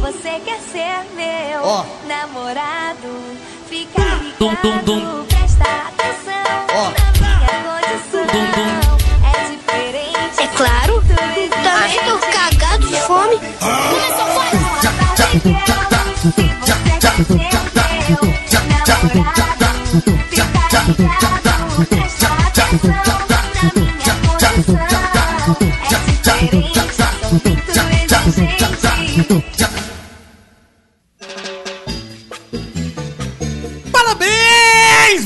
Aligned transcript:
Você 0.00 0.40
quer 0.44 0.60
ser 0.60 1.04
meu 1.14 1.62
Ó. 1.62 1.84
namorado? 2.06 3.22
Fica 3.68 4.00
ligado, 4.00 4.34
Dum, 4.38 4.54
dum, 4.62 4.78
dum. 4.84 5.24
presta 5.24 5.64
atenção 5.64 6.66
Ó. 6.74 6.90
na 6.90 7.12
minha 7.18 7.48
condição. 7.64 8.26
Dum, 8.26 8.46
dum. 8.54 8.72
É 9.26 9.28
diferente. 9.50 10.36
É 10.42 10.46
claro. 10.56 10.94
Também 11.02 11.48
tô 11.50 12.18
cagado 12.18 12.86
de 12.86 12.96
fome. 13.00 13.36
Parabéns! 13.60 13.98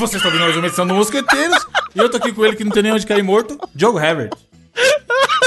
Vocês 0.02 0.16
estão 0.16 0.32
ouvindo 0.32 0.42
mais 0.42 0.56
uma 0.56 0.66
edição 0.66 0.84
do 0.84 0.94
Mosqueteiros. 0.94 1.64
e 1.94 1.98
eu 2.00 2.10
tô 2.10 2.16
aqui 2.16 2.32
com 2.32 2.44
ele 2.44 2.56
que 2.56 2.64
não 2.64 2.72
tem 2.72 2.82
nem 2.82 2.92
onde 2.92 3.06
cair 3.06 3.22
morto, 3.22 3.56
Diogo 3.72 4.00
Herbert. 4.00 4.30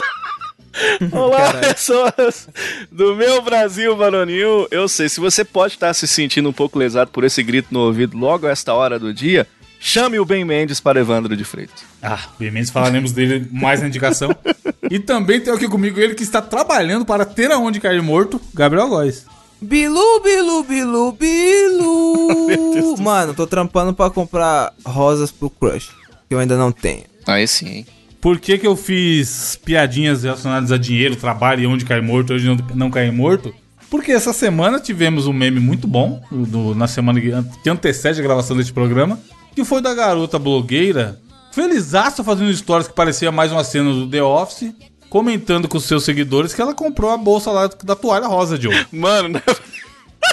Olá, 1.11 1.55
pessoas 1.55 2.47
do 2.89 3.17
meu 3.17 3.41
Brasil 3.41 3.97
varonil. 3.97 4.65
Eu 4.71 4.87
sei, 4.87 5.09
se 5.09 5.19
você 5.19 5.43
pode 5.43 5.73
estar 5.73 5.93
se 5.93 6.07
sentindo 6.07 6.47
um 6.47 6.53
pouco 6.53 6.79
lesado 6.79 7.11
por 7.11 7.25
esse 7.25 7.43
grito 7.43 7.67
no 7.69 7.81
ouvido 7.81 8.17
logo 8.17 8.47
a 8.47 8.51
esta 8.51 8.73
hora 8.73 8.97
do 8.97 9.13
dia, 9.13 9.45
chame 9.77 10.19
o 10.19 10.25
Ben 10.25 10.45
Mendes 10.45 10.79
para 10.79 11.01
Evandro 11.01 11.35
de 11.35 11.43
Freitas. 11.43 11.83
Ah, 12.01 12.23
bem 12.39 12.49
menos 12.49 12.69
falaremos 12.69 13.11
dele 13.11 13.45
mais 13.51 13.81
na 13.81 13.89
indicação. 13.89 14.33
e 14.89 14.99
também 14.99 15.41
tem 15.41 15.53
aqui 15.53 15.67
comigo 15.67 15.99
ele 15.99 16.15
que 16.15 16.23
está 16.23 16.41
trabalhando 16.41 17.03
para 17.03 17.25
ter 17.25 17.51
aonde 17.51 17.81
cair 17.81 18.01
morto, 18.01 18.39
Gabriel 18.53 18.87
Góes. 18.87 19.25
Bilu, 19.61 20.19
bilu, 20.23 20.63
bilu, 20.63 21.11
bilu. 21.13 22.97
Mano, 23.01 23.33
tô 23.33 23.47
trampando 23.47 23.93
pra 23.93 24.09
comprar 24.09 24.73
rosas 24.85 25.31
pro 25.31 25.49
crush. 25.49 25.89
Que 26.27 26.35
eu 26.35 26.39
ainda 26.39 26.57
não 26.57 26.71
tenho. 26.71 27.03
Aí 27.25 27.47
sim, 27.47 27.67
hein? 27.67 27.85
Por 28.21 28.39
que, 28.39 28.57
que 28.57 28.65
eu 28.65 28.75
fiz 28.75 29.59
piadinhas 29.63 30.23
relacionadas 30.23 30.71
a 30.71 30.77
dinheiro, 30.77 31.15
trabalho 31.15 31.61
e 31.61 31.67
onde 31.67 31.85
cair 31.85 32.01
morto, 32.01 32.33
hoje 32.33 32.47
não, 32.47 32.57
não 32.73 32.89
cair 32.91 33.11
morto? 33.11 33.53
Porque 33.89 34.11
essa 34.11 34.33
semana 34.33 34.79
tivemos 34.79 35.27
um 35.27 35.33
meme 35.33 35.59
muito 35.59 35.87
bom, 35.87 36.21
do- 36.31 36.73
na 36.73 36.87
semana 36.87 37.21
que, 37.21 37.31
an- 37.31 37.47
que 37.63 37.69
antecede 37.69 38.19
a 38.19 38.23
gravação 38.23 38.57
deste 38.57 38.73
programa, 38.73 39.19
que 39.55 39.63
foi 39.63 39.79
da 39.79 39.93
garota 39.93 40.39
blogueira, 40.39 41.19
felizaça 41.51 42.23
fazendo 42.23 42.51
stories 42.53 42.87
que 42.87 42.95
parecia 42.95 43.31
mais 43.31 43.51
uma 43.51 43.63
cena 43.63 43.91
do 43.93 44.09
The 44.09 44.23
Office, 44.23 44.73
comentando 45.19 45.69
com 45.69 45.77
os 45.77 45.85
seus 45.85 46.03
seguidores 46.03 46.53
que 46.53 46.61
ela 46.61 46.73
comprou 46.73 47.09
a 47.09 47.15
bolsa 47.15 47.49
lá 47.49 47.69
da 47.85 47.95
toalha 47.95 48.27
rosa, 48.27 48.59
Joe. 48.59 48.85
Mano, 48.91 49.29
né? 49.29 49.41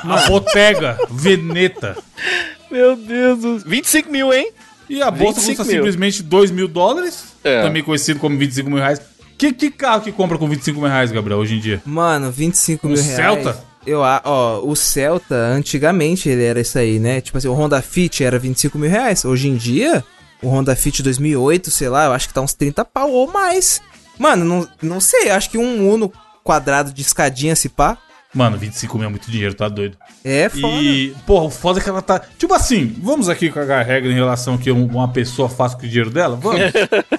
A 0.02 0.26
Bottega 0.28 0.98
Veneta. 1.08 1.96
meu 2.68 2.96
Deus 2.96 3.38
do 3.38 3.60
céu. 3.60 3.68
25 3.70 4.10
mil, 4.10 4.32
hein? 4.32 4.50
E 4.90 5.00
a 5.00 5.08
bolsa 5.08 5.38
25 5.38 5.46
custa 5.58 5.64
mil. 5.64 5.82
simplesmente 5.82 6.20
2 6.24 6.50
mil 6.50 6.66
dólares, 6.66 7.26
É. 7.44 7.62
também 7.62 7.80
conhecido 7.84 8.18
como 8.18 8.36
25 8.36 8.68
mil 8.68 8.80
reais. 8.80 9.00
Que, 9.38 9.52
que 9.52 9.70
carro 9.70 10.00
que 10.02 10.10
compra 10.10 10.36
com 10.36 10.48
25 10.48 10.80
mil 10.80 10.88
reais, 10.88 11.12
Gabriel, 11.12 11.38
hoje 11.38 11.54
em 11.54 11.60
dia? 11.60 11.80
Mano, 11.86 12.32
25 12.32 12.88
Um 12.88 12.90
mil 12.90 13.00
reais. 13.00 13.16
Celta? 13.16 13.64
Eu, 13.86 14.02
a- 14.02 14.20
ó, 14.24 14.66
o 14.66 14.74
Celta, 14.74 15.36
antigamente 15.36 16.28
ele 16.28 16.42
era 16.42 16.60
isso 16.60 16.76
aí, 16.76 16.98
né? 16.98 17.20
Tipo 17.20 17.38
assim, 17.38 17.46
o 17.46 17.52
Honda 17.54 17.80
Fit 17.80 18.24
era 18.24 18.36
25 18.36 18.76
mil 18.78 18.90
reais. 18.90 19.24
Hoje 19.24 19.48
em 19.48 19.54
dia, 19.54 20.02
o 20.42 20.48
Honda 20.48 20.74
Fit 20.74 21.04
2008, 21.04 21.70
sei 21.70 21.88
lá, 21.88 22.06
eu 22.06 22.12
acho 22.12 22.26
que 22.26 22.34
tá 22.34 22.40
uns 22.40 22.52
30 22.54 22.84
pau 22.84 23.08
ou 23.12 23.30
mais. 23.32 23.80
Mano, 24.22 24.44
não, 24.44 24.68
não 24.80 25.00
sei, 25.00 25.30
acho 25.30 25.50
que 25.50 25.58
um 25.58 25.90
Uno 25.92 26.12
quadrado 26.44 26.92
de 26.92 27.02
escadinha 27.02 27.56
se 27.56 27.68
pá. 27.68 27.98
Mano, 28.32 28.56
25 28.56 28.96
mil 28.96 29.08
é 29.08 29.10
muito 29.10 29.28
dinheiro, 29.28 29.52
tá 29.52 29.68
doido. 29.68 29.98
É 30.24 30.48
foda. 30.48 30.66
E, 30.80 31.12
porra, 31.26 31.44
o 31.46 31.50
foda 31.50 31.80
é 31.80 31.82
que 31.82 31.88
ela 31.88 32.00
tá. 32.00 32.20
Tipo 32.38 32.54
assim, 32.54 32.94
vamos 33.02 33.28
aqui 33.28 33.50
cagar 33.50 33.80
a 33.80 33.82
regra 33.82 34.10
em 34.12 34.14
relação 34.14 34.56
que 34.56 34.70
um- 34.70 34.86
uma 34.86 35.08
pessoa 35.08 35.48
faz 35.48 35.74
com 35.74 35.80
o 35.84 35.88
dinheiro 35.88 36.08
dela? 36.08 36.36
Vamos. 36.36 36.60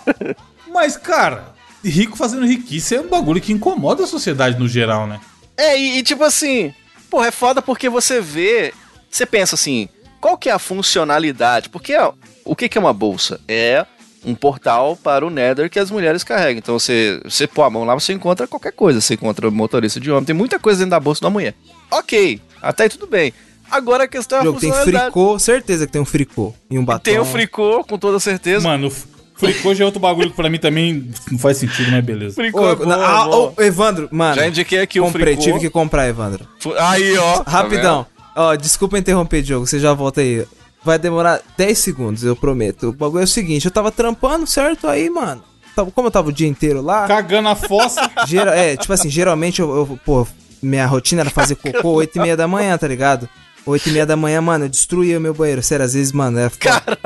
Mas, 0.73 0.95
cara, 0.97 1.53
rico 1.83 2.15
fazendo 2.17 2.45
riquice 2.45 2.95
é 2.95 3.01
um 3.01 3.09
bagulho 3.09 3.41
que 3.41 3.51
incomoda 3.53 4.05
a 4.05 4.07
sociedade 4.07 4.57
no 4.57 4.67
geral, 4.67 5.05
né? 5.05 5.19
É, 5.57 5.77
e, 5.77 5.97
e 5.99 6.03
tipo 6.03 6.23
assim, 6.23 6.73
porra, 7.09 7.27
é 7.27 7.31
foda 7.31 7.61
porque 7.61 7.89
você 7.89 8.21
vê, 8.21 8.73
você 9.09 9.25
pensa 9.25 9.55
assim, 9.55 9.87
qual 10.21 10.37
que 10.37 10.49
é 10.49 10.53
a 10.53 10.57
funcionalidade? 10.59 11.69
Porque 11.69 11.95
ó, 11.97 12.13
o 12.45 12.55
que, 12.55 12.67
que 12.69 12.77
é 12.77 12.81
uma 12.81 12.93
bolsa? 12.93 13.39
É 13.47 13.85
um 14.25 14.33
portal 14.35 14.95
para 15.01 15.25
o 15.25 15.29
Nether 15.29 15.69
que 15.69 15.79
as 15.79 15.91
mulheres 15.91 16.23
carregam. 16.23 16.59
Então 16.59 16.77
você, 16.79 17.19
você 17.23 17.45
pôr 17.47 17.63
a 17.63 17.69
mão 17.69 17.83
lá, 17.83 17.93
você 17.93 18.13
encontra 18.13 18.47
qualquer 18.47 18.71
coisa. 18.71 19.01
Você 19.01 19.15
encontra 19.15 19.49
motorista 19.51 19.99
de 19.99 20.09
homem, 20.11 20.23
tem 20.25 20.35
muita 20.35 20.57
coisa 20.59 20.79
dentro 20.79 20.91
da 20.91 20.99
bolsa 20.99 21.21
da 21.21 21.29
mulher. 21.29 21.53
Ok, 21.91 22.39
até 22.61 22.83
aí 22.83 22.89
tudo 22.89 23.07
bem. 23.07 23.33
Agora 23.69 24.03
a 24.03 24.07
questão 24.07 24.37
é 24.37 24.41
O 24.41 24.43
a 24.43 24.45
jogo 24.45 24.59
tem 24.59 24.71
fricô, 24.73 25.39
certeza 25.39 25.85
que 25.87 25.91
tem 25.93 26.01
um 26.01 26.05
fricô 26.05 26.53
e 26.69 26.77
um 26.77 26.85
batom. 26.85 26.99
Tem 27.03 27.19
o 27.19 27.25
fricô, 27.25 27.83
com 27.83 27.97
toda 27.97 28.19
certeza. 28.19 28.67
Mano, 28.67 28.91
fricô 29.35 29.73
já 29.73 29.83
é 29.83 29.85
outro 29.85 29.99
bagulho 29.99 30.29
que 30.29 30.35
pra 30.35 30.49
mim 30.49 30.59
também 30.59 31.09
não 31.31 31.39
faz 31.39 31.57
sentido, 31.57 31.89
mas 31.91 32.03
beleza. 32.05 32.35
fricô 32.35 32.61
Ô, 32.61 32.71
é 32.73 32.85
na- 32.85 32.97
é 32.97 33.05
ah, 33.05 33.25
bom. 33.25 33.53
ô, 33.57 33.61
Evandro, 33.61 34.07
mano. 34.11 34.35
Já 34.35 34.47
indiquei 34.47 34.79
aqui 34.79 34.99
o 34.99 35.05
comprei, 35.05 35.35
fricô. 35.35 35.41
tive 35.43 35.59
que 35.59 35.69
comprar, 35.69 36.07
Evandro. 36.07 36.47
Aí, 36.79 37.17
ó. 37.17 37.39
tá 37.39 37.51
Rapidão. 37.51 38.05
Ó, 38.35 38.55
desculpa 38.55 38.97
interromper, 38.97 39.41
Diogo. 39.41 39.65
Você 39.65 39.79
já 39.79 39.93
volta 39.93 40.21
aí. 40.21 40.45
Vai 40.85 40.99
demorar 40.99 41.41
10 41.57 41.77
segundos, 41.77 42.23
eu 42.23 42.35
prometo. 42.35 42.89
O 42.89 42.93
bagulho 42.93 43.21
é 43.21 43.23
o 43.23 43.27
seguinte, 43.27 43.65
eu 43.65 43.71
tava 43.71 43.91
trampando, 43.91 44.45
certo? 44.45 44.87
Aí, 44.87 45.09
mano. 45.09 45.43
tava- 45.75 45.89
Como 45.91 46.07
eu 46.07 46.11
tava 46.11 46.29
o 46.29 46.33
dia 46.33 46.47
inteiro 46.47 46.81
lá. 46.81 47.07
Cagando 47.07 47.47
a 47.49 47.55
fossa. 47.55 48.01
gera- 48.27 48.55
é, 48.55 48.75
tipo 48.77 48.91
assim, 48.93 49.09
geralmente 49.09 49.61
eu, 49.61 49.75
eu- 49.75 49.99
Pô, 50.05 50.27
minha 50.61 50.85
rotina 50.85 51.21
era 51.21 51.29
fazer 51.29 51.55
cocô 51.55 51.91
8 51.93 52.17
e 52.17 52.21
meia 52.21 52.37
da 52.37 52.47
manhã, 52.47 52.77
tá 52.77 52.87
ligado? 52.87 53.27
8 53.65 53.87
e 53.89 53.91
meia 53.93 54.05
da 54.05 54.15
manhã, 54.17 54.41
mano, 54.41 54.65
eu 54.65 54.69
destruía 54.69 55.17
o 55.17 55.21
meu 55.21 55.33
banheiro. 55.33 55.63
Sério, 55.63 55.85
às 55.85 55.93
vezes, 55.93 56.11
mano, 56.11 56.37
era 56.37 56.49
foda. 56.49 56.97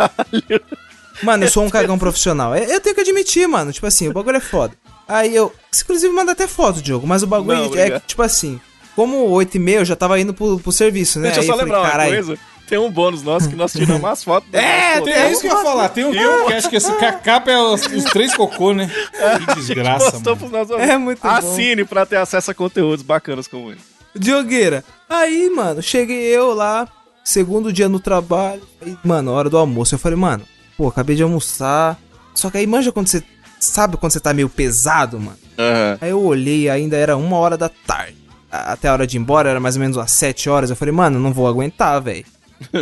Mano, 1.24 1.44
eu 1.46 1.50
sou 1.50 1.64
um 1.64 1.70
cagão 1.70 1.98
profissional. 1.98 2.54
É, 2.54 2.74
Eu 2.76 2.80
tenho 2.82 2.94
que 2.96 3.02
admitir, 3.02 3.48
mano. 3.48 3.72
Tipo 3.72 3.88
assim, 3.88 4.08
o 4.08 4.14
bagulho 4.14 4.38
é 4.38 4.42
foda. 4.42 4.74
Aí 5.08 5.36
eu. 5.36 5.52
Inclusive, 5.84 6.14
manda 6.14 6.32
até 6.34 6.48
foto, 6.48 6.82
Diogo. 6.82 7.08
Mas 7.08 7.24
o 7.24 7.28
bagulho 7.28 7.70
Não, 7.70 7.76
é 7.76 8.00
tipo 8.02 8.22
assim. 8.22 8.60
Como 8.96 9.18
8 9.30 9.56
e 9.56 9.60
meia 9.60 9.78
eu 9.80 9.86
já 9.86 9.96
tava 9.96 10.20
indo 10.20 10.34
pro, 10.34 10.60
pro 10.60 10.72
serviço, 10.72 11.20
né? 11.20 11.26
Deixa 11.32 11.40
eu 11.40 11.42
Aí 11.44 11.48
só 11.48 11.54
falei, 11.54 11.66
lembrar 11.66 11.82
uma 11.82 11.90
"Caralho, 11.92 12.26
coisa. 12.26 12.42
Tem 12.68 12.78
um 12.78 12.92
bônus 12.92 13.24
nosso 13.24 13.50
que 13.50 13.56
nós 13.56 13.72
tiramos 13.72 14.04
as 14.04 14.24
fotos. 14.24 14.50
É, 14.54 15.00
Pô, 15.00 15.08
É 15.08 15.32
isso 15.32 15.42
que 15.42 15.48
eu 15.48 15.56
ia 15.56 15.64
falar. 15.64 15.90
Tem 15.90 16.04
um 16.06 16.12
tem 16.12 16.28
um 16.28 16.48
que 16.48 16.54
acho 16.54 16.70
que, 16.70 16.76
esse, 16.76 16.92
capa 17.24 17.50
é 17.50 17.58
os, 17.58 17.86
os 17.86 18.04
três 18.06 18.36
cocô, 18.36 18.74
né? 18.74 18.92
Que 19.46 19.56
desgraça, 19.56 20.20
mano. 20.20 20.50
nossos. 20.52 20.78
É 20.78 20.98
muito 20.98 21.22
bom. 21.22 21.30
Assine 21.30 21.86
pra 21.86 22.06
ter 22.06 22.18
acesso 22.18 22.52
a 22.52 22.54
conteúdos 22.54 23.04
bacanas 23.04 23.48
como 23.48 23.72
esse. 23.72 23.82
Diogueira. 24.14 24.84
Aí, 25.10 25.50
mano, 25.50 25.82
cheguei 25.82 26.24
eu 26.24 26.54
lá, 26.54 26.88
segundo 27.24 27.72
dia 27.72 27.88
no 27.88 28.00
trabalho. 28.00 28.62
Aí, 28.86 28.98
mano, 29.04 29.32
hora 29.32 29.50
do 29.50 29.58
almoço. 29.58 29.96
Eu 29.96 30.00
falei, 30.00 30.18
mano, 30.18 30.44
pô, 30.78 30.88
acabei 30.90 31.16
de 31.16 31.24
almoçar. 31.24 31.98
Só 32.34 32.50
que 32.50 32.58
aí 32.58 32.68
manja 32.68 32.92
quando 32.92 33.08
você. 33.08 33.24
Sabe 33.60 33.98
quando 33.98 34.12
você 34.12 34.20
tá 34.20 34.34
meio 34.34 34.50
pesado, 34.50 35.20
mano? 35.20 35.38
Aham. 35.58 35.98
Aí 36.02 36.10
eu 36.12 36.22
olhei 36.22 36.64
e 36.64 36.70
ainda 36.70 36.96
era 36.98 37.16
uma 37.18 37.38
hora 37.38 37.58
da 37.58 37.70
tarde. 37.70 38.16
Até 38.52 38.88
a 38.88 38.94
hora 38.94 39.08
de 39.08 39.18
ir 39.18 39.20
embora 39.20 39.50
era 39.50 39.60
mais 39.60 39.76
ou 39.76 39.82
menos 39.82 39.98
umas 39.98 40.12
sete 40.12 40.50
horas. 40.50 40.70
Eu 40.70 40.76
falei, 40.76 40.94
mano, 40.94 41.20
não 41.20 41.34
vou 41.34 41.48
aguentar, 41.48 42.02
velho. 42.02 42.26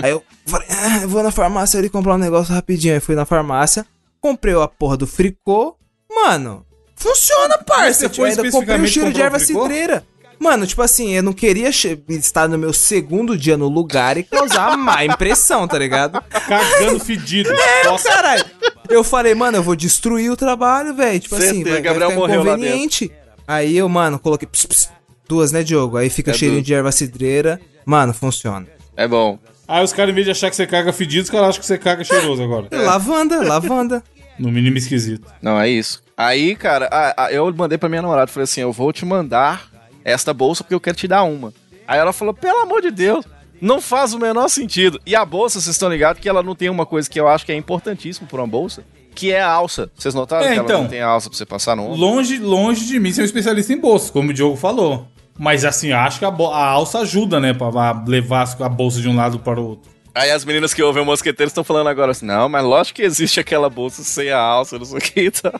Aí 0.03 0.11
eu 0.11 0.23
falei, 0.45 0.67
ah, 0.69 0.99
eu 1.03 1.09
vou 1.09 1.23
na 1.23 1.31
farmácia 1.31 1.79
ali 1.79 1.89
comprar 1.89 2.15
um 2.15 2.19
negócio 2.19 2.53
rapidinho. 2.53 2.93
Aí 2.93 2.99
fui 2.99 3.15
na 3.15 3.25
farmácia, 3.25 3.85
comprei 4.21 4.55
a 4.55 4.67
porra 4.67 4.97
do 4.97 5.07
fricô. 5.07 5.75
Mano, 6.09 6.65
funciona, 6.95 7.57
parça. 7.57 8.09
Eu 8.15 8.23
ainda 8.23 8.51
comprei 8.51 8.79
um 8.79 8.87
cheiro 8.87 9.11
de 9.11 9.21
erva 9.21 9.39
cidreira. 9.39 10.05
Mano, 10.37 10.67
tipo 10.67 10.81
assim, 10.81 11.13
eu 11.13 11.23
não 11.23 11.31
queria 11.33 11.69
estar 11.69 12.47
no 12.49 12.57
meu 12.57 12.73
segundo 12.73 13.37
dia 13.37 13.55
no 13.55 13.69
lugar 13.69 14.17
e 14.17 14.23
causar 14.23 14.77
má 14.77 15.03
impressão, 15.05 15.65
tá 15.67 15.77
ligado? 15.77 16.21
Cagando 16.29 16.99
fedido. 16.99 17.49
É, 17.55 17.85
Nossa, 17.85 18.09
caralho. 18.09 18.45
Eu 18.89 19.03
falei, 19.03 19.33
mano, 19.33 19.57
eu 19.57 19.63
vou 19.63 19.75
destruir 19.75 20.29
o 20.29 20.35
trabalho, 20.35 20.93
velho. 20.93 21.19
Tipo 21.19 21.35
assim, 21.35 21.63
vai, 21.63 21.81
Gabriel 21.81 22.09
vai 22.09 22.17
ficar 22.17 22.19
morreu 22.19 22.43
lá 22.43 22.53
inconveniente. 22.53 23.11
Aí 23.47 23.77
eu, 23.77 23.87
mano, 23.87 24.19
coloquei 24.19 24.47
ps, 24.47 24.65
ps, 24.65 24.89
duas, 25.27 25.51
né, 25.51 25.63
Diogo? 25.63 25.97
Aí 25.97 26.09
fica 26.09 26.31
É 26.31 26.33
cheirinho 26.33 26.59
duas. 26.59 26.67
de 26.67 26.73
erva 26.73 26.91
cidreira. 26.91 27.59
Mano, 27.85 28.13
funciona. 28.13 28.67
É 28.97 29.07
bom. 29.07 29.39
Aí 29.67 29.83
os 29.83 29.91
caras, 29.93 30.11
em 30.11 30.15
vez 30.15 30.25
de 30.25 30.31
achar 30.31 30.49
que 30.49 30.55
você 30.55 30.67
caga 30.67 30.93
fedido, 30.93 31.23
os 31.23 31.29
caras 31.29 31.49
acham 31.49 31.59
que 31.61 31.65
você 31.67 31.77
caga 31.77 32.03
cheiroso 32.03 32.43
agora. 32.43 32.67
Lavanda, 32.71 33.41
lavanda. 33.43 34.03
No 34.37 34.51
mínimo 34.51 34.77
esquisito. 34.77 35.27
Não, 35.41 35.59
é 35.59 35.69
isso. 35.69 36.03
Aí, 36.17 36.55
cara, 36.55 36.87
a- 36.91 37.25
a- 37.25 37.31
eu 37.31 37.51
mandei 37.53 37.77
pra 37.77 37.89
minha 37.89 38.01
namorada, 38.01 38.27
falei 38.31 38.43
assim, 38.43 38.61
eu 38.61 38.71
vou 38.71 38.91
te 38.93 39.05
mandar 39.05 39.69
esta 40.03 40.33
bolsa 40.33 40.63
porque 40.63 40.75
eu 40.75 40.79
quero 40.79 40.97
te 40.97 41.07
dar 41.07 41.23
uma. 41.23 41.53
Aí 41.87 41.97
ela 41.99 42.11
falou, 42.13 42.33
pelo 42.33 42.59
amor 42.59 42.81
de 42.81 42.91
Deus, 42.91 43.25
não 43.61 43.79
faz 43.81 44.13
o 44.13 44.19
menor 44.19 44.47
sentido. 44.49 44.99
E 45.05 45.15
a 45.15 45.23
bolsa, 45.25 45.59
vocês 45.61 45.75
estão 45.75 45.89
ligados 45.89 46.21
que 46.21 46.27
ela 46.29 46.43
não 46.43 46.53
tem 46.55 46.69
uma 46.69 46.85
coisa 46.85 47.09
que 47.09 47.19
eu 47.19 47.27
acho 47.27 47.45
que 47.45 47.51
é 47.51 47.55
importantíssimo 47.55 48.27
pra 48.27 48.41
uma 48.41 48.47
bolsa, 48.47 48.83
que 49.15 49.31
é 49.31 49.41
a 49.41 49.49
alça. 49.49 49.89
Vocês 49.97 50.13
notaram 50.13 50.45
É, 50.45 50.53
que 50.55 50.59
então. 50.59 50.69
ela 50.69 50.81
não 50.83 50.89
tem 50.89 51.01
alça 51.01 51.29
pra 51.29 51.37
você 51.37 51.45
passar 51.45 51.75
no 51.75 51.83
ombro? 51.85 51.97
Longe, 51.97 52.37
longe 52.37 52.85
de 52.85 52.99
mim 52.99 53.11
ser 53.13 53.21
um 53.21 53.25
especialista 53.25 53.71
em 53.73 53.77
bolsa, 53.77 54.11
como 54.11 54.29
o 54.31 54.33
Diogo 54.33 54.57
falou. 54.57 55.07
Mas 55.37 55.65
assim, 55.65 55.91
acho 55.91 56.19
que 56.19 56.25
a, 56.25 56.29
a 56.29 56.65
alça 56.69 56.99
ajuda, 56.99 57.39
né? 57.39 57.53
Pra 57.53 57.69
levar 58.07 58.47
a 58.61 58.69
bolsa 58.69 59.01
de 59.01 59.09
um 59.09 59.15
lado 59.15 59.39
para 59.39 59.59
o 59.59 59.69
outro. 59.69 59.91
Aí 60.13 60.31
as 60.31 60.45
meninas 60.45 60.73
que 60.73 60.81
ouvem 60.81 61.03
o 61.03 61.05
mosqueteiro 61.05 61.49
estão 61.49 61.63
falando 61.63 61.87
agora 61.89 62.11
assim, 62.11 62.25
não, 62.25 62.47
mas 62.47 62.63
lógico 62.63 62.95
que 62.95 63.01
existe 63.01 63.37
aquela 63.39 63.69
bolsa 63.69 64.01
sem 64.01 64.31
a 64.31 64.39
alça, 64.39 64.77
não 64.79 64.85
sei 64.85 64.97
o 64.97 65.01
que 65.01 65.21
e 65.23 65.31
tal. 65.31 65.59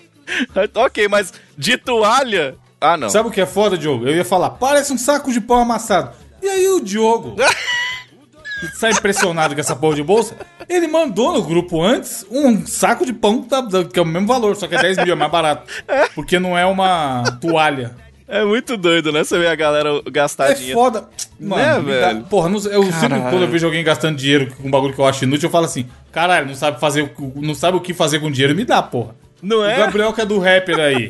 Aí, 0.56 0.70
ok, 0.86 1.08
mas 1.10 1.34
de 1.58 1.76
toalha, 1.78 2.56
Ah, 2.80 2.96
não. 2.96 3.10
Sabe 3.10 3.28
o 3.28 3.32
que 3.32 3.42
é 3.42 3.46
foda, 3.46 3.78
Diogo? 3.78 4.08
Eu 4.08 4.16
ia 4.16 4.24
falar, 4.24 4.52
parece 4.52 4.94
um 4.94 4.98
saco 4.98 5.30
de 5.32 5.42
pão 5.42 5.58
amassado. 5.60 6.12
E 6.42 6.48
aí 6.48 6.68
o 6.70 6.80
Diogo, 6.80 7.36
que 8.62 8.68
sai 8.78 8.92
impressionado 8.92 9.54
com 9.54 9.60
essa 9.60 9.76
porra 9.76 9.96
de 9.96 10.04
bolsa, 10.04 10.38
ele 10.70 10.88
mandou 10.88 11.34
no 11.34 11.44
grupo 11.44 11.82
antes 11.84 12.26
um 12.32 12.66
saco 12.66 13.06
de 13.06 13.12
pão 13.12 13.42
que 13.42 13.50
tá- 13.50 13.62
que 13.92 14.00
é 14.00 14.02
o 14.02 14.06
mesmo 14.06 14.28
valor, 14.28 14.56
só 14.56 14.68
que 14.68 14.76
é 14.76 14.82
10 14.82 14.98
mil, 15.00 15.12
é 15.12 15.16
mais 15.16 15.32
barato. 15.32 15.70
Porque 16.16 16.40
não 16.40 16.58
é 16.58 16.66
uma 16.66 17.24
toalha. 17.42 17.94
É 18.28 18.44
muito 18.44 18.76
doido, 18.76 19.12
né? 19.12 19.24
Você 19.24 19.38
vê 19.38 19.48
a 19.48 19.56
galera 19.56 19.90
gastar 20.12 20.50
É 20.52 20.54
dinheiro. 20.56 20.80
foda. 20.80 21.08
Mano, 21.40 21.56
Né, 21.64 21.80
me 21.94 22.02
dá- 22.02 22.08
velho? 22.08 22.24
porra, 22.24 22.50
não- 22.50 22.58
eu 22.60 22.84
sempre 22.92 23.20
quando 23.20 23.42
eu 23.44 23.48
vejo 23.48 23.66
alguém 23.68 23.84
gastando 23.84 24.18
dinheiro 24.18 24.52
com 24.56 24.68
um 24.68 24.72
bagulho 24.72 24.94
que 24.94 25.00
eu 25.00 25.06
acho 25.06 25.24
inútil, 25.26 25.48
eu 25.48 25.52
falo 25.52 25.66
assim, 25.66 25.86
caralho, 26.12 26.48
não 26.48 26.56
sabe 26.56 26.80
fazer, 26.80 27.14
o- 27.20 27.34
não 27.42 27.54
sabe 27.54 27.78
o 27.78 27.82
que 27.82 27.94
fazer 27.94 28.20
com 28.20 28.32
dinheiro, 28.32 28.56
me 28.56 28.66
dá, 28.66 28.82
porra. 28.82 29.16
Não 29.44 29.58
O 29.60 29.66
é? 29.66 29.78
Gabriel 29.78 30.12
que 30.14 30.22
é 30.22 30.26
do 30.26 30.40
rapper 30.40 30.80
aí, 30.80 31.10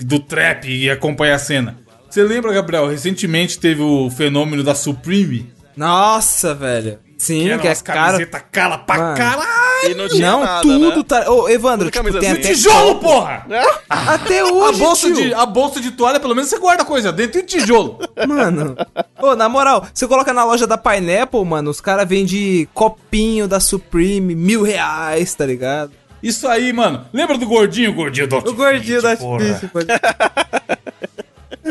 do 0.00 0.18
trap 0.18 0.64
e 0.68 0.90
acompanha 0.90 1.36
a 1.36 1.38
cena. 1.38 1.78
Você 2.10 2.22
lembra, 2.22 2.52
Gabriel, 2.52 2.88
recentemente 2.88 3.58
teve 3.60 3.82
o 3.82 4.10
fenômeno 4.10 4.64
da 4.64 4.74
Supreme? 4.74 5.52
Nossa, 5.76 6.54
velho. 6.54 6.98
Sim, 7.18 7.44
Que 7.48 7.58
que 7.58 7.68
é 7.68 7.74
camiseta 7.76 8.40
cala 8.40 8.78
pra 8.78 8.96
Mano. 8.98 9.16
caralho. 9.16 9.65
E 9.90 9.94
não 9.94 10.08
tinha 10.08 10.30
Não, 10.30 10.40
nada, 10.44 10.62
tudo 10.62 10.96
né? 10.96 11.04
tá. 11.06 11.30
Ô, 11.30 11.48
Evandro, 11.48 11.90
Tudo 11.90 12.04
tipo, 12.04 12.18
tem 12.20 12.30
assim. 12.30 12.40
até. 12.40 12.48
Tijolo, 12.48 12.94
porra! 12.96 13.46
Até 13.88 14.40
A 14.44 14.44
hoje, 14.46 14.78
bolsa, 14.80 15.06
tio. 15.06 15.14
de, 15.16 15.34
a 15.34 15.46
bolsa 15.46 15.80
de 15.80 15.90
toalha, 15.92 16.20
pelo 16.20 16.34
menos 16.34 16.50
você 16.50 16.58
guarda 16.58 16.84
coisa 16.84 17.12
dentro 17.12 17.40
de 17.40 17.46
tijolo. 17.46 17.98
Mano. 18.26 18.76
Ô, 19.20 19.34
na 19.36 19.48
moral, 19.48 19.86
você 19.92 20.06
coloca 20.06 20.32
na 20.32 20.44
loja 20.44 20.66
da 20.66 20.76
Pineapple, 20.78 21.44
mano, 21.44 21.70
os 21.70 21.80
caras 21.80 22.08
vendem 22.08 22.68
copinho 22.74 23.46
da 23.48 23.60
Supreme, 23.60 24.34
mil 24.34 24.62
reais, 24.62 25.34
tá 25.34 25.44
ligado? 25.46 25.92
Isso 26.22 26.48
aí, 26.48 26.72
mano. 26.72 27.04
Lembra 27.12 27.36
do 27.38 27.46
gordinho? 27.46 27.90
O 27.90 27.94
gordinho 27.94 28.26
do 28.26 28.36
O 28.38 28.54
gordinho 28.54 29.00
da. 29.02 29.16
Supreme. 29.16 29.54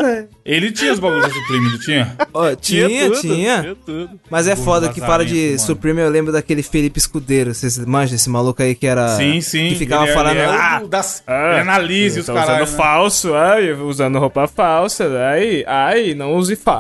Pode- 0.01 0.27
Ele 0.45 0.71
tinha 0.71 0.93
os 0.93 0.99
bagulhos 0.99 1.27
da 1.27 1.33
Supreme, 1.33 1.69
não 1.71 1.79
tinha? 1.79 2.15
Ó, 2.33 2.55
tinha, 2.55 2.87
tudo, 3.09 3.21
tinha. 3.21 3.61
Tinha 3.61 3.75
tudo. 3.85 4.09
Mas 4.29 4.47
é 4.47 4.55
foda 4.55 4.89
que 4.89 4.99
fala 4.99 5.25
de 5.25 5.45
mano. 5.47 5.59
Supreme, 5.59 6.01
eu 6.01 6.09
lembro 6.09 6.31
daquele 6.31 6.61
Felipe 6.63 6.99
Escudeiro. 6.99 7.53
Vocês 7.53 7.77
manjam 7.79 8.15
esse 8.15 8.29
maluco 8.29 8.61
aí 8.61 8.75
que 8.75 8.85
era. 8.87 9.15
Sim, 9.17 9.41
sim. 9.41 9.69
Que 9.69 9.75
ficava 9.75 10.03
Ele 10.03 10.11
é- 10.11 10.13
falando. 10.13 10.31
ele 10.37 10.41
é 10.41 10.47
o 10.47 10.51
ah, 10.51 10.83
das, 10.87 11.23
ele 11.27 11.59
analisa 11.61 12.19
os 12.19 12.25
tá 12.25 12.33
caras. 12.33 12.69
usando 12.69 12.77
falso, 12.77 13.33
ai, 13.33 13.71
usando 13.73 14.19
roupa 14.19 14.47
falsa, 14.47 15.05
ai, 15.29 15.63
ai, 15.67 16.13
não 16.13 16.35
use 16.35 16.55
fa... 16.55 16.73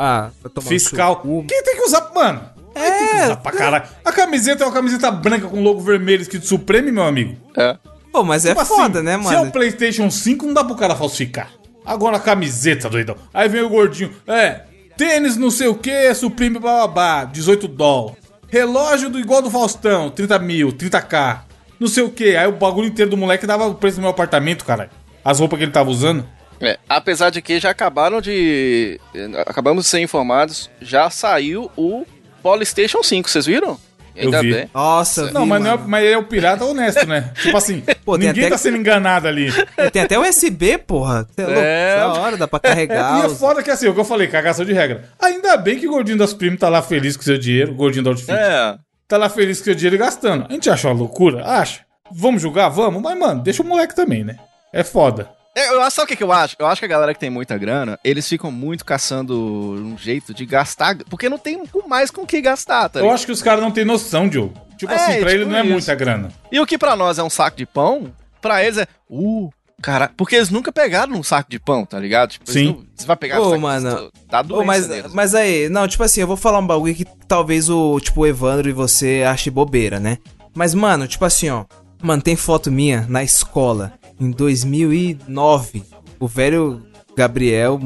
Ah, 0.45 0.61
Fiscal. 0.61 1.17
cu. 1.17 1.43
Quem 1.47 1.63
tem 1.63 1.75
que 1.75 1.83
usar, 1.83 2.11
mano? 2.13 2.41
É. 2.75 2.91
Tem 2.91 3.07
que 3.07 3.15
usar 3.23 3.35
pra 3.37 3.51
caralho. 3.53 3.85
A 4.03 4.11
camiseta 4.11 4.63
é 4.63 4.67
uma 4.67 4.73
camiseta 4.73 5.09
branca 5.09 5.47
com 5.47 5.61
logo 5.63 5.79
vermelho 5.79 6.21
escrito 6.21 6.45
Supreme, 6.45 6.91
meu 6.91 7.03
amigo. 7.03 7.35
É. 7.57 7.77
Pô, 8.11 8.23
mas 8.23 8.45
é 8.45 8.49
Tipo 8.49 8.61
assim, 8.61 8.75
foda, 8.75 9.01
né, 9.03 9.11
Se 9.13 9.33
é 9.33 9.37
o 9.37 9.39
mano? 9.41 9.51
PlayStation 9.51 10.09
5, 10.09 10.45
não 10.45 10.53
dá 10.53 10.63
pro 10.63 10.75
cara 10.75 10.95
falsificar. 10.95 11.49
Agora 11.85 12.17
a 12.17 12.19
camiseta, 12.19 12.89
doidão. 12.89 13.15
Aí 13.33 13.47
vem 13.47 13.61
o 13.61 13.69
gordinho. 13.69 14.13
É, 14.27 14.61
tênis 14.97 15.37
não 15.37 15.51
sei 15.51 15.67
o 15.67 15.75
que, 15.75 16.13
Supreme 16.13 16.59
bababá, 16.59 17.25
18 17.25 17.67
doll. 17.67 18.17
Relógio 18.47 19.09
do 19.09 19.19
igual 19.19 19.41
do 19.41 19.51
Faustão, 19.51 20.09
30 20.09 20.39
mil, 20.39 20.71
30k. 20.71 21.41
Não 21.79 21.87
sei 21.87 22.03
o 22.03 22.09
que. 22.09 22.35
Aí 22.35 22.47
o 22.47 22.53
bagulho 22.53 22.87
inteiro 22.87 23.11
do 23.11 23.17
moleque 23.17 23.45
dava 23.45 23.67
o 23.67 23.75
preço 23.75 23.97
do 23.97 24.01
meu 24.01 24.09
apartamento, 24.09 24.63
cara. 24.63 24.89
As 25.23 25.39
roupas 25.39 25.57
que 25.57 25.65
ele 25.65 25.71
tava 25.71 25.89
usando. 25.89 26.25
É, 26.61 26.79
apesar 26.87 27.29
de 27.29 27.41
que 27.41 27.59
já 27.59 27.69
acabaram 27.69 28.21
de. 28.21 28.99
Acabamos 29.45 29.83
de 29.83 29.89
ser 29.89 29.99
informados, 29.99 30.69
já 30.81 31.09
saiu 31.09 31.69
o 31.75 32.05
PlayStation 32.41 33.03
5, 33.03 33.29
vocês 33.29 33.45
viram? 33.45 33.77
Eu 34.15 34.31
vi. 34.41 34.69
Nossa, 34.73 35.31
Não, 35.31 35.43
vi, 35.43 35.49
mas, 35.49 35.63
não 35.63 35.71
é, 35.73 35.77
mas 35.85 36.03
ele 36.03 36.13
é 36.13 36.17
o 36.17 36.23
pirata 36.23 36.63
honesto, 36.65 37.05
né? 37.07 37.31
Tipo 37.41 37.57
assim, 37.57 37.83
Pô, 38.03 38.17
ninguém 38.17 38.45
até 38.45 38.49
tá 38.51 38.57
sendo 38.57 38.77
enganado 38.77 39.27
ali. 39.27 39.51
Tem 39.91 40.01
até 40.03 40.17
USB, 40.17 40.77
porra. 40.77 41.27
É, 41.37 41.43
louco, 41.43 41.59
É. 41.59 41.95
da 41.97 42.13
hora, 42.13 42.37
dá 42.37 42.47
pra 42.47 42.59
É, 42.63 42.67
carregar. 42.69 43.19
e 43.19 43.23
é 43.23 43.27
os- 43.27 43.37
foda 43.39 43.61
que 43.61 43.69
assim, 43.71 43.87
o 43.87 43.93
que 43.93 43.99
eu 43.99 44.05
falei, 44.05 44.27
cagação 44.27 44.63
de 44.65 44.73
regra. 44.73 45.03
Ainda 45.19 45.57
bem 45.57 45.77
que 45.77 45.87
o 45.87 45.91
gordinho 45.91 46.17
das 46.17 46.33
primas 46.33 46.59
tá 46.59 46.69
lá 46.69 46.81
feliz 46.81 47.15
com 47.17 47.23
seu 47.23 47.37
dinheiro, 47.37 47.71
o 47.73 47.75
gordinho 47.75 48.03
da 48.03 48.09
Outfit. 48.11 48.31
É. 48.31 48.75
Tá 49.07 49.17
lá 49.17 49.29
feliz 49.29 49.59
com 49.59 49.65
seu 49.65 49.75
dinheiro 49.75 49.95
e 49.95 49.99
gastando. 49.99 50.45
A 50.49 50.53
gente 50.53 50.69
acha 50.69 50.87
uma 50.87 50.93
loucura? 50.99 51.45
Acha. 51.45 51.81
Vamos 52.11 52.41
julgar? 52.41 52.69
Vamos. 52.69 53.01
Mas, 53.01 53.17
mano, 53.17 53.41
deixa 53.43 53.61
o 53.61 53.65
moleque 53.65 53.95
também, 53.95 54.23
né? 54.23 54.35
É 54.73 54.83
foda. 54.83 55.29
É, 55.55 55.69
Eu, 55.73 55.89
sabe 55.89 56.05
o 56.05 56.07
que, 56.07 56.15
que 56.17 56.23
eu 56.23 56.31
acho? 56.31 56.55
Eu 56.59 56.67
acho 56.67 56.79
que 56.81 56.85
a 56.85 56.89
galera 56.89 57.13
que 57.13 57.19
tem 57.19 57.29
muita 57.29 57.57
grana, 57.57 57.97
eles 58.03 58.27
ficam 58.27 58.51
muito 58.51 58.83
caçando 58.83 59.33
um 59.39 59.97
jeito 59.97 60.33
de 60.33 60.45
gastar, 60.45 60.97
porque 61.09 61.29
não 61.29 61.37
tem 61.37 61.63
mais 61.87 62.11
com 62.11 62.23
o 62.23 62.27
que 62.27 62.41
gastar, 62.41 62.89
tá 62.89 62.99
Eu 62.99 63.09
acho 63.09 63.25
que 63.25 63.31
os 63.31 63.41
caras 63.41 63.61
não 63.63 63.71
têm 63.71 63.85
noção, 63.85 64.27
Diogo. 64.27 64.53
Tipo 64.77 64.91
É, 64.91 64.95
assim, 64.95 65.05
pra 65.05 65.15
tipo 65.15 65.29
ele 65.29 65.45
não 65.45 65.55
é 65.57 65.61
isso. 65.61 65.71
muita 65.71 65.95
grana. 65.95 66.29
E 66.51 66.59
o 66.59 66.65
que 66.65 66.77
pra 66.77 66.95
nós 66.97 67.17
é 67.17 67.23
um 67.23 67.29
saco 67.29 67.55
de 67.55 67.65
pão, 67.65 68.11
pra 68.41 68.61
eles 68.63 68.77
é, 68.77 68.85
uh, 69.09 69.49
cara, 69.81 70.11
porque 70.17 70.35
eles 70.35 70.49
nunca 70.49 70.73
pegaram 70.73 71.13
um 71.13 71.23
saco 71.23 71.49
de 71.49 71.57
pão, 71.57 71.85
tá 71.85 71.97
ligado? 71.97 72.31
Tipo, 72.31 72.51
eles 72.51 72.53
Sim. 72.61 72.65
não- 72.73 72.85
você 72.93 73.05
vai 73.07 73.15
pegar 73.15 73.39
Ô, 73.39 73.45
um 73.45 73.49
saco 73.51 73.61
mano. 73.61 74.11
Tá 74.29 74.41
Ô, 74.41 74.43
doente 74.43 74.67
mas, 74.67 74.87
neles. 74.89 75.13
mas 75.13 75.33
aí, 75.33 75.69
não, 75.69 75.87
tipo 75.87 76.03
assim, 76.03 76.19
eu 76.19 76.27
vou 76.27 76.35
falar 76.35 76.59
um 76.59 76.67
bagulho 76.67 76.93
que 76.93 77.05
talvez 77.29 77.69
o, 77.69 77.97
tipo, 78.01 78.19
o 78.21 78.27
Evandro 78.27 78.67
e 78.67 78.73
você 78.73 79.23
ache 79.25 79.49
bobeira, 79.49 80.01
né? 80.01 80.17
Mas, 80.53 80.73
mano, 80.73 81.07
tipo 81.07 81.23
assim, 81.23 81.49
ó. 81.49 81.63
Mano, 82.03 82.21
tem 82.21 82.35
foto 82.35 82.69
minha 82.69 83.05
na 83.07 83.23
escola, 83.23 83.93
em 84.19 84.31
2009. 84.31 85.83
O 86.19 86.27
velho 86.27 86.81
Gabriel, 87.15 87.79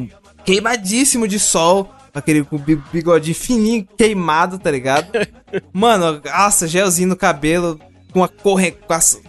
queimadíssimo 0.45 1.27
de 1.27 1.39
sol, 1.39 1.89
aquele 2.13 2.43
com 2.43 2.57
bi- 2.57 2.81
bigodinho 2.91 3.35
fininho, 3.35 3.87
queimado, 3.97 4.57
tá 4.59 4.71
ligado? 4.71 5.07
Mano, 5.73 6.21
nossa, 6.23 6.67
gelzinho 6.67 7.09
no 7.09 7.15
cabelo, 7.15 7.79
com 8.11 8.23
a 8.23 8.27
corrente. 8.27 8.77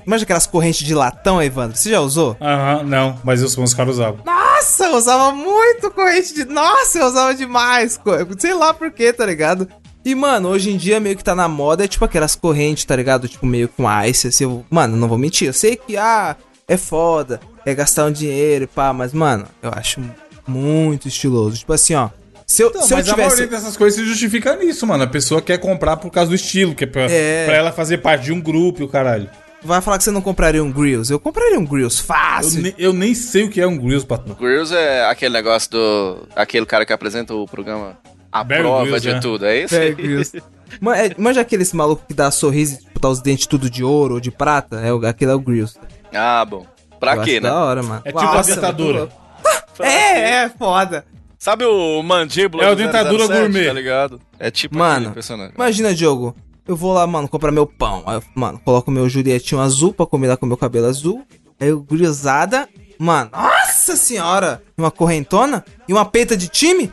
Imagina 0.06 0.24
aquelas 0.24 0.46
correntes 0.46 0.86
de 0.86 0.94
latão, 0.94 1.42
Evandro? 1.42 1.76
Você 1.76 1.90
já 1.90 2.00
usou? 2.00 2.36
Aham, 2.40 2.82
não. 2.84 3.18
Mas 3.24 3.42
os 3.42 3.56
os 3.56 3.74
caras 3.74 3.94
usavam. 3.96 4.20
Nossa, 4.24 4.84
eu 4.84 4.96
usava 4.96 5.32
muito 5.32 5.90
corrente 5.90 6.34
de. 6.34 6.44
Nossa, 6.44 6.98
eu 6.98 7.06
usava 7.06 7.34
demais. 7.34 7.98
Sei 8.38 8.54
lá 8.54 8.72
por 8.74 8.90
quê, 8.90 9.12
tá 9.12 9.24
ligado? 9.26 9.68
E, 10.02 10.14
mano, 10.14 10.48
hoje 10.48 10.70
em 10.70 10.78
dia 10.78 10.98
meio 10.98 11.14
que 11.14 11.22
tá 11.24 11.34
na 11.34 11.46
moda, 11.46 11.84
é 11.84 11.88
tipo 11.88 12.04
aquelas 12.06 12.34
correntes, 12.34 12.86
tá 12.86 12.96
ligado? 12.96 13.28
Tipo, 13.28 13.44
meio 13.44 13.68
com 13.68 13.84
ice, 14.04 14.28
assim. 14.28 14.44
Eu... 14.44 14.64
Mano, 14.70 14.96
não 14.96 15.06
vou 15.08 15.18
mentir. 15.18 15.46
Eu 15.48 15.52
sei 15.52 15.76
que, 15.76 15.94
ah, 15.98 16.34
é 16.72 16.76
foda, 16.76 17.40
é 17.66 17.74
gastar 17.74 18.06
um 18.06 18.12
dinheiro 18.12 18.64
e 18.64 18.66
pá, 18.66 18.92
mas, 18.92 19.12
mano, 19.12 19.44
eu 19.62 19.70
acho 19.74 20.00
muito 20.46 21.08
estiloso. 21.08 21.56
Tipo 21.58 21.72
assim, 21.72 21.94
ó. 21.94 22.08
Se 22.46 22.62
eu, 22.62 22.72
Não, 22.72 22.82
se 22.82 22.92
eu 22.92 22.96
mas 22.98 23.08
a 23.08 23.10
tivesse. 23.12 23.36
maioria 23.36 23.46
dessas 23.58 23.76
coisas 23.76 24.00
se 24.00 24.04
justifica 24.06 24.56
nisso, 24.56 24.84
mano. 24.86 25.04
A 25.04 25.06
pessoa 25.06 25.40
quer 25.40 25.58
comprar 25.58 25.96
por 25.98 26.10
causa 26.10 26.30
do 26.30 26.34
estilo, 26.34 26.74
que 26.74 26.82
é 26.82 26.86
pra, 26.86 27.02
É. 27.08 27.44
pra 27.46 27.54
ela 27.54 27.70
fazer 27.70 27.98
parte 27.98 28.24
de 28.24 28.32
um 28.32 28.40
grupo 28.40 28.80
e 28.80 28.84
o 28.84 28.88
caralho. 28.88 29.28
Vai 29.62 29.80
falar 29.80 29.98
que 29.98 30.04
você 30.04 30.10
não 30.10 30.22
compraria 30.22 30.64
um 30.64 30.72
Grills. 30.72 31.12
Eu 31.12 31.20
compraria 31.20 31.58
um 31.60 31.64
Grills 31.66 32.00
Eu, 32.00 32.06
fácil. 32.06 32.62
ne- 32.62 32.74
eu 32.78 32.92
nem 32.92 33.14
sei 33.14 33.44
o 33.44 33.50
que 33.50 33.60
é 33.60 33.66
um 33.66 33.76
Grills, 33.76 34.04
patrão. 34.06 34.34
Grills 34.34 34.74
é 34.74 35.04
aquele 35.04 35.32
negócio 35.34 35.70
do. 35.70 36.26
aquele 36.34 36.66
cara 36.66 36.84
que 36.86 36.92
apresenta 36.92 37.34
o 37.34 37.46
programa 37.46 37.96
A 38.32 38.42
Bear 38.42 38.62
Prova 38.62 38.82
Grylls, 38.84 39.02
de 39.02 39.12
né? 39.14 39.20
Tudo, 39.20 39.44
é 39.46 39.58
isso? 39.62 39.74
Bear 39.74 39.94
Grylls. 39.94 40.42
Ma- 40.80 40.96
é- 40.98 41.14
Manja 41.18 41.42
aquele 41.42 41.62
esse 41.62 41.76
maluco 41.76 42.02
que 42.08 42.14
dá 42.14 42.30
sorriso 42.32 42.74
e 42.74 42.76
tipo, 42.78 42.98
tá 42.98 43.08
os 43.08 43.20
dentes 43.20 43.46
tudo 43.46 43.68
de 43.70 43.84
ouro 43.84 44.14
ou 44.14 44.20
de 44.20 44.30
prata? 44.32 44.80
É, 44.80 44.92
o- 44.92 45.06
aquele 45.06 45.30
é 45.30 45.34
o 45.34 45.38
Grills. 45.40 45.78
Ah, 46.14 46.44
bom. 46.44 46.66
Pra 46.98 47.16
Eu 47.16 47.22
quê, 47.22 47.32
acho 47.32 47.42
né? 47.42 47.48
Da 47.50 47.64
hora, 47.64 47.82
mano. 47.82 48.02
É 48.04 48.12
tipo 48.12 48.24
a 48.24 48.42
dentadura. 48.42 48.98
muito 49.00 49.12
louco. 49.14 49.20
É, 49.82 50.42
é, 50.42 50.48
foda. 50.50 51.06
Sabe 51.38 51.64
o 51.64 52.02
mandíbula 52.02 52.62
É 52.62 52.70
o 52.70 52.76
dentadura 52.76 53.26
007, 53.26 53.38
gourmet. 53.40 53.66
Tá 53.66 53.72
ligado? 53.72 54.20
É 54.38 54.50
tipo 54.50 54.76
Mano, 54.76 55.10
personagem. 55.12 55.54
Imagina, 55.54 55.94
Diogo. 55.94 56.36
Eu 56.68 56.76
vou 56.76 56.92
lá, 56.92 57.06
mano, 57.06 57.26
comprar 57.26 57.50
meu 57.50 57.66
pão. 57.66 58.02
Aí 58.04 58.16
eu, 58.16 58.22
mano, 58.34 58.60
coloco 58.62 58.90
meu 58.90 59.08
Julietinho 59.08 59.58
azul 59.60 59.94
pra 59.94 60.04
combinar 60.04 60.36
com 60.36 60.44
meu 60.44 60.58
cabelo 60.58 60.86
azul. 60.86 61.24
Aí 61.58 61.68
eu 61.68 61.80
grisalada. 61.80 62.68
Mano, 62.98 63.30
nossa 63.32 63.96
senhora! 63.96 64.62
Uma 64.76 64.90
correntona 64.90 65.64
e 65.88 65.92
uma 65.94 66.04
peita 66.04 66.36
de 66.36 66.48
time? 66.48 66.92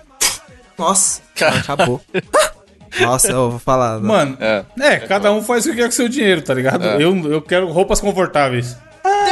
Nossa, 0.78 1.22
Cara. 1.36 1.58
acabou. 1.60 2.00
Nossa, 3.02 3.32
eu 3.32 3.52
vou 3.52 3.60
falar. 3.60 4.00
Mano, 4.00 4.38
É. 4.40 4.64
é, 4.80 4.98
cada 5.00 5.30
um 5.34 5.44
faz 5.44 5.66
o 5.66 5.72
que 5.72 5.76
quer 5.76 5.86
com 5.86 5.92
seu 5.92 6.08
dinheiro, 6.08 6.42
tá 6.42 6.54
ligado? 6.54 6.86
É. 6.86 6.96
Eu, 7.04 7.16
eu 7.32 7.42
quero 7.42 7.70
roupas 7.70 8.00
confortáveis. 8.00 8.78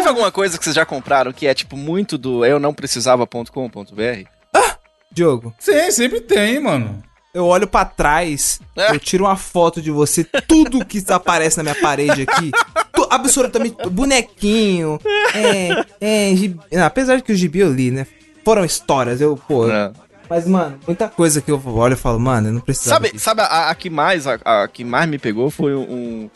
Teve 0.06 0.10
alguma 0.20 0.32
coisa 0.32 0.56
que 0.56 0.64
vocês 0.64 0.76
já 0.76 0.86
compraram 0.86 1.34
que 1.34 1.48
é 1.48 1.54
tipo 1.56 1.76
muito 1.76 2.16
do 2.16 2.46
eu 2.46 2.60
não 2.60 2.72
precisava.com.br? 2.76 4.30
Diogo, 5.12 5.52
Sim, 5.58 5.90
sempre 5.90 6.22
tem, 6.22 6.60
mano. 6.60 7.02
eu 7.34 7.46
olho 7.48 7.66
pra 7.68 7.86
trás, 7.86 8.60
É. 8.78 8.92
eu 8.92 9.00
tiro 9.00 9.24
uma 9.24 9.36
foto 9.36 9.82
de 9.82 9.90
você, 9.90 10.24
tudo 10.48 10.86
que 10.86 11.04
aparece 11.10 11.58
na 11.58 11.64
minha 11.64 11.76
parede 11.76 12.22
aqui, 12.22 12.52
tu- 12.94 13.08
absolutamente, 13.10 13.78
bonequinho, 13.90 15.00
é, 15.34 15.86
é, 16.00 16.36
gibi, 16.36 16.60
não, 16.72 16.84
apesar 16.86 17.16
de 17.16 17.24
que 17.24 17.32
o 17.32 17.36
gibi 17.36 17.60
eu 17.62 17.72
li, 17.74 17.90
né, 17.92 18.06
foram 18.44 18.64
histórias, 18.64 19.22
eu, 19.22 19.36
pô, 19.36 19.68
É. 19.72 19.92
mas, 20.30 20.46
mano, 20.48 20.78
muita 20.86 21.08
coisa 21.10 21.42
que 21.42 21.50
eu 21.50 21.60
olho 21.66 21.94
e 21.94 21.98
falo, 21.98 22.20
mano, 22.20 22.50
eu 22.50 22.54
não 22.54 22.62
precisava 22.62 22.98
Sabe, 22.98 23.12
disso. 23.14 23.24
sabe 23.26 23.42
a, 23.42 23.70
a 23.72 23.76
que 23.76 23.90
mais 23.90 24.28
a, 24.28 24.36
a 24.44 24.68
que 24.68 24.84
mais 24.84 25.10
me 25.10 25.18
pegou 25.18 25.50
foi 25.50 25.74
um. 25.74 26.30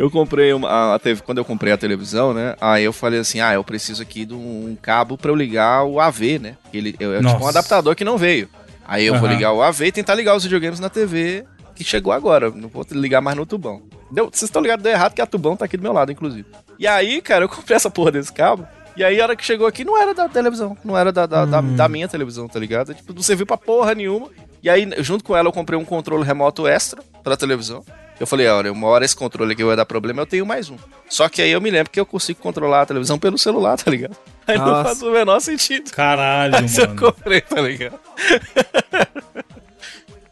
Eu 0.00 0.10
comprei 0.10 0.52
uma, 0.52 0.94
a 0.94 0.98
TV, 0.98 1.20
quando 1.22 1.38
eu 1.38 1.44
comprei 1.44 1.72
a 1.72 1.76
televisão, 1.76 2.32
né? 2.32 2.56
Aí 2.60 2.82
eu 2.84 2.92
falei 2.92 3.20
assim, 3.20 3.40
ah, 3.40 3.52
eu 3.52 3.62
preciso 3.62 4.02
aqui 4.02 4.24
de 4.24 4.32
um 4.34 4.76
cabo 4.80 5.18
pra 5.18 5.30
eu 5.30 5.34
ligar 5.36 5.84
o 5.84 6.00
AV, 6.00 6.38
né? 6.40 6.56
Ele 6.72 6.96
é, 6.98 7.04
é 7.04 7.18
tipo 7.22 7.44
um 7.44 7.46
adaptador 7.48 7.94
que 7.94 8.04
não 8.04 8.16
veio. 8.16 8.48
Aí 8.86 9.04
eu 9.06 9.14
vou 9.18 9.26
Aham. 9.28 9.34
ligar 9.36 9.52
o 9.52 9.62
AV 9.62 9.82
e 9.82 9.92
tentar 9.92 10.14
ligar 10.14 10.34
os 10.34 10.42
videogames 10.42 10.80
na 10.80 10.88
TV 10.88 11.44
que 11.76 11.84
chegou 11.84 12.12
agora. 12.12 12.50
Não 12.50 12.68
vou 12.68 12.84
ligar 12.92 13.20
mais 13.20 13.36
no 13.36 13.44
tubão. 13.44 13.82
Deu, 14.10 14.24
vocês 14.32 14.44
estão 14.48 14.62
ligados 14.62 14.82
deu 14.82 14.92
errado 14.92 15.12
que 15.14 15.20
a 15.20 15.26
tubão 15.26 15.54
tá 15.56 15.66
aqui 15.66 15.76
do 15.76 15.82
meu 15.82 15.92
lado, 15.92 16.10
inclusive. 16.10 16.46
E 16.78 16.86
aí, 16.86 17.20
cara, 17.20 17.44
eu 17.44 17.48
comprei 17.48 17.76
essa 17.76 17.90
porra 17.90 18.10
desse 18.10 18.32
cabo. 18.32 18.66
E 18.96 19.04
aí, 19.04 19.20
a 19.20 19.24
hora 19.24 19.36
que 19.36 19.44
chegou 19.44 19.66
aqui, 19.66 19.84
não 19.84 19.96
era 20.00 20.12
da 20.14 20.28
televisão. 20.28 20.76
Não 20.84 20.96
era 20.98 21.12
da, 21.12 21.26
da, 21.26 21.44
Hum. 21.44 21.50
da, 21.50 21.60
da 21.60 21.88
minha 21.88 22.08
televisão, 22.08 22.48
tá 22.48 22.58
ligado? 22.58 22.92
Tipo, 22.94 23.12
não 23.12 23.22
serviu 23.22 23.46
pra 23.46 23.56
porra 23.56 23.94
nenhuma. 23.94 24.28
E 24.62 24.68
aí, 24.68 24.88
junto 24.98 25.22
com 25.22 25.36
ela, 25.36 25.48
eu 25.48 25.52
comprei 25.52 25.78
um 25.78 25.84
controle 25.84 26.24
remoto 26.24 26.66
extra 26.66 27.02
pra 27.22 27.36
televisão. 27.36 27.84
Eu 28.20 28.26
falei, 28.26 28.46
olha, 28.48 28.70
uma 28.70 28.86
hora 28.86 29.02
esse 29.02 29.16
controle 29.16 29.54
aqui 29.54 29.64
vai 29.64 29.74
dar 29.74 29.86
problema, 29.86 30.20
eu 30.20 30.26
tenho 30.26 30.44
mais 30.44 30.68
um. 30.68 30.76
Só 31.08 31.26
que 31.26 31.40
aí 31.40 31.50
eu 31.50 31.60
me 31.60 31.70
lembro 31.70 31.90
que 31.90 31.98
eu 31.98 32.04
consigo 32.04 32.38
controlar 32.38 32.82
a 32.82 32.86
televisão 32.86 33.18
pelo 33.18 33.38
celular, 33.38 33.78
tá 33.78 33.90
ligado? 33.90 34.14
Aí 34.46 34.58
não 34.58 34.66
Nossa. 34.66 34.84
faz 34.84 35.02
o 35.02 35.10
menor 35.10 35.40
sentido. 35.40 35.90
Caralho, 35.90 36.54
eu 36.56 36.86
mano. 36.88 37.00
comprei, 37.00 37.40
tá 37.40 37.62
ligado? 37.62 37.98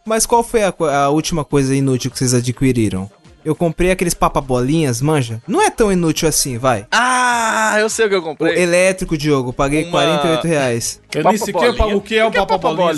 Mas 0.04 0.26
qual 0.26 0.42
foi 0.42 0.62
a, 0.62 0.74
a 0.96 1.08
última 1.08 1.46
coisa 1.46 1.74
inútil 1.74 2.10
que 2.10 2.18
vocês 2.18 2.34
adquiriram? 2.34 3.10
Eu 3.44 3.54
comprei 3.54 3.90
aqueles 3.90 4.14
papabolinhas, 4.14 5.00
manja? 5.00 5.40
Não 5.46 5.62
é 5.62 5.70
tão 5.70 5.90
inútil 5.92 6.28
assim, 6.28 6.58
vai. 6.58 6.86
Ah, 6.90 7.76
eu 7.78 7.88
sei 7.88 8.06
o 8.06 8.08
que 8.08 8.14
eu 8.14 8.18
O 8.18 8.22
comprei. 8.22 8.58
elétrico, 8.60 9.16
Diogo, 9.16 9.52
paguei 9.52 9.84
Uma- 9.84 9.90
48 9.92 10.46
reais. 10.46 11.00
Eu 11.14 11.22
nem 11.24 11.32
Papa 11.32 11.38
sei 11.44 11.54
o 11.54 11.58
que 11.58 11.64
é, 11.64 11.72
bolinha? 11.72 11.96
o 11.96 12.00
que 12.00 12.16
é 12.16 12.24
o 12.24 12.28
O 12.28 12.30
que 12.30 12.38
é 12.38 12.40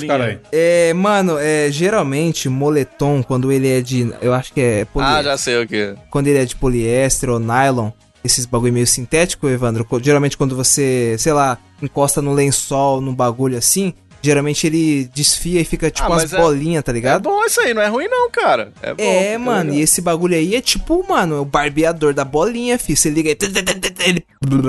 caralho. 0.06 0.40
É, 0.50 0.92
mano, 0.94 1.36
é, 1.38 1.68
geralmente 1.70 2.48
moletom, 2.48 3.22
quando 3.22 3.52
ele 3.52 3.68
é 3.68 3.80
de. 3.80 4.12
Eu 4.20 4.32
acho 4.34 4.52
que 4.52 4.60
é 4.60 4.82
Ah, 4.82 4.86
poliéster. 4.86 5.24
já 5.24 5.36
sei 5.38 5.62
o 5.62 5.66
que. 5.68 5.94
Quando 6.10 6.26
ele 6.26 6.38
é 6.38 6.44
de 6.44 6.56
poliéster 6.56 7.30
ou 7.30 7.38
nylon, 7.38 7.90
esses 8.24 8.44
bagulho 8.46 8.72
meio 8.72 8.86
sintético, 8.86 9.48
Evandro. 9.48 9.86
Geralmente 10.02 10.36
quando 10.36 10.56
você, 10.56 11.16
sei 11.18 11.32
lá, 11.32 11.58
encosta 11.82 12.20
no 12.20 12.32
lençol, 12.32 13.00
num 13.00 13.14
bagulho 13.14 13.56
assim, 13.56 13.94
geralmente 14.22 14.66
ele 14.66 15.10
desfia 15.14 15.60
e 15.60 15.64
fica 15.64 15.90
tipo 15.90 16.06
Ah, 16.06 16.10
umas 16.10 16.22
mas 16.24 16.32
é- 16.34 16.36
bolinhas, 16.38 16.84
tá 16.84 16.92
É 16.92 16.94
ligado? 16.94 17.22
bom 17.22 17.44
isso 17.44 17.60
aí, 17.60 17.72
não 17.74 17.82
é 17.82 17.86
ruim 17.88 18.08
não, 18.08 18.30
cara. 18.30 18.72
É, 18.82 18.94
bom, 18.94 19.02
É, 19.02 19.38
mano, 19.38 19.72
e 19.74 19.80
esse 19.80 20.00
bagulho 20.00 20.34
aí 20.34 20.54
é 20.54 20.60
tipo, 20.60 21.04
mano, 21.08 21.36
é 21.36 21.40
o 21.40 21.44
barbeador 21.44 22.12
da 22.14 22.24
bolinha, 22.24 22.78
fi. 22.78 22.94
Você 22.96 23.08
liga 23.10 23.30
aí. 23.30 23.36
Ele... 24.06 24.24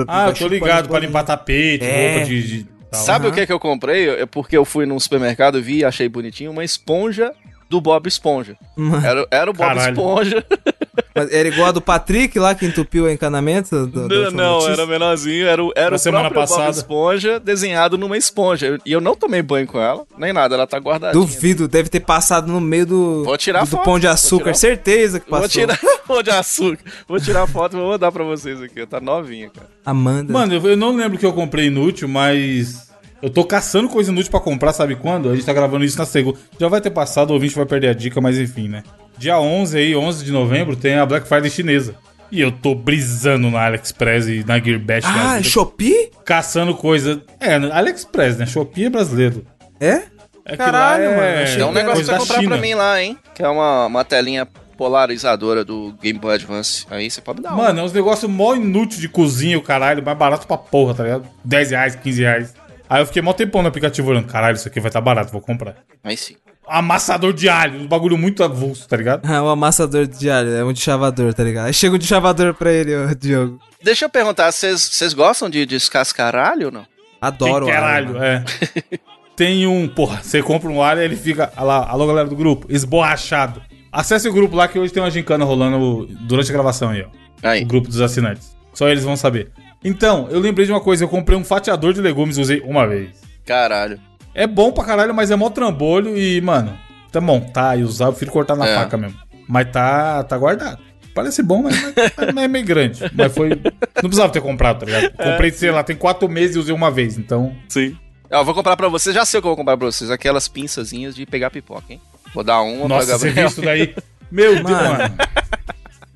Ah, 0.08 0.28
eu 0.28 0.34
tô 0.34 0.48
ligado, 0.48 0.88
pra 0.88 0.98
limpar 0.98 1.24
tapete, 1.24 1.84
É. 1.84 2.12
roupa 2.14 2.26
de... 2.28 2.42
de 2.42 2.66
tal. 2.90 3.00
Sabe 3.04 3.26
Aham. 3.26 3.32
o 3.32 3.34
que 3.36 3.46
que 3.46 3.52
eu 3.52 3.58
comprei? 3.60 4.08
É 4.10 4.26
porque 4.26 4.56
eu 4.56 4.64
fui 4.64 4.84
num 4.86 5.00
supermercado, 5.00 5.62
vi 5.62 5.78
e 5.78 5.84
achei 5.84 6.08
bonitinho 6.08 6.50
uma 6.50 6.62
esponja 6.64 7.32
do 7.70 7.80
Bob 7.80 8.06
Esponja. 8.06 8.54
Mano, 8.76 9.06
Era, 9.06 9.26
era 9.30 9.50
o 9.50 9.54
Bob 9.54 9.66
Caralho. 9.66 9.92
Esponja. 9.94 10.44
mas 11.14 11.32
era 11.32 11.48
igual 11.48 11.68
a 11.68 11.72
do 11.72 11.80
Patrick 11.80 12.38
lá 12.38 12.54
que 12.54 12.66
entupiu 12.66 13.04
o 13.04 13.10
encanamento? 13.10 13.86
Do, 13.86 14.08
da 14.08 14.30
Não, 14.30 14.60
não, 14.60 14.68
era 14.68 14.86
menorzinho, 14.86 15.46
era, 15.46 15.62
o- 15.64 15.72
era 15.74 15.94
o 15.94 15.98
semana 15.98 16.30
próprio 16.30 16.46
Bob 16.46 16.56
passada. 16.56 16.70
Esponja 16.78 17.40
desenhado 17.40 17.96
numa 17.96 18.16
esponja. 18.16 18.78
E 18.84 18.92
eu 18.92 19.00
não 19.00 19.14
tomei 19.16 19.42
banho 19.42 19.66
com 19.66 19.80
ela, 19.80 20.04
nem 20.18 20.32
nada, 20.32 20.54
ela 20.54 20.66
tá 20.66 20.78
guardadinha. 20.78 21.12
Duvido, 21.24 21.66
deve 21.68 21.88
ter 21.88 22.00
passado 22.00 22.50
no 22.52 22.60
meio 22.60 22.86
do, 22.86 23.24
Vou 23.24 23.36
tirar 23.38 23.64
do, 23.64 23.70
do 23.70 23.78
pão 23.78 23.98
de 23.98 24.06
vou 24.06 24.14
açúcar, 24.14 24.44
tirar- 24.44 24.54
certeza 24.54 25.20
que 25.20 25.28
passou. 25.30 25.40
Vou 25.40 25.48
tirar 25.48 25.78
pão 26.06 26.22
de 26.22 26.30
açúcar. 26.30 26.84
Vou 27.08 27.20
tirar 27.20 27.42
a 27.42 27.46
foto 27.46 27.76
e 27.76 27.80
vou 27.80 27.88
mandar 27.90 28.12
pra 28.12 28.24
vocês 28.24 28.60
aqui. 28.60 28.84
Tá 28.86 29.00
novinha, 29.00 29.50
cara. 29.50 29.68
Amanda. 29.84 30.32
Mano, 30.32 30.54
eu, 30.54 30.66
eu 30.70 30.76
não 30.76 30.94
lembro 30.96 31.16
o 31.16 31.18
que 31.20 31.26
eu 31.26 31.32
comprei 31.32 31.66
inútil, 31.66 32.06
mas... 32.08 32.91
Eu 33.22 33.30
tô 33.30 33.44
caçando 33.44 33.88
coisa 33.88 34.10
inútil 34.10 34.32
pra 34.32 34.40
comprar, 34.40 34.72
sabe 34.72 34.96
quando? 34.96 35.30
A 35.30 35.34
gente 35.34 35.46
tá 35.46 35.52
gravando 35.52 35.84
isso 35.84 35.96
na 35.96 36.04
segunda. 36.04 36.38
Já 36.58 36.66
vai 36.66 36.80
ter 36.80 36.90
passado, 36.90 37.30
o 37.30 37.34
ouvinte 37.34 37.54
vai 37.54 37.64
perder 37.64 37.88
a 37.88 37.94
dica, 37.94 38.20
mas 38.20 38.36
enfim, 38.36 38.68
né? 38.68 38.82
Dia 39.16 39.38
11 39.38 39.78
aí, 39.78 39.94
11 39.94 40.24
de 40.24 40.32
novembro, 40.32 40.74
tem 40.74 40.94
a 40.94 41.06
Black 41.06 41.28
Friday 41.28 41.48
chinesa. 41.48 41.94
E 42.32 42.40
eu 42.40 42.50
tô 42.50 42.74
brisando 42.74 43.50
na 43.50 43.60
AliExpress 43.66 44.26
e 44.26 44.42
na 44.44 44.58
Gearbest. 44.58 45.06
ah, 45.08 45.36
vida, 45.36 45.44
Shopee? 45.44 46.10
caçando 46.24 46.74
coisa... 46.74 47.22
É, 47.38 47.54
AliExpress, 47.54 48.38
né? 48.38 48.46
Shopee 48.46 48.86
é 48.86 48.90
brasileiro. 48.90 49.46
É? 49.78 50.02
É 50.44 50.52
que 50.52 50.56
Caralho, 50.56 51.10
lá 51.10 51.16
mano, 51.16 51.42
achei 51.42 51.56
Tem 51.56 51.64
um 51.64 51.72
negócio 51.72 52.04
pra 52.04 52.18
comprar 52.18 52.34
pra 52.34 52.42
China. 52.42 52.56
mim 52.56 52.74
lá, 52.74 53.00
hein? 53.00 53.16
Que 53.34 53.42
é 53.42 53.48
uma, 53.48 53.86
uma 53.86 54.04
telinha 54.04 54.48
polarizadora 54.76 55.64
do 55.64 55.94
Game 56.02 56.18
Boy 56.18 56.34
Advance. 56.34 56.84
Aí 56.90 57.08
você 57.08 57.20
pode 57.20 57.40
dar 57.40 57.50
uma. 57.50 57.64
Mano, 57.64 57.80
é 57.80 57.82
uns 57.84 57.92
negócios 57.92 58.28
mó 58.28 58.54
inútil 58.54 59.00
de 59.00 59.08
cozinha, 59.08 59.56
o 59.56 59.62
caralho, 59.62 60.02
mais 60.02 60.18
barato 60.18 60.46
pra 60.46 60.56
porra, 60.56 60.94
tá 60.94 61.04
ligado? 61.04 61.28
10 61.44 61.70
reais, 61.70 61.94
15 61.94 62.22
reais. 62.22 62.54
Aí 62.92 63.00
eu 63.00 63.06
fiquei 63.06 63.22
mó 63.22 63.32
tempão 63.32 63.62
no 63.62 63.68
aplicativo 63.68 64.10
olhando, 64.10 64.26
caralho, 64.26 64.54
isso 64.54 64.68
aqui 64.68 64.78
vai 64.78 64.90
tá 64.90 65.00
barato, 65.00 65.32
vou 65.32 65.40
comprar. 65.40 65.76
Aí 66.04 66.14
sim. 66.14 66.36
Amassador 66.68 67.32
de 67.32 67.48
alho, 67.48 67.80
um 67.80 67.86
bagulho 67.86 68.18
muito 68.18 68.44
avulso, 68.44 68.86
tá 68.86 68.98
ligado? 68.98 69.24
Ah, 69.24 69.40
o 69.42 69.48
amassador 69.48 70.06
de 70.06 70.28
alho, 70.28 70.50
é 70.50 70.62
um 70.62 70.74
deschavador, 70.74 71.32
tá 71.32 71.42
ligado? 71.42 71.68
Aí 71.68 71.72
chega 71.72 71.94
um 71.94 71.98
deschavador 71.98 72.52
pra 72.52 72.70
ele, 72.70 72.94
ô 72.94 73.14
Diogo. 73.14 73.58
Deixa 73.82 74.04
eu 74.04 74.10
perguntar, 74.10 74.52
vocês 74.52 75.14
gostam 75.14 75.48
de 75.48 75.64
descascar 75.64 76.36
alho 76.36 76.66
ou 76.66 76.72
não? 76.72 76.86
Adoro 77.18 77.64
alho, 77.64 77.66
caralho, 77.66 78.12
mano. 78.12 78.24
é. 78.26 78.44
Tem 79.34 79.66
um, 79.66 79.88
porra, 79.88 80.22
você 80.22 80.42
compra 80.42 80.68
um 80.68 80.82
alho 80.82 81.00
e 81.00 81.04
ele 81.06 81.16
fica, 81.16 81.50
lá, 81.56 81.88
alô 81.88 82.06
galera 82.06 82.28
do 82.28 82.36
grupo, 82.36 82.66
esborrachado. 82.68 83.62
Acesse 83.90 84.28
o 84.28 84.32
grupo 84.34 84.54
lá 84.54 84.68
que 84.68 84.78
hoje 84.78 84.92
tem 84.92 85.02
uma 85.02 85.10
gincana 85.10 85.46
rolando 85.46 86.06
durante 86.20 86.50
a 86.50 86.52
gravação 86.52 86.90
aí, 86.90 87.02
ó. 87.02 87.48
Aí. 87.48 87.62
o 87.62 87.66
grupo 87.66 87.88
dos 87.88 88.02
assinantes. 88.02 88.54
Só 88.74 88.86
eles 88.86 89.02
vão 89.02 89.16
saber. 89.16 89.50
Então, 89.84 90.28
eu 90.30 90.38
lembrei 90.40 90.64
de 90.66 90.72
uma 90.72 90.80
coisa, 90.80 91.04
eu 91.04 91.08
comprei 91.08 91.36
um 91.36 91.44
fatiador 91.44 91.92
de 91.92 92.00
legumes 92.00 92.36
e 92.38 92.40
usei 92.40 92.60
uma 92.60 92.86
vez. 92.86 93.10
Caralho. 93.44 93.98
É 94.34 94.46
bom 94.46 94.72
pra 94.72 94.84
caralho, 94.84 95.12
mas 95.14 95.30
é 95.30 95.36
mó 95.36 95.50
trambolho 95.50 96.16
e, 96.16 96.40
mano, 96.40 96.78
tá 97.10 97.20
bom, 97.20 97.40
tá, 97.40 97.76
e 97.76 97.82
usar, 97.82 98.06
eu 98.06 98.12
prefiro 98.12 98.30
cortar 98.32 98.56
na 98.56 98.66
É. 98.66 98.74
faca 98.76 98.96
mesmo. 98.96 99.16
Mas 99.48 99.70
tá, 99.70 100.22
tá 100.24 100.38
guardado. 100.38 100.78
Parece 101.14 101.42
bom, 101.42 101.62
mas, 101.64 101.78
mas- 101.82 102.12
mas 102.34 102.44
é 102.44 102.48
meio 102.48 102.64
grande. 102.64 103.00
Mas 103.12 103.34
foi. 103.34 103.50
Não 103.50 103.60
precisava 104.08 104.32
ter 104.32 104.40
comprado, 104.40 104.80
tá 104.80 104.86
ligado? 104.86 105.10
Comprei, 105.12 105.50
sei 105.50 105.70
lá, 105.70 105.82
tem 105.82 105.94
quatro 105.96 106.26
meses 106.28 106.56
e 106.56 106.58
usei 106.58 106.74
uma 106.74 106.90
vez, 106.90 107.18
então. 107.18 107.54
Sim. 107.68 107.94
Eu 108.30 108.42
vou 108.46 108.54
comprar 108.54 108.78
pra 108.78 108.88
vocês, 108.88 109.14
já 109.14 109.26
sei 109.26 109.38
o 109.38 109.42
que 109.42 109.46
eu 109.46 109.50
vou 109.50 109.56
comprar 109.58 109.76
pra 109.76 109.84
vocês. 109.86 110.10
Aquelas 110.10 110.48
pinçazinhas 110.48 111.14
de 111.14 111.26
pegar 111.26 111.50
pipoca, 111.50 111.84
hein? 111.92 112.00
Vou 112.32 112.42
dar 112.42 112.62
uma 112.62 112.88
Nossa, 112.88 113.06
pra 113.08 113.18
você 113.18 113.26
viu 113.30 113.34
Gabriel. 113.34 113.48
isso 113.48 113.60
daí? 113.60 113.94
Meu 114.30 114.54
Deus, 114.54 114.62
Mano. 114.70 114.88
mano. 114.98 115.14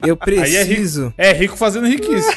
Eu 0.07 0.19
Aí 0.27 0.57
é 0.57 0.63
rico, 0.63 0.75
preciso 0.75 1.15
é 1.19 1.33
rico 1.35 1.57
fazendo 1.59 1.87
riquice. 1.87 2.35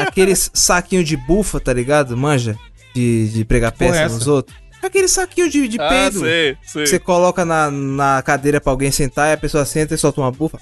Aqueles 0.00 0.50
saquinho 0.54 1.04
de 1.04 1.16
bufa, 1.16 1.60
tá 1.60 1.72
ligado? 1.72 2.16
Manja? 2.16 2.56
De, 2.94 3.28
de 3.28 3.44
pregar 3.44 3.72
peça 3.72 4.08
nos 4.08 4.26
outros. 4.26 4.56
Aquele 4.82 5.06
saquinho 5.08 5.48
de, 5.48 5.68
de 5.68 5.80
Ah, 5.80 5.88
peido. 5.88 6.20
sei, 6.20 6.56
sei. 6.64 6.86
Você 6.86 6.98
coloca 6.98 7.44
na, 7.44 7.70
na 7.70 8.20
cadeira 8.22 8.60
pra 8.60 8.72
alguém 8.72 8.90
sentar 8.90 9.28
e 9.30 9.32
a 9.32 9.36
pessoa 9.36 9.64
senta 9.64 9.94
e 9.94 9.98
solta 9.98 10.20
uma 10.20 10.30
bufa. 10.30 10.58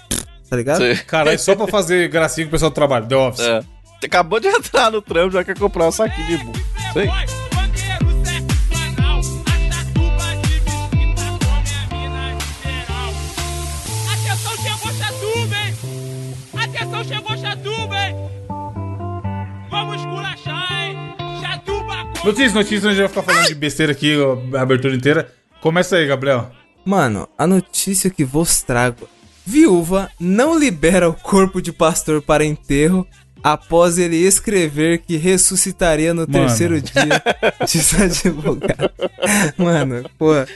Tá 0.49 0.57
ligado? 0.57 0.79
sei. 0.79 0.97
Caralho, 0.97 1.39
só 1.39 1.55
pra 1.57 1.67
fazer 1.67 2.09
gracinha 2.09 2.47
com 2.47 2.49
o 2.49 2.53
pessoal 2.53 2.71
do 2.71 2.75
trabalho. 2.75 3.07
The 3.07 3.17
Office. 3.17 3.41
É. 3.41 3.61
Você 3.99 4.07
acabou 4.07 4.39
de 4.41 4.47
entrar 4.49 4.91
no 4.91 5.01
trampo, 5.03 5.33
já 5.33 5.43
quer 5.45 5.59
comprar 5.59 5.87
um 5.89 5.93
saquinho 5.93 6.27
de 6.27 6.37
burro. 6.45 6.61
Sei. 6.93 7.09
Notícias, 22.25 22.53
notícias, 22.53 22.85
a 22.85 22.89
gente 22.91 22.99
vai 23.01 23.09
ficar 23.09 23.23
falando 23.23 23.47
de 23.47 23.55
besteira 23.55 23.93
aqui 23.93 24.15
a 24.55 24.61
abertura 24.61 24.95
inteira. 24.95 25.33
Começa 25.61 25.97
aí, 25.97 26.07
Gabriel. 26.07 26.51
Mano, 26.85 27.29
a 27.37 27.47
notícia 27.47 28.11
que 28.11 28.25
vos 28.25 28.63
trago. 28.63 29.09
Viúva 29.45 30.11
não 30.21 30.59
libera 30.59 31.09
o 31.09 31.15
corpo 31.15 31.61
de 31.63 31.73
pastor 31.73 32.21
para 32.23 32.45
enterro 32.45 33.07
após 33.43 33.99
ele 33.99 34.17
escrever 34.17 34.99
que 34.99 35.17
ressuscitaria 35.17 36.13
no 36.13 36.27
terceiro 36.27 36.79
dia, 36.81 37.23
diz 37.67 37.99
a 37.99 38.05
advogada. 38.05 38.93
Mano, 39.57 40.09
porra. 40.19 40.47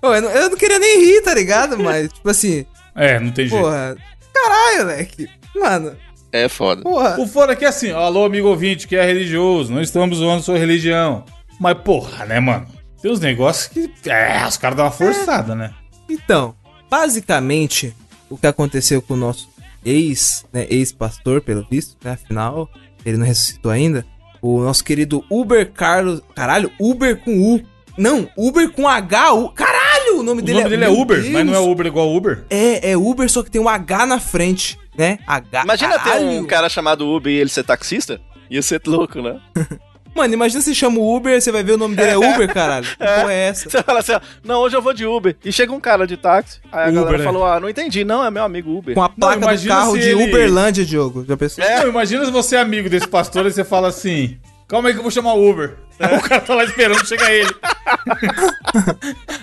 Pô, 0.00 0.14
eu, 0.14 0.20
não, 0.22 0.30
eu 0.30 0.50
não 0.50 0.56
queria 0.58 0.78
nem 0.78 1.00
rir, 1.06 1.22
tá 1.22 1.34
ligado? 1.34 1.78
Mas, 1.78 2.12
tipo 2.12 2.28
assim, 2.28 2.66
É, 2.94 3.18
não 3.18 3.30
tem 3.32 3.48
jeito. 3.48 3.62
porra. 3.62 3.96
Caralho, 4.34 4.78
moleque. 4.84 5.26
Mano, 5.56 5.96
É 6.32 6.48
foda. 6.48 6.82
porra. 6.82 7.20
O 7.20 7.26
fora 7.26 7.52
aqui 7.52 7.64
é 7.64 7.68
assim, 7.68 7.92
ó, 7.92 8.00
alô 8.00 8.24
amigo 8.24 8.48
ouvinte 8.48 8.88
que 8.88 8.96
é 8.96 9.04
religioso, 9.04 9.72
não 9.72 9.82
estamos 9.82 10.18
zoando 10.18 10.42
sua 10.42 10.58
religião. 10.58 11.24
Mas 11.60 11.76
porra, 11.78 12.24
né, 12.24 12.40
mano? 12.40 12.66
Tem 13.00 13.10
uns 13.10 13.20
negócios 13.20 13.66
que. 13.68 13.90
É, 14.08 14.46
os 14.46 14.56
caras 14.56 14.76
dão 14.76 14.86
uma 14.86 14.90
forçada, 14.90 15.54
né? 15.54 15.72
Então, 16.08 16.54
basicamente, 16.90 17.94
o 18.30 18.36
que 18.36 18.46
aconteceu 18.46 19.02
com 19.02 19.14
o 19.14 19.16
nosso 19.16 19.48
ex, 19.84 20.44
né, 20.52 20.66
ex-pastor, 20.70 21.40
pelo 21.42 21.66
visto, 21.70 21.96
né, 22.04 22.12
afinal, 22.12 22.68
ele 23.04 23.16
não 23.18 23.26
ressuscitou 23.26 23.70
ainda, 23.70 24.06
o 24.40 24.60
nosso 24.60 24.84
querido 24.84 25.24
Uber 25.30 25.70
Carlos, 25.72 26.22
caralho, 26.34 26.70
Uber 26.80 27.16
com 27.18 27.54
U, 27.54 27.62
não, 27.98 28.28
Uber 28.36 28.70
com 28.70 28.88
H, 28.88 29.34
U, 29.34 29.48
caralho, 29.50 30.20
o 30.20 30.22
nome 30.22 30.40
O 30.40 30.44
dele 30.44 30.58
nome 30.58 30.70
dele 30.70 30.84
é 30.84 30.88
Uber, 30.88 31.20
Deus. 31.20 31.32
mas 31.32 31.46
não 31.46 31.54
é 31.54 31.58
Uber 31.58 31.86
igual 31.86 32.14
Uber. 32.14 32.44
É, 32.48 32.92
é 32.92 32.96
Uber, 32.96 33.28
só 33.30 33.42
que 33.42 33.50
tem 33.50 33.60
um 33.60 33.68
H 33.68 34.06
na 34.06 34.18
frente, 34.20 34.78
né, 34.96 35.18
H, 35.26 35.62
Imagina 35.64 35.98
ter 35.98 36.18
um 36.20 36.44
cara 36.44 36.68
chamado 36.68 37.08
Uber 37.08 37.32
e 37.32 37.36
ele 37.38 37.50
ser 37.50 37.64
taxista? 37.64 38.20
Ia 38.50 38.62
ser 38.62 38.80
louco, 38.86 39.20
né? 39.22 39.40
Mano, 40.14 40.34
imagina 40.34 40.60
você 40.60 40.74
chama 40.74 40.98
o 40.98 41.16
Uber, 41.16 41.40
você 41.40 41.50
vai 41.50 41.62
ver 41.62 41.72
o 41.72 41.78
nome 41.78 41.96
dele 41.96 42.10
é 42.10 42.18
Uber, 42.18 42.46
caralho, 42.52 42.84
que 42.86 42.96
porra 42.98 43.32
é 43.32 43.48
essa? 43.48 43.70
Você 43.70 43.82
fala 43.82 44.00
assim, 44.00 44.12
ó, 44.12 44.20
não, 44.44 44.60
hoje 44.60 44.76
eu 44.76 44.82
vou 44.82 44.92
de 44.92 45.06
Uber. 45.06 45.34
E 45.42 45.50
chega 45.50 45.72
um 45.72 45.80
cara 45.80 46.06
de 46.06 46.18
táxi. 46.18 46.60
Aí 46.70 46.84
a 46.84 46.88
Uber, 46.88 46.94
galera 47.02 47.18
né? 47.18 47.24
falou, 47.24 47.46
ah, 47.46 47.58
não 47.58 47.66
entendi, 47.66 48.04
não, 48.04 48.22
é 48.22 48.30
meu 48.30 48.44
amigo 48.44 48.76
Uber. 48.76 48.94
Com 48.94 49.02
a 49.02 49.08
placa 49.08 49.36
do 49.38 49.44
imagina 49.44 49.74
carro 49.74 49.92
se 49.94 50.00
de 50.00 50.08
ele- 50.10 50.24
Uberlândia, 50.24 50.84
Diogo, 50.84 51.24
já 51.26 51.34
pensou? 51.34 51.64
É. 51.64 51.80
Não, 51.80 51.88
imagina 51.88 52.26
se 52.26 52.30
você 52.30 52.56
é 52.56 52.60
amigo 52.60 52.90
desse 52.90 53.08
pastor 53.08 53.46
e 53.46 53.52
você 53.52 53.64
fala 53.64 53.88
assim: 53.88 54.36
calma 54.68 54.88
aí 54.90 54.92
que 54.92 54.98
eu 54.98 55.02
vou 55.02 55.10
chamar 55.10 55.32
o 55.32 55.48
Uber. 55.50 55.76
Aí 55.98 56.14
o 56.18 56.20
cara 56.20 56.40
tá 56.42 56.54
lá 56.56 56.64
esperando, 56.64 57.06
chega 57.06 57.30
ele. 57.32 57.54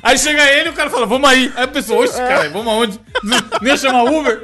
aí 0.03 0.17
chega 0.19 0.43
ele 0.51 0.69
e 0.69 0.71
o 0.71 0.75
cara 0.75 0.89
fala, 0.91 1.05
vamos 1.07 1.27
aí. 1.29 1.51
Aí 1.55 1.63
a 1.63 1.67
pessoa, 1.67 2.03
oxe, 2.03 2.17
cara, 2.17 2.47
vamos 2.49 2.67
aonde? 2.71 2.99
Nem 3.61 3.75
chamar 3.75 4.03
Uber? 4.03 4.43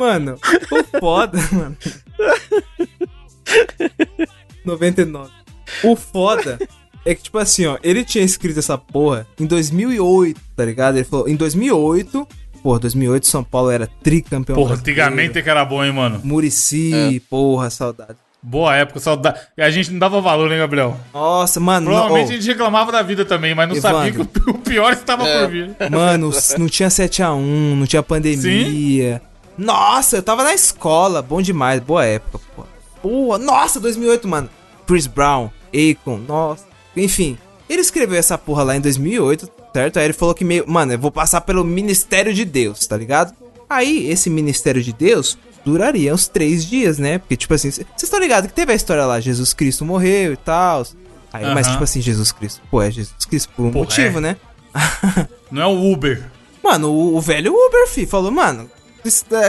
Mano, 0.00 0.36
o 0.72 0.98
foda, 0.98 1.38
mano. 1.52 1.76
99. 4.64 5.30
O 5.84 5.94
foda 5.94 6.58
é 7.04 7.14
que, 7.14 7.22
tipo 7.22 7.38
assim, 7.38 7.66
ó, 7.66 7.78
ele 7.82 8.04
tinha 8.04 8.24
escrito 8.24 8.58
essa 8.58 8.76
porra 8.78 9.26
em 9.38 9.46
2008, 9.46 10.40
tá 10.56 10.64
ligado? 10.64 10.96
Ele 10.96 11.04
falou, 11.04 11.28
em 11.28 11.36
2008, 11.36 12.26
porra, 12.62 12.78
2008 12.80 13.26
São 13.26 13.44
Paulo 13.44 13.70
era 13.70 13.86
tricampeão 14.02 14.56
Porra, 14.56 14.74
antigamente 14.76 15.38
é 15.38 15.42
que 15.42 15.50
era 15.50 15.64
bom, 15.64 15.84
hein, 15.84 15.92
mano? 15.92 16.20
Murici, 16.24 17.22
porra, 17.28 17.68
saudade. 17.70 18.16
Boa 18.42 18.74
época, 18.74 19.00
saudade. 19.00 19.38
E 19.56 19.60
a 19.60 19.68
gente 19.70 19.90
não 19.90 19.98
dava 19.98 20.18
valor, 20.18 20.50
hein, 20.50 20.56
Gabriel? 20.58 20.96
Nossa, 21.12 21.60
mano, 21.60 21.86
Provavelmente 21.88 22.28
não, 22.28 22.32
a 22.32 22.36
gente 22.38 22.46
reclamava 22.46 22.90
da 22.90 23.02
vida 23.02 23.22
também, 23.26 23.54
mas 23.54 23.68
não 23.68 23.76
sabia 23.76 24.10
que 24.12 24.18
Evandro. 24.20 24.30
o 24.50 24.58
pior 24.58 24.92
estava 24.94 25.28
É. 25.28 25.40
por 25.42 25.50
vir. 25.50 25.76
oh, 25.78 25.90
mano, 25.90 26.30
não 26.58 26.66
tinha 26.68 26.88
7x1, 26.88 27.74
não 27.76 27.86
tinha 27.86 28.02
pandemia. 28.02 29.20
Nossa, 29.60 30.16
eu 30.16 30.22
tava 30.22 30.42
na 30.42 30.54
escola, 30.54 31.20
bom 31.20 31.42
demais, 31.42 31.80
boa 31.82 32.02
época, 32.02 32.40
pô. 32.56 32.64
Porra, 33.02 33.38
nossa, 33.38 33.78
2008, 33.78 34.26
mano. 34.26 34.48
Chris 34.86 35.06
Brown, 35.06 35.50
Akon, 35.68 36.16
nossa. 36.16 36.64
Enfim, 36.96 37.36
ele 37.68 37.82
escreveu 37.82 38.18
essa 38.18 38.38
porra 38.38 38.62
lá 38.62 38.74
em 38.74 38.80
2008, 38.80 39.50
certo? 39.74 39.98
Aí 39.98 40.06
ele 40.06 40.14
falou 40.14 40.34
que 40.34 40.44
meio, 40.44 40.64
mano, 40.66 40.94
eu 40.94 40.98
vou 40.98 41.12
passar 41.12 41.42
pelo 41.42 41.62
Ministério 41.62 42.32
de 42.32 42.42
Deus, 42.46 42.86
tá 42.86 42.96
ligado? 42.96 43.34
Aí, 43.68 44.10
esse 44.10 44.30
Ministério 44.30 44.82
de 44.82 44.94
Deus 44.94 45.36
duraria 45.62 46.14
uns 46.14 46.26
três 46.26 46.64
dias, 46.64 46.98
né? 46.98 47.18
Porque, 47.18 47.36
tipo 47.36 47.52
assim, 47.52 47.70
vocês 47.70 47.86
estão 48.02 48.18
ligados 48.18 48.48
que 48.48 48.56
teve 48.56 48.72
a 48.72 48.74
história 48.74 49.04
lá, 49.04 49.20
Jesus 49.20 49.52
Cristo 49.52 49.84
morreu 49.84 50.32
e 50.32 50.38
tal. 50.38 50.86
Aí, 51.30 51.44
mas, 51.54 51.66
Aham. 51.66 51.74
tipo 51.74 51.84
assim, 51.84 52.00
Jesus 52.00 52.32
Cristo, 52.32 52.62
pô, 52.70 52.80
é 52.80 52.90
Jesus 52.90 53.26
Cristo 53.26 53.52
por 53.54 53.66
um 53.66 53.70
Porra, 53.70 53.84
motivo, 53.84 54.18
é. 54.18 54.20
né? 54.22 54.36
Não 55.50 55.60
é 55.60 55.66
o 55.66 55.92
Uber. 55.92 56.24
Mano, 56.64 56.90
o, 56.90 57.16
o 57.16 57.20
velho 57.20 57.52
Uber, 57.54 57.86
fi, 57.86 58.06
falou, 58.06 58.30
mano, 58.30 58.70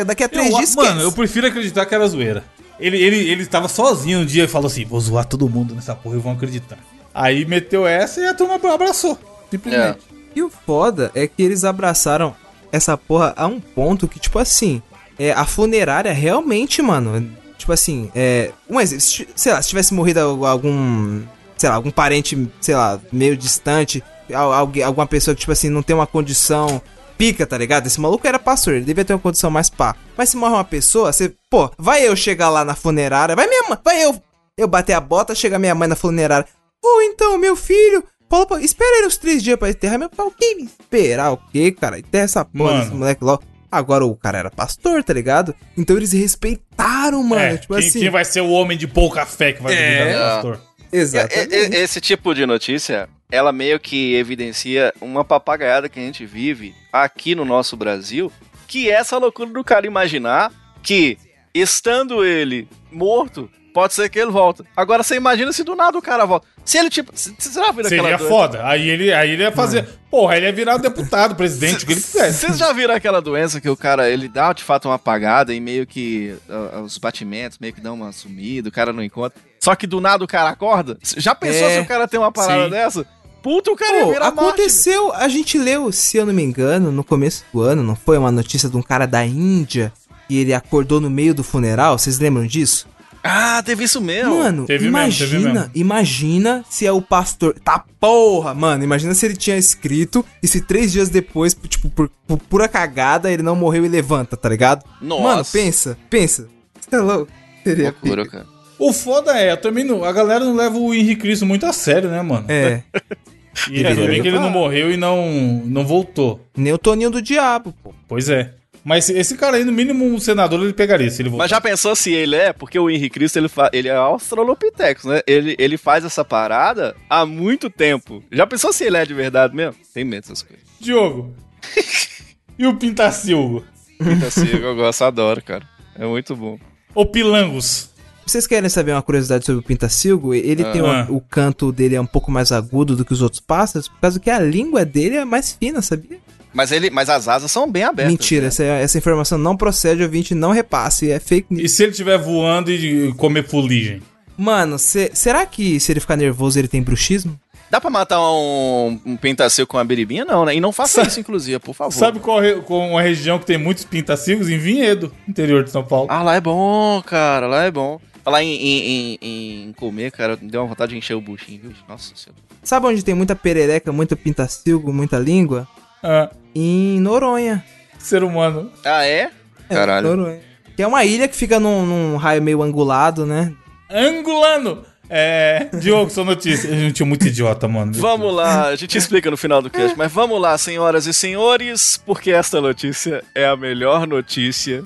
daqui 0.06 0.24
a 0.24 0.30
três 0.30 0.50
Eu- 0.52 0.58
dias 0.58 0.76
mano, 0.76 0.88
esquece. 0.90 1.06
eu 1.06 1.12
prefiro 1.12 1.48
acreditar 1.48 1.86
que 1.86 1.94
era 1.96 2.08
zoeira. 2.08 2.44
Ele, 2.80 2.98
ele, 2.98 3.18
ele 3.30 3.46
tava 3.46 3.68
sozinho 3.68 4.20
um 4.20 4.26
dia 4.26 4.46
e 4.46 4.48
falou 4.48 4.68
assim: 4.68 4.86
vou 4.86 5.00
zoar 5.00 5.26
todo 5.26 5.48
mundo 5.50 5.76
nessa 5.76 5.94
porra 5.96 6.16
e 6.16 6.20
vão 6.20 6.32
acreditar. 6.34 6.78
Aí 7.14 7.46
meteu 7.46 7.86
essa 7.86 8.20
e 8.22 8.28
a 8.28 8.34
turma 8.34 8.56
abraçou. 8.74 9.18
Simplesmente. 9.52 10.00
E 10.36 10.42
o 10.42 10.50
foda 10.50 11.12
é 11.14 11.28
que 11.28 11.44
eles 11.44 11.64
abraçaram 11.64 12.34
essa 12.72 12.98
porra 12.98 13.34
a 13.36 13.46
um 13.48 13.60
ponto 13.60 14.08
que, 14.08 14.18
tipo 14.20 14.40
assim, 14.40 14.82
é, 15.20 15.32
a 15.34 15.46
funerária 15.46 16.14
realmente, 16.14 16.82
mano, 16.82 17.30
tipo 17.58 17.72
assim, 17.74 18.10
é. 18.16 18.52
Um 18.70 18.80
exemplo, 18.80 19.02
se- 19.02 19.28
sei 19.36 19.52
lá, 19.52 19.62
se 19.62 19.70
tivesse 19.70 19.94
morrido 19.94 20.20
al- 20.22 20.46
algum. 20.46 21.22
Sei 21.58 21.70
lá, 21.70 21.76
algum 21.76 21.92
parente, 21.92 22.50
sei 22.60 22.74
lá, 22.74 23.00
meio 23.12 23.38
distante, 23.38 24.02
al- 24.34 24.54
alguém, 24.54 24.82
alguma 24.82 25.06
pessoa 25.06 25.36
que, 25.36 25.42
tipo 25.42 25.52
assim, 25.52 25.70
não 25.70 25.84
tem 25.84 25.96
uma 25.96 26.08
condição 26.08 26.82
pica, 27.22 27.46
tá 27.46 27.56
ligado? 27.56 27.86
Esse 27.86 28.02
maluco 28.02 28.28
era 28.28 28.40
pastor, 28.40 28.74
ele 28.74 28.86
devia 28.86 29.06
ter 29.06 29.14
uma 29.14 29.20
condição 29.20 29.52
mais 29.52 29.70
pá. 29.70 29.96
Mas 30.18 30.30
se 30.30 30.38
morre 30.38 30.56
uma 30.56 30.64
pessoa, 30.64 31.14
você, 31.14 31.32
pô, 31.52 31.70
vai 31.78 32.08
eu 32.08 32.16
chegar 32.16 32.50
lá 32.50 32.66
na 32.66 32.74
funerária, 32.74 33.36
vai 33.36 33.48
minha 33.48 33.70
mãe, 33.70 33.78
vai 33.86 34.04
eu, 34.04 34.20
eu 34.58 34.68
bater 34.68 34.94
a 34.94 35.00
bota, 35.00 35.36
chega 35.36 35.60
minha 35.60 35.76
mãe 35.76 35.88
na 35.88 35.96
funerária. 35.96 36.48
Ou 36.84 37.04
então, 37.04 37.38
meu 37.38 37.56
filho, 37.56 38.04
Paulo, 38.28 38.48
Paulo, 38.48 38.64
espera 38.64 39.02
aí 39.02 39.06
uns 39.06 39.18
três 39.18 39.44
dias 39.44 39.56
pra 39.56 39.70
enterrar 39.70 40.00
meu 40.00 40.10
pai. 40.10 40.26
O 40.26 40.32
que 40.32 40.56
me 40.56 40.64
esperar? 40.64 41.32
O 41.32 41.38
que, 41.38 41.72
cara? 41.74 42.00
Enterra 42.00 42.24
essa 42.24 42.44
porra 42.44 42.80
desse 42.80 42.92
moleque 42.92 43.24
logo. 43.24 43.44
Agora 43.72 44.04
o 44.04 44.16
cara 44.16 44.40
era 44.40 44.50
pastor, 44.50 45.04
tá 45.04 45.14
ligado? 45.14 45.54
Então 45.78 45.96
eles 45.96 46.12
respeitaram, 46.14 47.22
mano. 47.24 47.40
É, 47.42 47.58
tipo 47.58 47.76
quem, 47.76 47.88
assim. 47.88 48.00
quem 48.00 48.10
vai 48.10 48.26
ser 48.26 48.42
o 48.42 48.50
homem 48.50 48.76
de 48.76 48.88
pouca 48.88 49.28
fé 49.28 49.54
que 49.54 49.62
vai 49.62 49.76
É. 49.76 50.12
do 50.14 50.20
pastor? 50.20 50.62
É, 50.92 50.98
Exatamente. 50.98 51.54
é, 51.56 51.66
é, 51.66 51.84
Esse 51.84 52.02
tipo 52.02 52.34
de 52.34 52.46
notícia, 52.48 53.08
ela 53.32 53.52
meio 53.52 53.80
que 53.80 54.14
evidencia 54.16 54.94
uma 55.02 55.24
papagaiada 55.24 55.88
que 55.90 56.00
a 56.00 56.04
gente 56.04 56.26
vive 56.26 56.76
aqui 56.92 57.34
no 57.34 57.46
nosso 57.46 57.78
Brasil, 57.78 58.32
que 58.68 58.90
é 58.90 58.94
essa 58.94 59.18
loucura 59.18 59.50
do 59.50 59.64
cara 59.64 59.88
imaginar 59.88 60.52
que, 60.84 61.18
estando 61.54 62.26
ele 62.26 62.68
morto, 62.92 63.50
pode 63.74 63.94
ser 63.94 64.10
que 64.10 64.20
ele 64.20 64.32
volta. 64.32 64.66
Agora 64.76 65.02
você 65.04 65.16
imagina 65.16 65.52
se 65.54 65.64
do 65.64 65.76
nada 65.76 65.98
o 65.98 66.02
cara 66.02 66.26
volta. 66.26 66.48
Se 66.64 66.78
ele, 66.78 66.90
tipo. 66.90 67.12
se- 67.16 67.34
Você 67.40 67.54
já 67.54 67.72
viu 67.72 67.82
aquela 67.86 67.90
Seria 67.90 68.18
doença? 68.18 68.28
foda. 68.28 68.68
Aí 68.68 68.88
ele, 68.88 69.12
aí 69.14 69.32
ele 69.32 69.42
ia 69.44 69.52
fazer. 69.52 69.88
Porra, 70.12 70.38
ele 70.38 70.46
ia 70.46 70.54
virar 70.54 70.78
deputado, 70.78 71.36
presidente, 71.36 71.84
o 71.84 71.88
que 71.88 71.94
ele 71.94 72.02
quisesse. 72.02 72.40
Vocês 72.46 72.58
já 72.58 72.72
viram 72.72 72.94
aquela 72.94 73.20
doença 73.22 73.60
que 73.60 73.70
o 73.70 73.76
cara, 73.76 74.10
ele 74.10 74.28
dá 74.28 74.54
de 74.54 74.64
fato 74.64 74.88
uma 74.88 74.96
apagada 74.96 75.54
e 75.54 75.60
meio 75.60 75.88
que 75.88 76.36
ah, 76.50 76.82
os 76.82 76.98
batimentos 77.00 77.58
meio 77.60 77.74
que 77.74 77.82
dão 77.82 77.96
uma 77.96 78.12
sumida, 78.12 78.70
o 78.70 78.72
cara 78.72 78.94
não 78.94 79.02
encontra. 79.04 79.40
Só 79.60 79.74
que 79.76 79.88
do 79.88 80.00
nada 80.00 80.24
o 80.24 80.28
cara 80.28 80.50
acorda? 80.50 80.98
Já 81.18 81.34
pensou 81.34 81.68
É, 81.68 81.76
se 81.76 81.80
o 81.80 81.86
cara 81.88 82.08
tem 82.08 82.20
uma 82.20 82.32
parada 82.32 82.66
sim. 82.66 82.70
dessa? 82.70 83.08
Puta, 83.42 83.72
o 83.72 83.76
cara 83.76 84.06
Pô, 84.06 84.12
aconteceu, 84.24 85.12
a 85.14 85.28
gente 85.28 85.58
leu, 85.58 85.92
se 85.92 86.18
eu 86.18 86.26
não 86.26 86.34
me 86.34 86.44
engano, 86.44 86.92
no 86.92 87.04
começo 87.04 87.44
do 87.52 87.62
ano, 87.62 87.82
não 87.82 87.96
foi 87.96 88.18
uma 88.18 88.32
notícia 88.32 88.70
de 88.70 88.78
um 88.78 88.82
cara 88.82 89.06
da 89.06 89.26
Índia 89.26 89.92
e 90.30 90.38
ele 90.38 90.54
acordou 90.54 91.02
no 91.02 91.10
meio 91.10 91.34
do 91.34 91.44
funeral? 91.44 91.98
Vocês 91.98 92.20
lembram 92.20 92.46
disso? 92.46 92.88
Ah, 93.24 93.62
teve 93.64 93.84
isso 93.84 94.02
mesmo. 94.02 94.40
Mano, 94.40 94.66
Teve 94.66 94.86
mesmo, 94.86 94.98
imagina, 94.98 95.54
mesmo. 95.54 95.72
imagina 95.76 96.66
se 96.70 96.88
é 96.88 96.92
o 96.92 97.02
pastor. 97.02 97.56
Tá 97.64 97.84
porra, 98.00 98.54
mano. 98.54 98.84
Imagina 98.84 99.14
se 99.14 99.26
ele 99.26 99.36
tinha 99.36 99.58
escrito 99.58 100.26
e 100.42 100.48
se 100.48 100.62
três 100.62 100.92
dias 100.92 101.10
depois, 101.10 101.56
tipo, 101.68 101.88
por, 101.90 102.10
por 102.26 102.40
pura 102.40 102.68
cagada, 102.68 103.32
ele 103.32 103.44
não 103.44 103.56
morreu 103.56 103.86
e 103.86 103.90
levanta, 103.90 104.36
tá 104.36 104.50
ligado? 104.50 104.84
Nossa. 105.00 105.22
Mano, 105.24 105.46
pensa, 105.46 105.98
pensa. 106.10 106.48
Você 106.80 106.96
é 106.96 107.00
louco? 107.00 107.32
Seria 107.64 107.92
Loucura, 107.92 108.28
cara. 108.28 108.46
O 108.80 108.92
foda 108.92 109.38
é, 109.38 109.56
também 109.56 109.84
não, 109.84 110.04
a 110.04 110.12
galera 110.12 110.44
não 110.44 110.56
leva 110.56 110.76
o 110.76 110.92
Henrique 110.92 111.22
Cristo 111.22 111.46
muito 111.46 111.68
a 111.68 111.74
sério, 111.74 112.10
né, 112.10 112.20
mano? 112.24 112.46
É, 112.48 112.82
E 113.70 113.78
ainda 113.78 113.90
deveria 113.90 114.10
bem 114.12 114.22
que 114.22 114.28
ele 114.28 114.40
não 114.40 114.50
morreu 114.50 114.92
e 114.92 114.98
não, 114.98 115.62
não 115.66 115.86
voltou. 115.86 116.40
nem 116.56 116.72
o 116.74 116.78
Toninho 116.78 117.10
do 117.10 117.22
Diabo, 117.22 117.74
pô. 117.84 117.94
Pois 118.08 118.30
é. 118.30 118.54
Mas 118.84 119.10
esse- 119.10 119.38
cara 119.38 119.58
aí, 119.58 119.64
no 119.64 119.72
mínimo, 119.72 120.04
um 120.06 120.20
senador 120.20 120.60
ele 120.64 120.74
pegaria 120.74 121.10
se 121.12 121.22
ele 121.22 121.30
voltar. 121.30 121.44
Mas 121.44 121.52
já 121.52 121.62
pensou 121.62 121.96
se 121.96 122.12
ele 122.14 122.36
é? 122.36 122.52
Porque 122.52 122.80
o 122.80 122.90
Henrique 122.90 123.12
Cristo, 123.12 123.38
ele, 123.38 123.48
fa... 123.48 123.70
ele 123.72 123.88
é 123.88 123.96
Australopithecus, 123.96 125.06
né? 125.06 125.22
Ele, 125.28 125.56
ele 125.60 125.78
faz 125.78 126.04
essa 126.04 126.26
parada 126.26 126.96
há 127.08 127.24
muito 127.26 127.70
tempo. 127.70 128.24
Já 128.32 128.48
pensou 128.48 128.74
se 128.74 128.84
ele 128.84 128.98
é 128.98 129.06
de 129.06 129.14
verdade 129.14 129.56
mesmo? 129.56 129.76
Tem 129.94 130.04
medo 130.04 130.22
dessas 130.24 130.42
coisas. 130.42 130.66
Diogo. 130.80 131.36
e 132.58 132.66
o 132.66 132.76
Pintacilgo? 132.76 133.64
Pinta 134.00 134.26
assim, 134.28 134.48
eu 134.52 134.76
gosto, 134.76 135.04
adoro, 135.04 135.44
cara. 135.44 135.64
É 135.96 136.06
muito 136.06 136.36
bom. 136.36 136.58
O 136.96 137.06
Pilangos? 137.06 137.91
Vocês 138.32 138.48
querem 138.48 138.70
saber 138.70 138.94
uma 138.94 139.02
curiosidade 139.02 139.46
sobre 139.46 139.60
o 139.60 139.64
Pintacilgo? 139.64 140.34
Ele 140.34 140.64
tem 140.64 140.80
Ah. 140.82 140.84
uma- 140.86 141.08
o 141.12 141.20
canto 141.20 141.70
dele 141.72 141.96
é 141.96 142.02
um 142.02 142.06
pouco 142.06 142.32
mais 142.32 142.52
agudo 142.52 142.96
do 142.96 143.04
que 143.04 143.12
os 143.12 143.22
outros 143.22 143.42
pássaros, 143.42 143.90
por 143.90 144.00
causa 144.00 144.20
que 144.22 144.30
a 144.30 144.40
língua 144.40 144.86
dele 144.86 145.18
é 145.18 145.26
mais 145.26 145.52
fina, 145.52 145.82
sabia? 145.82 146.18
Mas, 146.54 146.72
ele, 146.72 146.90
mas 146.90 147.10
as 147.10 147.28
asas 147.28 147.52
são 147.52 147.70
bem 147.70 147.84
abertas. 147.84 148.12
Mentira, 148.12 148.44
né? 148.44 148.48
essa, 148.48 148.64
essa 148.64 148.98
informação 148.98 149.38
não 149.38 149.58
procede, 149.58 150.02
ouvinte, 150.04 150.34
não 150.34 150.52
repasse, 150.52 151.12
é 151.12 151.20
fake 151.20 151.48
news. 151.54 151.64
E 151.64 151.68
se 151.76 151.84
ele 151.84 151.92
estiver 151.92 152.18
voando 152.18 152.72
e 152.72 153.14
comer 153.16 153.46
fuligem? 153.48 154.02
Mano, 154.38 154.80
cê- 154.80 155.12
será 155.14 155.46
que 155.46 155.78
se 155.80 155.92
ele 155.92 156.00
ficar 156.00 156.16
nervoso 156.16 156.58
ele 156.58 156.68
tem 156.70 156.82
bruxismo? 156.82 157.38
Dá 157.70 157.80
pra 157.82 157.90
matar 157.90 158.22
um, 158.22 159.00
um 159.06 159.16
pintacil 159.18 159.66
com 159.68 159.76
uma 159.78 159.84
biribinha? 159.86 160.24
Não, 160.26 160.44
né? 160.46 160.56
E 160.56 160.60
não 160.62 160.72
faça 160.74 161.02
isso, 161.04 161.20
inclusive, 161.20 161.60
por 161.60 161.74
favor. 161.76 161.92
Sabe 161.98 162.20
qual, 162.20 162.40
re- 162.40 162.62
qual 162.62 162.82
uma 162.82 163.02
região 163.02 163.38
que 163.40 163.46
tem 163.46 163.58
muitos 163.58 163.84
pintacilgos? 163.86 164.50
Em 164.50 164.58
Vinhedo, 164.58 165.14
interior 165.28 165.64
de 165.66 165.72
São 165.72 165.84
Paulo. 165.84 166.08
Ah, 166.10 166.22
lá 166.24 166.36
é 166.36 166.42
bom, 166.42 167.02
cara, 167.06 167.46
lá 167.48 167.64
é 167.64 167.72
bom. 167.72 168.00
Falar 168.24 168.44
em, 168.44 168.54
em, 168.54 169.18
em, 169.22 169.64
em 169.70 169.74
comer, 169.74 170.12
cara, 170.12 170.38
deu 170.40 170.62
uma 170.62 170.68
vontade 170.68 170.92
de 170.92 170.98
encher 170.98 171.16
o 171.16 171.22
buchinho, 171.22 171.60
viu? 171.64 171.72
Nossa 171.90 172.16
senhora. 172.16 172.40
Sabe 172.64 172.86
onde 172.86 173.04
tem 173.04 173.16
muita 173.16 173.36
perereca, 173.36 173.92
muito 173.92 174.16
pintacilgo, 174.16 174.94
muita 174.94 175.18
língua? 175.18 175.68
Ah, 176.04 176.30
Em 176.54 177.00
Noronha. 177.00 177.64
ser 177.98 178.24
humano. 178.24 178.72
Ah, 178.86 179.04
é? 179.06 179.32
É, 179.70 179.74
Caralho. 179.76 180.08
Noronha. 180.16 180.40
Que 180.76 180.84
é 180.84 180.88
uma 180.88 181.04
ilha 181.04 181.28
que 181.28 181.36
fica 181.36 181.60
num, 181.60 181.86
num 181.86 182.16
raio 182.18 182.42
meio 182.42 182.62
angulado, 182.62 183.26
né? 183.26 183.54
Angulano! 183.90 184.84
É. 185.10 185.68
Diogo, 185.74 186.10
sua 186.10 186.24
notícia. 186.24 186.70
A 186.72 186.74
gente 186.74 187.02
é 187.04 187.06
muito 187.06 187.28
idiota, 187.28 187.68
mano. 187.68 187.92
Vamos 188.00 188.34
lá, 188.34 188.68
a 188.68 188.76
gente 188.78 188.98
explica 188.98 189.30
no 189.30 189.36
final 189.36 189.62
do 189.62 189.70
cast, 189.70 189.98
mas 189.98 190.10
vamos 190.12 190.40
lá, 190.40 190.58
senhoras 190.58 191.06
e 191.06 191.14
senhores, 191.14 192.02
porque 192.06 192.32
esta 192.32 192.62
notícia 192.62 193.22
é 193.36 193.46
a 193.46 193.58
melhor 193.58 194.08
notícia, 194.08 194.86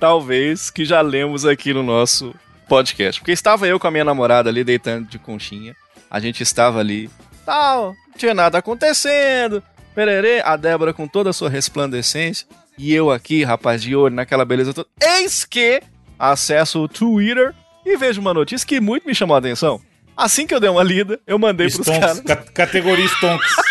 talvez, 0.00 0.70
que 0.70 0.84
já 0.84 1.00
lemos 1.02 1.44
aqui 1.44 1.72
no 1.74 1.82
nosso 1.82 2.34
podcast. 2.68 3.20
Porque 3.20 3.32
estava 3.32 3.68
eu 3.68 3.78
com 3.78 3.86
a 3.86 3.90
minha 3.90 4.04
namorada 4.04 4.48
ali 4.48 4.64
deitando 4.64 5.06
de 5.08 5.18
conchinha, 5.18 5.76
a 6.10 6.18
gente 6.18 6.42
estava 6.42 6.80
ali, 6.80 7.10
tal, 7.44 7.94
não 8.08 8.16
tinha 8.16 8.34
nada 8.34 8.58
acontecendo, 8.58 9.62
pererê, 9.94 10.40
a 10.44 10.56
Débora 10.56 10.92
com 10.94 11.06
toda 11.06 11.30
a 11.30 11.32
sua 11.32 11.50
resplandecência, 11.50 12.46
e 12.78 12.94
eu 12.94 13.10
aqui, 13.10 13.44
rapaz, 13.44 13.82
de 13.82 13.94
olho 13.94 14.14
naquela 14.14 14.44
beleza 14.44 14.72
toda. 14.72 14.88
Eis 15.00 15.44
que 15.44 15.82
acesso 16.18 16.80
o 16.80 16.88
Twitter 16.88 17.54
e 17.84 17.96
vejo 17.96 18.20
uma 18.20 18.32
notícia 18.34 18.66
que 18.66 18.80
muito 18.80 19.06
me 19.06 19.14
chamou 19.14 19.34
a 19.36 19.38
atenção. 19.38 19.80
Assim 20.16 20.46
que 20.46 20.54
eu 20.54 20.60
dei 20.60 20.68
uma 20.70 20.82
lida, 20.82 21.18
eu 21.26 21.38
mandei 21.38 21.68
pros 21.68 21.80
Stonks, 21.86 22.00
caras. 22.00 22.20
ca- 22.20 22.36
categoria 22.52 23.06
Stonks. 23.06 23.54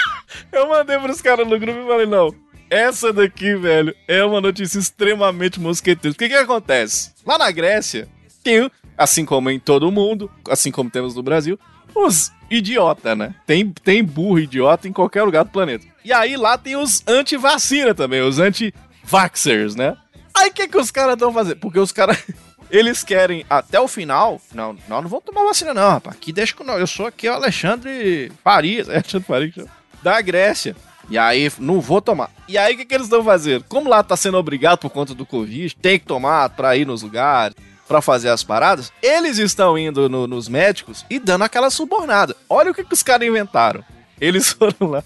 Eu 0.51 0.67
mandei 0.69 0.97
pros 0.99 1.21
caras 1.21 1.47
no 1.47 1.59
grupo 1.59 1.79
e 1.79 1.87
falei, 1.87 2.05
não, 2.05 2.33
essa 2.69 3.11
daqui, 3.11 3.55
velho, 3.55 3.95
é 4.07 4.23
uma 4.23 4.39
notícia 4.39 4.77
extremamente 4.79 5.59
mosqueteira. 5.59 6.13
O 6.13 6.17
que 6.17 6.29
que 6.29 6.35
acontece? 6.35 7.11
Lá 7.25 7.37
na 7.37 7.51
Grécia, 7.51 8.07
tem, 8.43 8.69
assim 8.97 9.25
como 9.25 9.49
em 9.49 9.59
todo 9.59 9.91
mundo, 9.91 10.29
assim 10.49 10.71
como 10.71 10.89
temos 10.89 11.15
no 11.15 11.23
Brasil, 11.23 11.59
os 11.95 12.31
idiota, 12.49 13.15
né? 13.15 13.33
Tem, 13.45 13.69
tem 13.83 14.03
burro 14.03 14.39
idiota 14.39 14.87
em 14.87 14.93
qualquer 14.93 15.23
lugar 15.23 15.43
do 15.43 15.51
planeta. 15.51 15.85
E 16.03 16.13
aí 16.13 16.37
lá 16.37 16.57
tem 16.57 16.75
os 16.75 17.03
anti-vacina 17.07 17.93
também, 17.93 18.21
os 18.21 18.39
anti-vaxxers, 18.39 19.75
né? 19.75 19.97
Aí 20.33 20.49
o 20.49 20.53
que 20.53 20.67
que 20.67 20.77
os 20.77 20.91
caras 20.91 21.13
estão 21.13 21.33
fazendo? 21.33 21.57
Porque 21.57 21.79
os 21.79 21.91
caras... 21.91 22.17
Eles 22.71 23.03
querem 23.03 23.43
até 23.49 23.79
o 23.79 23.87
final. 23.87 24.39
Não, 24.53 24.73
nós 24.87 25.01
não 25.01 25.09
vamos 25.09 25.25
tomar 25.25 25.43
vacina, 25.43 25.73
não, 25.73 25.89
rapaz. 25.89 26.15
Aqui 26.15 26.31
deixa 26.31 26.53
com 26.55 26.63
nós. 26.63 26.79
Eu 26.79 26.85
sou 26.85 27.07
aqui 27.07 27.27
o 27.27 27.33
Alexandre 27.33 28.31
Farias. 28.43 28.87
É 28.87 28.93
Alexandre 29.01 29.51
que 29.51 29.55
chama. 29.55 29.71
da 30.03 30.21
Grécia. 30.21 30.75
E 31.09 31.17
aí, 31.17 31.51
não 31.57 31.81
vou 31.81 32.01
tomar. 32.01 32.29
E 32.47 32.57
aí, 32.57 32.73
o 32.73 32.77
que, 32.77 32.85
que 32.85 32.93
eles 32.93 33.07
estão 33.07 33.23
fazendo? 33.23 33.65
Como 33.67 33.89
lá 33.89 34.03
tá 34.03 34.15
sendo 34.15 34.37
obrigado 34.37 34.77
por 34.77 34.89
conta 34.89 35.13
do 35.15 35.25
Covid, 35.25 35.75
tem 35.81 35.97
que 35.99 36.05
tomar 36.05 36.49
pra 36.49 36.75
ir 36.77 36.85
nos 36.85 37.01
lugares, 37.01 37.55
pra 37.87 38.01
fazer 38.01 38.29
as 38.29 38.43
paradas, 38.43 38.93
eles 39.01 39.39
estão 39.39 39.75
indo 39.77 40.07
no- 40.07 40.27
nos 40.27 40.47
médicos 40.47 41.03
e 41.09 41.17
dando 41.17 41.43
aquela 41.43 41.71
subornada. 41.71 42.35
Olha 42.47 42.69
o 42.69 42.73
que, 42.75 42.83
que 42.83 42.93
os 42.93 43.01
caras 43.01 43.27
inventaram. 43.27 43.83
Eles 44.21 44.49
foram 44.53 44.91
lá 44.91 45.03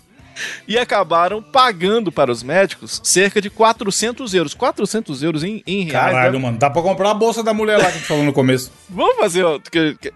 e 0.68 0.78
acabaram 0.80 1.42
pagando 1.44 2.12
para 2.12 2.32
os 2.32 2.42
médicos 2.44 3.00
cerca 3.04 3.39
de 3.39 3.50
400 3.52 4.34
euros. 4.34 4.54
400 4.56 5.22
euros 5.24 5.44
em, 5.44 5.63
em 5.66 5.84
reais. 5.86 6.12
Caralho, 6.12 6.34
né? 6.34 6.39
mano. 6.39 6.58
Dá 6.58 6.70
pra 6.70 6.82
comprar 6.82 7.12
a 7.12 7.13
bolsa 7.13 7.42
da 7.44 7.54
mulher 7.54 7.78
lá 7.78 7.84
que 7.86 7.89
a 7.92 7.94
gente 8.00 8.06
falou 8.08 8.24
no 8.26 8.34
começo. 8.34 8.70
Vamos 8.89 9.16
fazer. 9.16 9.44
ó, 9.46 9.58
deixa 9.60 10.12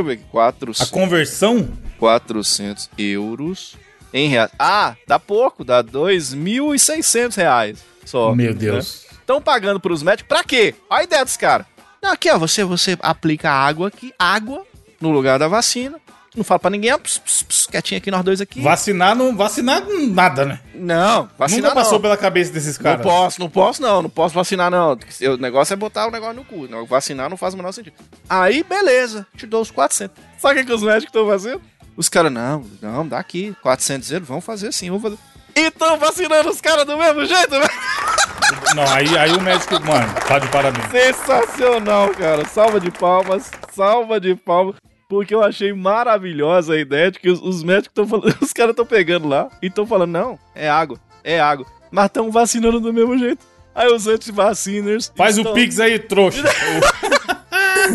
eu 0.00 0.04
ver 0.04 0.12
aqui. 0.12 0.24
400, 0.30 0.80
A 0.82 0.86
conversão 0.86 1.68
400 1.98 2.90
euros 2.98 3.74
em 4.12 4.28
reais. 4.28 4.50
Ah, 4.58 4.94
dá 5.06 5.18
pouco. 5.18 5.64
Dá 5.64 5.82
2.600 5.82 7.34
reais 7.36 7.78
só. 8.04 8.34
Meu 8.34 8.54
Deus. 8.54 9.06
Estão 9.12 9.40
pagando 9.40 9.78
para 9.80 9.92
os 9.92 10.02
médicos. 10.02 10.28
Pra 10.28 10.42
quê? 10.44 10.74
Olha 10.90 11.00
a 11.00 11.04
ideia 11.04 11.24
dos 11.24 11.36
caras. 11.36 11.66
Não, 12.02 12.12
aqui, 12.12 12.30
ó. 12.30 12.38
Você, 12.38 12.64
você 12.64 12.96
aplica 13.00 13.50
água 13.50 13.88
aqui. 13.88 14.12
Água 14.18 14.64
no 15.00 15.10
lugar 15.10 15.38
da 15.38 15.48
vacina. 15.48 15.98
Não 16.34 16.42
fala 16.42 16.58
pra 16.58 16.70
ninguém. 16.70 16.90
ó, 16.92 16.96
ps, 16.98 17.18
ps, 17.18 17.42
ps, 17.42 17.66
quietinho 17.66 17.98
aqui 17.98 18.10
nós 18.10 18.24
dois 18.24 18.40
aqui. 18.40 18.60
Vacinar 18.62 19.14
não. 19.14 19.36
Vacinar 19.36 19.82
nada, 20.08 20.46
né? 20.46 20.60
Não, 20.74 21.28
vacinar 21.38 21.64
Nunca 21.70 21.74
passou 21.74 21.92
não. 21.94 22.00
pela 22.00 22.16
cabeça 22.16 22.50
desses 22.50 22.78
Não 22.78 22.82
caras. 22.84 23.02
posso, 23.02 23.38
não 23.38 23.50
posso 23.50 23.82
não, 23.82 24.00
não 24.00 24.08
posso 24.08 24.34
vacinar 24.34 24.70
não. 24.70 24.92
O 24.94 25.36
negócio 25.36 25.74
é 25.74 25.76
botar 25.76 26.06
o 26.06 26.10
negócio 26.10 26.34
no 26.36 26.44
cu. 26.44 26.66
Não, 26.68 26.86
vacinar 26.86 27.28
não 27.28 27.36
faz 27.36 27.52
o 27.52 27.58
menor 27.58 27.72
sentido. 27.72 27.96
Aí, 28.30 28.62
beleza, 28.64 29.26
te 29.36 29.46
dou 29.46 29.60
os 29.60 29.70
400. 29.70 30.16
Sabe 30.38 30.54
o 30.54 30.58
que, 30.60 30.66
que 30.68 30.72
os 30.74 30.82
médicos 30.82 31.04
estão 31.14 31.26
fazendo? 31.26 31.60
Os 31.96 32.08
caras, 32.08 32.32
não, 32.32 32.64
não, 32.80 33.06
dá 33.06 33.18
aqui, 33.18 33.54
400 33.62 34.10
euros, 34.12 34.28
vamos 34.28 34.44
fazer 34.44 34.72
sim, 34.72 34.88
vamos 34.88 35.02
fazer. 35.02 35.18
E 35.54 35.60
estão 35.66 35.98
vacinando 35.98 36.48
os 36.48 36.60
caras 36.60 36.86
do 36.86 36.96
mesmo 36.96 37.26
jeito, 37.26 37.58
né? 37.58 37.66
Não, 38.74 38.82
aí, 38.90 39.16
aí 39.18 39.32
o 39.32 39.40
médico, 39.40 39.74
mano, 39.84 40.12
tá 40.26 40.38
de 40.38 40.46
parabéns. 40.48 40.86
Sensacional, 40.90 42.10
cara. 42.10 42.46
Salva 42.46 42.78
de 42.80 42.90
palmas, 42.90 43.50
salva 43.74 44.18
de 44.20 44.34
palmas. 44.34 44.76
Porque 45.08 45.34
eu 45.34 45.42
achei 45.42 45.72
maravilhosa 45.74 46.72
a 46.74 46.78
ideia 46.78 47.10
de 47.10 47.18
que 47.18 47.28
os, 47.30 47.40
os 47.42 47.62
médicos 47.62 47.88
estão 47.88 48.06
falando, 48.06 48.36
os 48.40 48.52
caras 48.52 48.70
estão 48.70 48.86
pegando 48.86 49.28
lá 49.28 49.48
e 49.60 49.66
estão 49.66 49.86
falando, 49.86 50.10
não, 50.10 50.38
é 50.54 50.68
água, 50.70 50.98
é 51.22 51.38
água. 51.40 51.66
Mas 51.90 52.06
estão 52.06 52.30
vacinando 52.30 52.80
do 52.80 52.92
mesmo 52.92 53.16
jeito. 53.18 53.44
Aí 53.74 53.88
os 53.92 54.06
antivaciners. 54.06 55.12
Faz 55.16 55.36
estão, 55.36 55.52
o 55.52 55.54
Pix 55.54 55.78
aí, 55.80 55.98
trouxa. 55.98 56.42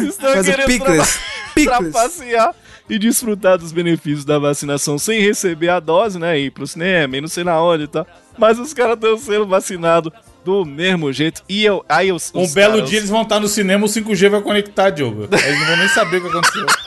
Estão 0.07 0.33
Faz 0.33 0.47
o 0.47 0.51
querendo 0.51 0.67
picles. 0.67 1.13
tra- 1.13 1.53
Picles. 1.55 1.77
trapacear 1.91 2.55
e 2.89 2.97
desfrutar 2.97 3.57
dos 3.57 3.71
benefícios 3.71 4.23
da 4.25 4.39
vacinação 4.39 4.97
sem 4.97 5.19
receber 5.21 5.69
a 5.69 5.79
dose, 5.79 6.17
né? 6.17 6.39
Ir 6.39 6.51
pro 6.51 6.65
cinema 6.67 7.17
e 7.17 7.21
não 7.21 7.27
sei 7.27 7.43
na 7.43 7.61
onde 7.61 7.83
e 7.83 7.87
tal. 7.87 8.05
Mas 8.37 8.57
os 8.59 8.73
caras 8.73 8.95
estão 8.95 9.17
sendo 9.17 9.45
vacinados 9.47 10.11
do 10.45 10.63
mesmo 10.63 11.11
jeito. 11.11 11.41
E 11.49 11.65
eu, 11.65 11.83
aí 11.89 12.11
os, 12.11 12.31
Um 12.33 12.43
os 12.43 12.53
belo 12.53 12.75
caras- 12.75 12.89
dia 12.89 12.99
eles 12.99 13.09
vão 13.09 13.23
estar 13.23 13.39
no 13.39 13.47
cinema, 13.47 13.85
o 13.85 13.89
5G 13.89 14.29
vai 14.29 14.41
conectar, 14.41 14.89
Diogo. 14.89 15.23
Eles 15.31 15.59
não 15.59 15.67
vão 15.67 15.77
nem 15.77 15.87
saber 15.89 16.17
o 16.17 16.21
que 16.21 16.27
aconteceu. 16.29 16.65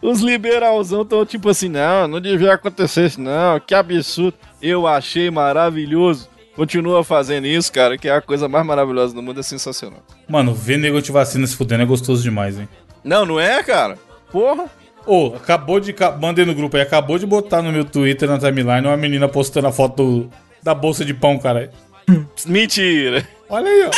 Os 0.00 0.20
liberalzão 0.20 1.02
estão 1.02 1.24
tipo 1.26 1.48
assim, 1.48 1.68
não, 1.68 2.06
não 2.06 2.20
devia 2.20 2.54
acontecer 2.54 3.06
isso, 3.06 3.20
não, 3.20 3.58
que 3.58 3.74
absurdo. 3.74 4.34
Eu 4.62 4.86
achei 4.86 5.30
maravilhoso. 5.30 6.28
Continua 6.54 7.02
fazendo 7.04 7.46
isso, 7.46 7.72
cara, 7.72 7.96
que 7.96 8.08
é 8.08 8.12
a 8.12 8.20
coisa 8.20 8.48
mais 8.48 8.64
maravilhosa 8.66 9.14
do 9.14 9.22
mundo, 9.22 9.40
é 9.40 9.42
sensacional. 9.42 10.02
Mano, 10.28 10.52
ver 10.54 10.76
nego 10.76 11.00
de 11.00 11.10
vacina 11.12 11.46
se 11.46 11.56
fudendo 11.56 11.82
é 11.82 11.86
gostoso 11.86 12.22
demais, 12.22 12.58
hein? 12.58 12.68
Não, 13.04 13.24
não 13.24 13.38
é, 13.40 13.62
cara? 13.62 13.96
Porra. 14.30 14.66
Ô, 15.06 15.32
acabou 15.36 15.80
de. 15.80 15.94
Mandei 16.20 16.44
no 16.44 16.54
grupo 16.54 16.76
aí, 16.76 16.82
acabou 16.82 17.18
de 17.18 17.26
botar 17.26 17.62
no 17.62 17.72
meu 17.72 17.84
Twitter, 17.84 18.28
na 18.28 18.38
timeline, 18.38 18.86
uma 18.86 18.96
menina 18.96 19.28
postando 19.28 19.66
a 19.66 19.72
foto 19.72 19.96
do- 20.22 20.30
da 20.62 20.74
bolsa 20.74 21.04
de 21.04 21.14
pão, 21.14 21.38
cara. 21.38 21.70
Mentira. 22.46 23.26
Olha 23.48 23.68
aí, 23.70 23.84
ó. 23.86 23.90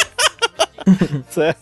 Sério. 1.28 1.56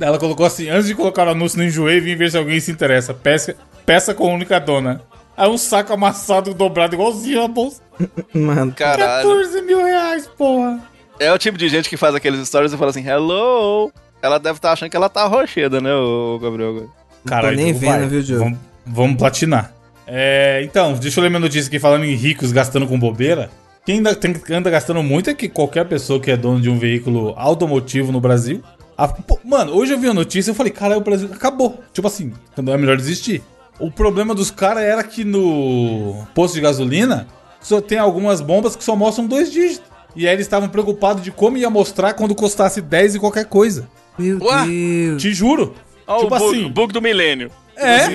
Ela 0.00 0.18
colocou 0.18 0.46
assim: 0.46 0.68
antes 0.68 0.86
de 0.86 0.94
colocar 0.94 1.26
o 1.26 1.30
anúncio 1.30 1.58
no 1.58 1.64
enjoei, 1.64 2.00
vim 2.00 2.16
ver 2.16 2.30
se 2.30 2.38
alguém 2.38 2.60
se 2.60 2.70
interessa. 2.70 3.12
Peça, 3.12 3.56
peça 3.84 4.14
com 4.14 4.28
a 4.30 4.34
única 4.34 4.58
dona. 4.60 5.02
Aí 5.36 5.48
um 5.48 5.56
saco 5.58 5.92
amassado 5.92 6.52
dobrado 6.54 6.94
igualzinho 6.94 7.42
a 7.42 7.48
bolsa. 7.48 7.80
Mano, 8.34 8.72
Caralho. 8.72 9.28
14 9.28 9.62
mil 9.62 9.82
reais, 9.82 10.26
porra. 10.26 10.80
É 11.18 11.32
o 11.32 11.38
tipo 11.38 11.56
de 11.56 11.68
gente 11.68 11.88
que 11.88 11.96
faz 11.96 12.14
aqueles 12.14 12.46
stories 12.46 12.72
e 12.72 12.76
fala 12.76 12.90
assim, 12.90 13.06
hello. 13.08 13.92
Ela 14.20 14.38
deve 14.38 14.58
estar 14.58 14.72
achando 14.72 14.90
que 14.90 14.96
ela 14.96 15.08
tá 15.08 15.24
rocheda, 15.26 15.80
né, 15.80 15.92
o 15.94 16.38
Gabriel? 16.40 16.88
Caralho, 17.24 17.56
nem 17.56 17.66
Diogo, 17.66 17.78
vendo, 17.80 17.90
vai. 18.00 18.08
viu, 18.08 18.22
Diogo? 18.22 18.44
Vamos, 18.44 18.58
vamos 18.86 19.16
platinar. 19.16 19.72
É, 20.06 20.60
então, 20.64 20.94
deixa 20.94 21.20
eu 21.20 21.22
ler 21.22 21.30
minha 21.30 21.40
notícia 21.40 21.68
aqui 21.68 21.78
falando 21.78 22.04
em 22.04 22.14
ricos 22.14 22.52
gastando 22.52 22.86
com 22.86 22.98
bobeira. 22.98 23.50
Quem 23.84 23.96
ainda 23.96 24.14
tem- 24.14 24.34
anda 24.50 24.70
gastando 24.70 25.02
muito 25.02 25.28
é 25.30 25.34
que 25.34 25.48
qualquer 25.48 25.84
pessoa 25.86 26.20
que 26.20 26.30
é 26.30 26.36
dono 26.36 26.60
de 26.60 26.68
um 26.70 26.78
veículo 26.78 27.34
automotivo 27.36 28.12
no 28.12 28.20
Brasil. 28.20 28.62
a- 28.96 29.08
pô, 29.08 29.38
mano, 29.44 29.72
hoje 29.72 29.92
eu 29.94 29.98
vi 29.98 30.06
a 30.06 30.14
notícia 30.14 30.50
e 30.50 30.52
eu 30.52 30.54
falei, 30.54 30.70
caralho, 30.70 31.00
o 31.00 31.04
Brasil 31.04 31.28
acabou. 31.32 31.80
Tipo 31.92 32.06
assim, 32.06 32.32
é 32.56 32.62
melhor 32.76 32.96
desistir. 32.96 33.42
O 33.80 33.90
problema 33.90 34.34
dos 34.34 34.50
caras 34.50 34.82
era 34.84 35.02
que 35.02 35.24
no 35.24 36.24
posto 36.34 36.54
de 36.54 36.60
gasolina 36.60 37.26
só 37.60 37.80
tem 37.80 37.98
algumas 37.98 38.40
bombas 38.40 38.76
que 38.76 38.84
só 38.84 38.94
mostram 38.94 39.26
dois 39.26 39.50
dígitos. 39.50 39.82
E 40.14 40.28
aí 40.28 40.34
eles 40.34 40.46
estavam 40.46 40.68
preocupados 40.68 41.22
de 41.24 41.30
como 41.32 41.56
ia 41.56 41.70
mostrar 41.70 42.12
quando 42.12 42.34
custasse 42.34 42.80
10 42.80 43.14
e 43.14 43.18
qualquer 43.18 43.46
coisa. 43.46 43.88
meu 44.18 44.38
Ué? 44.42 44.66
Deus. 44.66 45.22
Te 45.22 45.32
juro. 45.32 45.74
Ó, 46.12 46.20
tipo 46.20 46.34
o 46.34 46.38
bug, 46.38 46.58
assim. 46.58 46.68
bug 46.68 46.92
do 46.92 47.02
milênio. 47.02 47.50
É. 47.76 48.06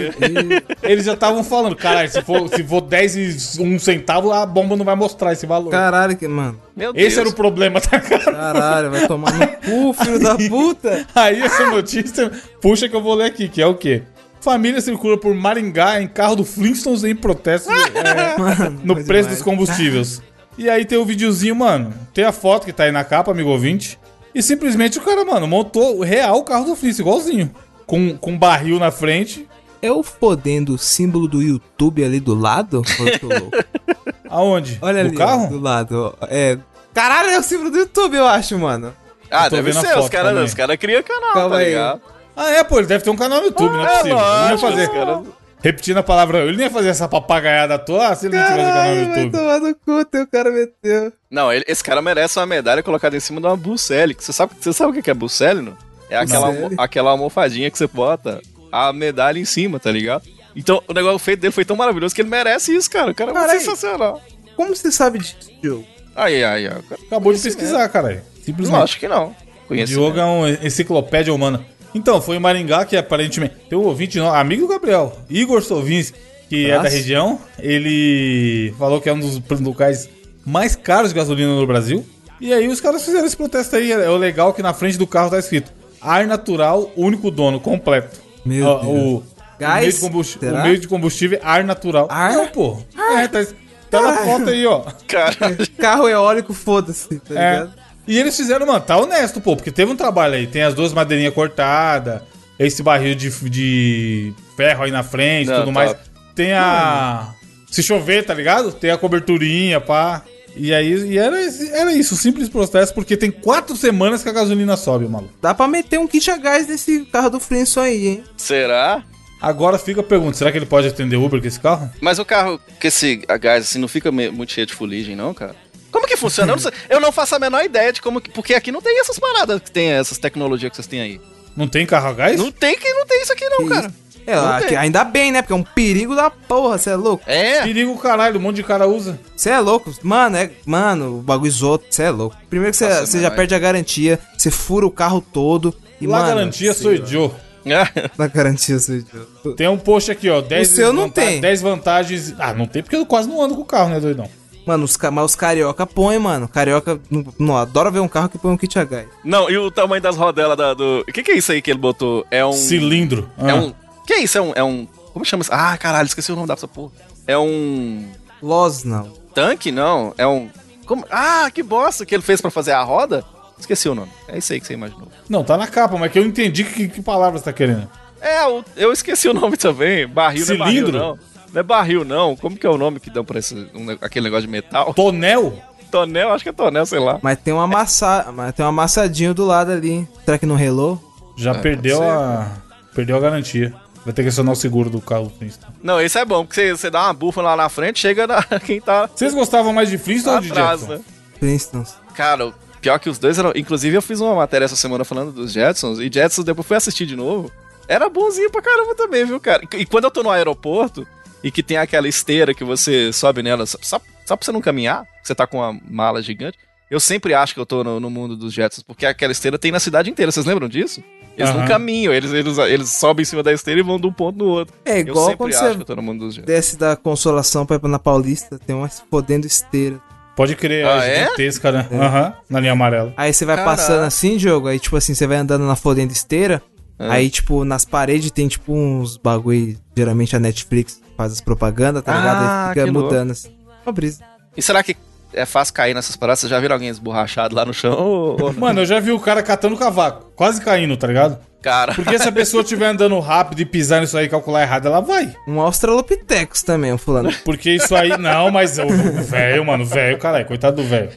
Eles 0.84 1.06
já 1.06 1.14
estavam 1.14 1.44
falando, 1.44 1.76
caralho, 1.76 2.10
se 2.10 2.22
for, 2.22 2.48
se 2.48 2.64
for 2.64 2.80
10 2.82 3.16
e 3.16 3.62
1 3.62 3.80
centavo, 3.80 4.32
a 4.32 4.46
bomba 4.46 4.76
não 4.76 4.86
vai 4.86 4.96
mostrar 4.96 5.34
esse 5.34 5.46
valor. 5.46 5.70
Caralho, 5.72 6.16
que, 6.16 6.28
mano. 6.28 6.60
Meu 6.76 6.94
Deus. 6.94 7.06
Esse 7.08 7.20
era 7.20 7.28
o 7.28 7.34
problema, 7.34 7.82
tá, 7.82 8.00
cara? 8.00 8.24
Caralho, 8.24 8.92
vai 8.92 9.08
tomar 9.08 9.34
no 9.34 9.48
cu, 9.48 9.94
filho 10.04 10.20
da 10.20 10.36
puta. 10.36 11.06
Aí 11.14 11.42
essa 11.42 11.66
notícia, 11.72 12.32
puxa 12.62 12.88
que 12.88 12.96
eu 12.96 13.02
vou 13.02 13.16
ler 13.16 13.26
aqui, 13.26 13.50
que 13.50 13.62
é 13.62 13.66
o 13.66 13.76
quê? 13.76 14.04
Família 14.40 14.80
circula 14.80 15.18
por 15.18 15.34
Maringá 15.34 16.00
em 16.02 16.08
carro 16.08 16.36
do 16.36 16.46
Flintstones 16.46 17.04
em 17.04 17.16
protesto 17.16 17.70
é, 17.74 18.38
Mano, 18.38 18.80
no 18.84 18.94
preço 18.96 19.08
demais. 19.08 19.28
dos 19.28 19.42
combustíveis. 19.42 20.22
E 20.58 20.70
aí 20.70 20.86
tem 20.86 20.98
o 20.98 21.06
videozinho, 21.06 21.56
mano. 21.56 21.94
Tem 22.14 22.24
a 22.24 22.32
foto 22.32 22.66
que 22.66 22.72
tá 22.72 22.84
aí 22.84 22.92
na 22.92 23.04
capa, 23.04 23.32
amigo 23.32 23.50
ouvinte. 23.50 24.00
E 24.34 24.42
simplesmente 24.42 25.00
o 25.00 25.02
cara, 25.02 25.26
mano, 25.26 25.48
montou 25.48 25.98
o 25.98 26.04
real 26.04 26.38
o 26.38 26.44
carro 26.44 26.66
do 26.66 26.76
Flintstones, 26.76 27.00
igualzinho. 27.00 27.52
Com, 27.88 28.16
com 28.18 28.32
um 28.34 28.38
barril 28.38 28.78
na 28.80 28.92
frente. 28.92 29.48
É 29.82 29.92
o 29.92 30.04
fodendo 30.04 30.78
símbolo 30.78 31.28
do 31.28 31.42
YouTube 31.42 32.04
ali 32.04 32.20
do 32.20 32.36
lado? 32.36 32.84
Eu? 33.00 33.52
Aonde? 34.30 34.78
Olha 34.82 35.04
no 35.04 35.10
ali, 35.10 35.16
ó, 35.18 35.20
carro? 35.20 35.48
do 35.50 35.60
lado. 35.60 36.16
ó. 36.22 36.26
É. 36.30 36.58
Caralho, 36.94 37.30
é 37.30 37.40
o 37.40 37.44
símbolo 37.44 37.70
do 37.72 37.78
YouTube, 37.78 38.16
eu 38.18 38.28
acho, 38.28 38.58
mano. 38.58 38.94
Ah, 39.30 39.46
Eu 39.46 39.52
deve 39.52 39.74
ser. 39.74 39.98
Os 39.98 40.10
caras 40.10 40.54
cara 40.54 40.76
criam 40.78 41.04
canal, 41.04 41.34
Calma 41.34 41.50
tá 41.56 41.58
aí. 41.62 41.70
ligado? 41.70 42.02
Ah, 42.36 42.50
é, 42.52 42.64
pô, 42.64 42.78
ele 42.80 42.88
deve 42.88 43.04
ter 43.04 43.10
um 43.10 43.16
canal 43.16 43.40
no 43.40 43.46
YouTube, 43.48 43.72
não 43.72 43.82
é 43.82 43.86
É 43.86 43.98
possível. 43.98 44.18
ele 44.18 44.26
não 44.26 44.34
ia 44.46 44.50
lógico, 44.52 44.70
fazer. 44.70 44.88
os 44.90 44.94
caras- 44.94 45.22
Repetindo 45.60 45.98
a 45.98 46.04
palavra, 46.04 46.40
ele 46.46 46.56
não 46.58 46.64
ia 46.64 46.70
fazer 46.70 46.90
essa 46.90 47.08
papagaiada 47.08 47.74
à 47.76 47.80
toa 47.80 48.14
se 48.16 48.28
ele 48.28 48.38
não 48.38 48.44
tivesse 48.44 48.62
canal 48.64 48.74
no 48.74 48.74
Caralho, 48.74 48.96
vai 49.06 49.24
YouTube. 49.24 49.32
tomar 49.32 49.60
no 49.60 49.76
cu, 49.76 50.06
teu 50.06 50.28
cara 50.28 50.52
meteu. 50.52 51.14
Não, 51.32 51.52
ele- 51.52 51.66
esse 51.68 51.84
cara 51.84 52.02
merece 52.02 52.38
uma 52.40 52.46
medalha 52.46 52.84
colocada 52.84 53.18
em 53.18 53.20
cima 53.20 53.42
de 53.42 53.48
uma 53.48 53.58
Bucele. 53.58 54.16
Você 54.18 54.32
sabe, 54.32 54.54
você 54.60 54.72
sabe 54.72 54.98
o 54.98 55.02
que 55.04 55.10
é 55.10 55.14
Bucele, 55.16 55.62
não? 55.62 55.74
É 56.10 56.18
aquela, 56.18 56.54
aquela 56.78 57.12
almofadinha 57.12 57.70
que 57.70 57.78
você 57.78 57.88
bota 57.88 58.42
a 58.72 58.92
medalha 58.94 59.40
em 59.40 59.46
cima, 59.46 59.80
tá 59.80 59.92
ligado? 59.92 60.24
Então, 60.56 60.82
o 60.88 60.94
negócio 60.94 61.20
feito 61.20 61.42
dele 61.42 61.52
foi 61.52 61.64
tão 61.64 61.76
maravilhoso 61.76 62.16
que 62.16 62.22
ele 62.22 62.30
merece 62.30 62.76
isso, 62.76 62.90
cara. 62.90 63.12
O 63.12 63.16
cara 63.16 63.32
é 63.32 63.60
sensacional. 63.60 64.22
Como 64.56 64.76
você 64.76 64.92
sabe 64.92 65.20
disso, 65.20 65.36
Diogo? 65.62 65.86
Aí, 66.16 66.44
aí, 66.44 66.68
aí. 66.68 66.82
Acabou 67.06 67.32
de 67.32 67.40
pesquisar. 67.40 67.92
Não, 67.94 68.22
Simplesmente. 68.44 68.82
acho 68.82 69.00
que 69.00 69.08
não. 69.08 69.36
O 69.66 69.68
Conheci. 69.68 69.94
Diogo 69.94 70.18
é 70.18 70.26
uma 70.26 70.50
enciclopédia 70.50 71.32
humana. 71.32 71.64
Então, 71.94 72.20
foi 72.20 72.38
em 72.38 72.40
Maringá 72.40 72.86
que 72.86 72.98
aparentemente. 72.98 73.56
Tem 73.70 73.78
um 73.78 73.84
ouvinte, 73.84 74.18
não, 74.18 74.34
amigo 74.34 74.64
do 74.64 74.68
Gabriel, 74.68 75.16
Igor 75.30 75.62
Sovinski, 75.62 76.18
que 76.50 76.66
é 76.66 76.76
da 76.76 76.84
Nossa. 76.84 76.96
região. 76.96 77.40
Ele 77.60 78.74
falou 78.80 79.00
que 79.00 79.10
é 79.10 79.14
um 79.14 79.20
dos 79.20 79.62
locais 79.62 80.10
mais 80.44 80.76
caros 80.76 81.10
de 81.12 81.16
gasolina 81.16 81.54
no 81.54 81.68
Brasil. 81.68 82.04
E 82.40 82.54
aí 82.54 82.68
os 82.68 82.82
caras 82.82 83.04
fizeram 83.04 83.26
esse 83.26 83.38
protesto 83.38 83.76
aí. 83.76 83.92
É 83.92 84.10
o 84.10 84.18
legal 84.18 84.54
que 84.54 84.64
na 84.64 84.74
frente 84.74 84.98
do 84.98 85.06
carro 85.06 85.30
tá 85.30 85.38
escrito: 85.38 85.72
Ar 86.02 86.26
natural, 86.28 86.92
único 86.96 87.30
dono, 87.32 87.60
completo. 87.60 88.20
Meu 88.46 88.66
Ó, 88.66 88.80
Deus. 88.80 88.88
O, 88.94 89.24
Gás? 89.60 89.78
o, 89.78 89.82
meio 89.82 89.94
de 89.94 90.00
combustível, 90.00 90.50
Será? 90.50 90.60
o 90.62 90.64
meio 90.64 90.80
de 90.80 90.88
combustível 90.88 91.40
ar 91.44 91.64
natural. 91.64 92.08
Ar? 92.10 92.34
Não, 92.34 92.48
pô. 92.48 92.78
É, 93.18 93.28
tá, 93.28 93.46
tá 93.90 94.02
na 94.02 94.18
foto 94.18 94.50
aí, 94.50 94.66
ó. 94.66 94.84
Caralho. 95.08 95.58
Carro 95.78 96.08
eólico, 96.08 96.54
foda-se, 96.54 97.20
tá 97.20 97.34
É. 97.34 97.52
ligado? 97.54 97.74
E 98.08 98.18
eles 98.18 98.38
fizeram, 98.38 98.66
mano, 98.66 98.80
tá 98.80 98.96
honesto, 98.98 99.42
pô, 99.42 99.56
porque 99.56 99.72
teve 99.72 99.92
um 99.92 99.96
trabalho 99.96 100.36
aí. 100.36 100.48
Tem 100.48 100.62
as 100.64 100.74
duas 100.74 100.94
madeirinhas 100.94 101.34
cortadas, 101.34 102.22
esse 102.58 102.82
barril 102.82 103.16
de, 103.16 103.30
de 103.50 104.34
ferro 104.56 104.84
aí 104.86 104.92
na 104.92 105.04
frente 105.04 105.48
Não, 105.50 105.56
tudo 105.60 105.66
tá. 105.68 105.72
mais. 105.74 105.96
Tem 106.34 106.54
a. 106.54 107.34
Se 107.70 107.84
chover, 107.84 108.24
tá 108.26 108.34
ligado? 108.34 108.72
Tem 108.72 108.92
a 108.92 108.98
coberturinha, 108.98 109.82
pá. 109.82 110.22
E 110.60 110.74
aí 110.74 110.92
e 110.94 111.18
era, 111.18 111.38
era 111.72 111.94
isso, 111.94 112.16
simples 112.16 112.50
processo, 112.50 112.94
porque 112.94 113.16
tem 113.18 113.30
quatro 113.32 113.76
semanas 113.76 114.24
que 114.24 114.30
a 114.30 114.34
gasolina 114.34 114.76
sobe, 114.78 115.08
maluco. 115.08 115.34
Dá 115.42 115.54
pra 115.54 115.68
meter 115.68 116.00
um 116.00 116.08
kit 116.08 116.30
a 116.32 116.38
gás 116.38 116.68
nesse 116.68 117.06
carro 117.06 117.30
do 117.30 117.40
Flintstone 117.40 117.88
aí, 117.88 118.08
hein? 118.08 118.24
Será? 118.36 119.04
Agora 119.42 119.78
fica 119.78 120.02
a 120.02 120.04
pergunta, 120.04 120.36
será 120.38 120.52
que 120.52 120.58
ele 120.58 120.66
pode 120.66 120.88
atender 120.88 121.16
Uber 121.16 121.40
com 121.40 121.48
esse 121.48 121.60
carro? 121.60 121.90
Mas 122.02 122.18
o 122.18 122.26
carro 122.26 122.60
com 122.60 122.88
esse 122.88 123.24
a 123.28 123.38
gás 123.38 123.66
assim 123.66 123.78
não 123.80 123.88
fica 123.88 124.12
muito 124.12 124.52
cheio 124.52 124.66
de 124.66 124.74
fuligem, 124.74 125.16
não, 125.16 125.34
cara? 125.34 125.56
Como 125.92 126.08
que 126.08 126.18
funciona? 126.18 126.52
Eu 126.52 126.56
não, 126.56 126.62
sei- 126.62 126.72
eu 126.90 127.00
não 127.00 127.12
faço 127.12 127.36
a 127.36 127.40
menor 127.40 127.64
ideia 127.64 127.94
de 127.94 128.02
como 128.02 128.20
que. 128.20 128.30
Porque 128.32 128.54
aqui 128.54 128.72
não 128.72 128.82
tem 128.82 129.00
essas 129.00 129.18
paradas 129.20 129.62
que 129.62 129.72
tem 129.72 129.92
essas 129.92 130.18
tecnologias 130.18 130.70
que 130.70 130.76
vocês 130.76 130.88
têm 130.88 131.02
aí. 131.02 131.22
Não 131.56 131.68
tem 131.68 131.86
carro 131.86 132.10
a 132.10 132.14
gás? 132.14 132.38
Não 132.40 132.52
tem 132.52 132.78
que 132.78 132.92
não 132.94 133.06
tem 133.06 133.22
isso 133.22 133.32
aqui, 133.34 133.48
não, 133.50 133.68
cara. 133.68 133.92
É, 134.28 134.36
aqui- 134.38 134.76
ainda 134.76 135.04
bem, 135.06 135.32
né? 135.32 135.42
Porque 135.42 135.54
é 135.54 135.56
um 135.56 135.64
perigo 135.64 136.14
da 136.16 136.30
porra, 136.30 136.78
você 136.78 136.90
é 136.90 136.96
louco. 136.96 137.24
É. 137.26 137.64
Perigo 137.64 137.98
caralho, 137.98 138.38
um 138.38 138.42
monte 138.42 138.58
de 138.58 138.64
cara 138.64 138.86
usa. 138.88 139.18
Você 139.36 139.50
é 139.50 139.60
louco. 139.60 139.92
Mano, 140.04 140.36
é. 140.38 140.52
Mano, 140.66 141.20
o 141.20 141.22
bagulho 141.22 141.48
isoto, 141.48 141.86
você 141.90 142.04
é 142.04 142.10
louco. 142.10 142.36
Primeiro 142.50 142.72
que 142.74 142.78
você 142.78 143.20
já 143.22 143.30
mas- 143.30 143.36
perde 143.38 143.56
a 143.56 143.60
garantia, 143.60 144.20
você 144.38 144.52
fura 144.52 144.86
o 144.86 144.92
carro 144.92 145.22
todo. 145.22 145.74
E, 146.02 146.06
Lá 146.06 146.20
mano, 146.20 146.30
garantia 146.36 146.74
sou 146.74 146.96
Joe. 146.96 147.32
Na 148.18 148.28
garantia 148.28 148.80
sou 148.80 148.96
idiota. 148.96 149.28
Tem 149.58 149.68
um 149.68 149.78
post 149.78 150.10
aqui, 150.12 150.30
ó. 150.30 150.40
10 150.42 150.72
O 150.72 150.76
seu 150.76 150.94
não 150.94 151.04
vanta- 151.04 151.22
tem. 151.22 151.42
10 151.42 151.62
vantagens. 151.62 152.34
Ah, 152.40 152.54
não 152.54 152.66
tem 152.66 152.82
porque 152.84 152.96
eu 152.96 153.06
quase 153.06 153.28
não 153.28 153.42
ando 153.42 153.56
com 153.56 153.62
o 153.62 153.66
carro, 153.66 153.90
né, 153.90 154.00
doidão? 154.00 154.30
Mano, 154.66 154.84
os, 154.84 154.98
ca- 154.98 155.10
mas 155.12 155.24
os 155.26 155.36
carioca 155.36 155.86
põem, 155.88 156.20
mano. 156.20 156.48
Carioca 156.48 157.00
não, 157.10 157.26
não 157.40 157.58
adora 157.58 157.90
ver 157.90 158.00
um 158.02 158.08
carro 158.08 158.28
que 158.30 158.38
põe 158.38 158.52
um 158.52 158.58
kit 158.58 158.74
gás. 158.86 159.08
Não, 159.24 159.50
e 159.50 159.58
o 159.58 159.72
tamanho 159.72 160.02
das 160.02 160.16
rodelas 160.18 160.58
da- 160.58 160.74
do. 160.74 161.06
O 161.08 161.12
que, 161.14 161.24
que 161.24 161.32
é 161.32 161.38
isso 161.38 161.52
aí 161.52 161.62
que 161.62 161.72
ele 161.72 161.80
botou? 161.80 162.26
É 162.30 162.46
um. 162.46 162.52
Cilindro. 162.54 163.30
É 163.38 163.52
Ah. 163.52 163.56
um. 163.56 163.74
Que 164.08 164.14
é 164.14 164.20
isso? 164.24 164.38
É 164.38 164.42
um. 164.42 164.54
É 164.56 164.64
um. 164.64 164.88
Como 165.14 165.24
chama 165.26 165.42
isso? 165.42 165.54
Ah, 165.54 165.78
caralho, 165.78 166.08
esqueci 166.08 166.32
o 166.32 166.36
nome 166.36 166.48
dessa 166.48 166.68
porra. 166.68 166.92
É 167.28 167.38
um. 167.38 168.08
Los, 168.42 168.84
não. 168.84 169.12
Tanque? 169.36 169.72
Não. 169.72 170.14
É 170.18 170.26
um. 170.26 170.50
Como... 170.86 171.06
Ah, 171.12 171.50
que 171.54 171.62
bosta 171.62 172.06
que 172.06 172.16
ele 172.16 172.24
fez 172.24 172.40
pra 172.42 172.50
fazer 172.50 172.72
a 172.72 172.82
roda? 172.82 173.24
Esqueci 173.60 173.90
o 173.90 173.96
nome. 173.96 174.12
É 174.28 174.38
isso 174.38 174.54
aí 174.54 174.60
que 174.62 174.66
você 174.68 174.74
imaginou. 174.74 175.08
Não, 175.28 175.44
tá 175.44 175.58
na 175.58 175.68
capa, 175.68 175.98
mas 175.98 176.12
que 176.12 176.18
eu 176.20 176.26
entendi 176.26 176.64
que, 176.64 176.88
que 176.88 177.02
palavra 177.02 177.38
você 177.38 177.46
tá 177.46 177.52
querendo. 177.54 177.90
É, 178.22 178.46
o- 178.48 178.64
eu 178.76 178.92
esqueci 178.94 179.28
o 179.28 179.34
nome 179.34 179.58
também. 179.58 180.08
Barril 180.08 180.46
não 180.46 180.56
é 180.56 180.58
barril, 180.58 180.74
Cilindro? 180.86 180.98
não. 181.00 181.20
Não 181.54 181.60
é 181.60 181.64
barril, 181.64 182.06
não. 182.06 182.36
Como 182.36 182.56
que 182.58 182.66
é 182.66 182.70
o 182.70 182.78
nome 182.78 183.00
que 183.00 183.10
dão 183.10 183.26
pra 183.26 183.40
esse, 183.40 183.56
um 183.74 183.90
aquele 184.02 184.24
negócio 184.26 184.44
de 184.46 184.52
metal? 184.52 184.94
Tonel? 184.94 185.62
Tonel, 185.92 186.32
acho 186.34 186.44
que 186.44 186.50
é 186.50 186.54
tonel, 186.54 186.86
sei 186.86 187.00
lá. 187.00 187.20
Mas 187.22 187.38
tem 187.40 187.54
um 187.54 187.60
amassa... 187.60 188.28
mas 188.34 188.54
tem 188.54 188.66
um 188.66 188.70
amassadinho 188.70 189.34
do 189.34 189.46
lado 189.46 189.72
ali. 189.72 190.08
Será 190.24 190.38
que 190.38 190.46
não 190.46 190.56
relou? 190.56 191.02
Já 191.38 191.52
É, 191.52 191.58
perdeu 191.60 192.02
a. 192.04 192.48
Perdeu 192.94 193.18
a 193.18 193.20
garantia. 193.20 193.74
Vai 194.08 194.14
ter 194.14 194.24
que 194.24 194.30
acionar 194.30 194.54
o 194.54 194.56
seguro 194.56 194.90
do 194.90 195.02
carro 195.02 195.30
Flintstone. 195.38 195.76
Não, 195.84 196.00
esse 196.00 196.18
é 196.18 196.24
bom, 196.24 196.46
porque 196.46 196.62
você, 196.62 196.72
você 196.72 196.90
dá 196.90 197.04
uma 197.04 197.14
bufa 197.14 197.42
lá 197.42 197.58
na 197.58 197.68
frente, 197.68 198.00
chega 198.00 198.26
na, 198.26 198.42
quem 198.66 198.80
tá 198.80 199.06
Vocês 199.14 199.34
gostavam 199.34 199.74
mais 199.74 199.90
de 199.90 199.98
Flintstone 199.98 200.38
ou 200.38 200.42
de 200.44 200.52
atrás, 200.52 200.80
Jetson? 200.80 200.94
né? 200.94 201.02
Flintstones. 201.38 201.94
Cara, 202.16 202.54
pior 202.80 203.00
que 203.00 203.10
os 203.10 203.20
dois 203.20 203.38
eram. 203.38 203.52
Inclusive, 203.54 203.98
eu 203.98 204.02
fiz 204.02 204.22
uma 204.22 204.34
matéria 204.34 204.64
essa 204.64 204.78
semana 204.78 205.04
falando 205.04 205.34
dos 205.34 205.52
Jetsons, 205.52 206.00
e 206.00 206.10
Jetsons 206.10 206.46
depois 206.46 206.66
fui 206.66 206.78
assistir 206.78 207.06
de 207.06 207.18
novo. 207.18 207.52
Era 207.86 208.08
bonzinho 208.08 208.50
pra 208.50 208.62
caramba 208.62 208.96
também, 208.96 209.26
viu, 209.26 209.42
cara? 209.42 209.62
E, 209.74 209.82
e 209.82 209.86
quando 209.86 210.06
eu 210.06 210.12
tô 210.12 210.24
no 210.24 210.30
aeroporto 210.30 211.06
e 211.44 211.52
que 211.52 211.62
tem 211.62 211.76
aquela 211.76 212.08
esteira 212.08 212.54
que 212.54 212.64
você 212.64 213.12
sobe 213.12 213.44
nela 213.44 213.66
só, 213.66 213.78
só, 213.82 214.00
só 214.26 214.38
pra 214.38 214.46
você 214.46 214.54
não 214.54 214.62
caminhar, 214.62 215.06
você 215.22 215.36
tá 215.36 215.46
com 215.46 215.58
uma 215.58 215.78
mala 215.86 216.22
gigante, 216.22 216.58
eu 216.90 217.00
sempre 217.00 217.34
acho 217.34 217.54
que 217.54 217.60
eu 217.60 217.66
tô 217.66 217.84
no, 217.84 218.00
no 218.00 218.10
mundo 218.10 218.36
dos 218.36 218.54
Jetsons, 218.54 218.84
porque 218.84 219.06
aquela 219.06 219.32
esteira 219.32 219.58
tem 219.58 219.72
na 219.72 219.80
cidade 219.80 220.10
inteira, 220.10 220.32
vocês 220.32 220.46
lembram 220.46 220.68
disso? 220.68 221.04
Eles 221.38 221.52
não 221.52 221.60
Aham. 221.60 221.68
caminham, 221.68 222.12
eles, 222.14 222.32
eles, 222.34 222.58
eles 222.58 222.90
sobem 222.90 223.22
em 223.22 223.26
cima 223.26 223.44
da 223.44 223.54
esteira 223.54 223.80
e 223.80 223.84
vão 223.84 224.00
de 224.00 224.08
um 224.08 224.12
ponto 224.12 224.38
no 224.40 224.46
outro. 224.46 224.74
É 224.84 224.98
igual 225.00 225.38
quando 225.38 225.54
acho 225.54 225.60
você 225.64 225.76
que 225.76 225.82
eu 225.82 225.86
tô 225.86 225.96
no 225.96 226.02
mundo 226.02 226.26
dos 226.26 226.34
Jetsons. 226.36 226.48
desce 226.48 226.78
da 226.78 226.96
Consolação 226.96 227.64
pra 227.66 227.76
ir 227.76 227.80
pra- 227.80 227.90
na 227.90 228.00
Paulista, 228.00 228.58
tem 228.58 228.76
uma 228.76 228.90
fodendo 228.90 229.46
esteira. 229.46 230.00
Pode 230.36 230.56
crer, 230.56 230.86
Ah, 230.88 231.06
é 231.06 231.10
é? 231.16 231.24
gigantesca, 231.24 231.72
né? 231.72 231.88
Aham, 231.92 232.34
na 232.50 232.60
linha 232.60 232.72
amarela. 232.72 233.14
Aí 233.18 233.32
você 233.34 233.44
vai 233.46 233.56
Caraca. 233.56 233.76
passando 233.78 234.04
assim, 234.04 234.38
Diogo, 234.38 234.68
aí 234.68 234.80
tipo 234.80 234.96
assim, 234.96 235.14
você 235.14 235.28
vai 235.28 235.38
andando 235.38 235.66
na 235.66 235.76
fodendo 235.76 236.12
esteira, 236.14 236.62
Ah. 236.98 237.14
aí 237.14 237.30
tipo, 237.30 237.64
nas 237.64 237.86
paredes 237.86 238.32
tem 238.32 238.48
tipo 238.48 238.74
uns 238.74 239.18
bagulho, 239.18 239.78
geralmente 239.96 240.36
a 240.36 240.40
Netflix 240.40 241.00
faz 241.16 241.34
as 241.34 241.42
propagandas, 241.42 242.02
tá 242.04 242.16
ligado? 242.18 242.44
Ah, 242.44 242.64
Aí 242.70 242.74
fica 242.74 242.86
que 242.86 242.92
louco. 242.92 243.10
mudando 243.10 243.32
assim. 243.32 243.50
Uma 243.86 243.92
brisa. 243.92 244.24
E 244.56 244.62
será 244.62 244.82
que 244.84 244.96
é 245.34 245.46
fácil 245.46 245.74
cair 245.74 245.94
nessas 245.94 246.16
paradas? 246.16 246.40
Vocês 246.40 246.50
já 246.50 246.60
viram 246.60 246.76
alguém 246.76 246.90
esborrachado 246.90 247.56
lá 247.56 247.66
no 247.66 247.74
chão? 247.74 247.94
ou- 247.94 248.42
ou 248.42 248.54
não? 248.54 248.60
Mano, 248.60 248.82
eu 248.82 248.86
já 248.86 249.00
vi 249.00 249.12
o 249.12 249.20
cara 249.20 249.42
catando 249.44 249.76
cavaco, 249.78 250.32
quase 250.36 250.62
caindo, 250.62 250.96
tá 250.98 251.08
ligado? 251.08 251.38
Cara. 251.62 251.94
Porque 251.94 252.18
se 252.20 252.28
a 252.28 252.32
pessoa 252.32 252.62
estiver 252.62 252.86
andando 252.88 253.20
rápido 253.20 253.60
e 253.60 253.66
pisar 253.66 254.00
nisso 254.00 254.18
aí 254.18 254.26
e 254.26 254.30
calcular 254.30 254.62
errado, 254.62 254.86
ela 254.88 255.02
vai. 255.02 255.34
Um 255.48 255.60
Australopithecus 255.60 256.62
também, 256.62 256.94
o 256.94 256.98
fulano. 256.98 257.32
Porque 257.44 257.72
isso 257.72 257.96
aí. 257.96 258.16
Não, 258.18 258.50
mas 258.52 258.78
o 258.78 258.88
velho, 259.24 259.66
mano, 259.66 259.84
o 259.84 259.88
velho, 259.88 260.18
caralho, 260.18 260.46
coitado 260.46 260.82
do 260.82 260.88
velho. 260.88 261.10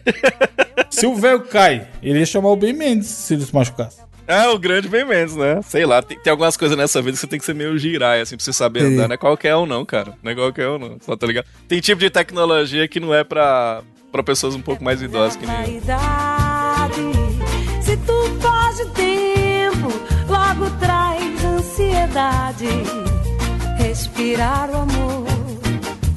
Se 0.91 1.07
o 1.07 1.15
velho 1.15 1.43
cai, 1.43 1.87
ele 2.03 2.19
ia 2.19 2.27
chamar 2.27 2.49
o 2.49 2.57
Ben 2.57 2.73
Mendes 2.73 3.09
se 3.09 3.35
ele 3.35 3.45
se 3.45 3.55
machucasse. 3.55 3.99
É, 4.27 4.49
o 4.49 4.59
grande 4.59 4.89
bem 4.89 5.05
menos, 5.05 5.35
né? 5.37 5.61
Sei 5.63 5.85
lá, 5.85 6.01
tem, 6.03 6.17
tem 6.19 6.31
algumas 6.31 6.57
coisas 6.57 6.77
nessa 6.77 7.01
vida 7.03 7.13
que 7.15 7.19
você 7.21 7.27
tem 7.27 7.39
que 7.39 7.45
ser 7.45 7.55
meio 7.55 7.77
girai, 7.77 8.21
assim, 8.21 8.37
pra 8.37 8.45
você 8.45 8.53
saber 8.53 8.81
Sim. 8.81 8.95
andar. 8.95 9.09
Não 9.09 9.15
é 9.15 9.19
qualquer 9.19 9.57
um, 9.57 9.67
não, 9.67 9.85
cara. 9.85 10.15
Não 10.23 10.31
é 10.31 10.35
qualquer 10.35 10.69
um, 10.69 10.79
não. 10.79 10.97
Só 11.01 11.17
tá 11.17 11.27
ligado? 11.27 11.47
Tem 11.69 11.81
tipo 11.81 12.01
de 12.01 12.11
tecnologia 12.11 12.87
que 12.87 13.01
não 13.01 13.13
é 13.13 13.25
pra, 13.25 13.83
pra 14.11 14.23
pessoas 14.23 14.55
um 14.55 14.63
pouco 14.63 14.83
mais 14.83 15.01
idosas 15.01 15.37
que 15.37 15.47
nem 15.47 15.77
eu. 15.77 15.83
Se 17.83 17.97
tu 17.99 18.13
foge 18.41 18.85
tempo, 18.95 19.89
logo 20.29 20.71
traz 20.79 21.45
ansiedade. 21.45 22.69
Respirar 23.79 24.71
o 24.71 24.77
amor, 24.77 25.27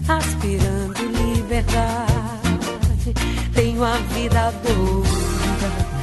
aspirando 0.07 0.99
liberdade. 1.05 2.13
Tenho 3.53 3.83
a 3.83 3.97
vida 3.97 4.51
doida. 4.63 5.23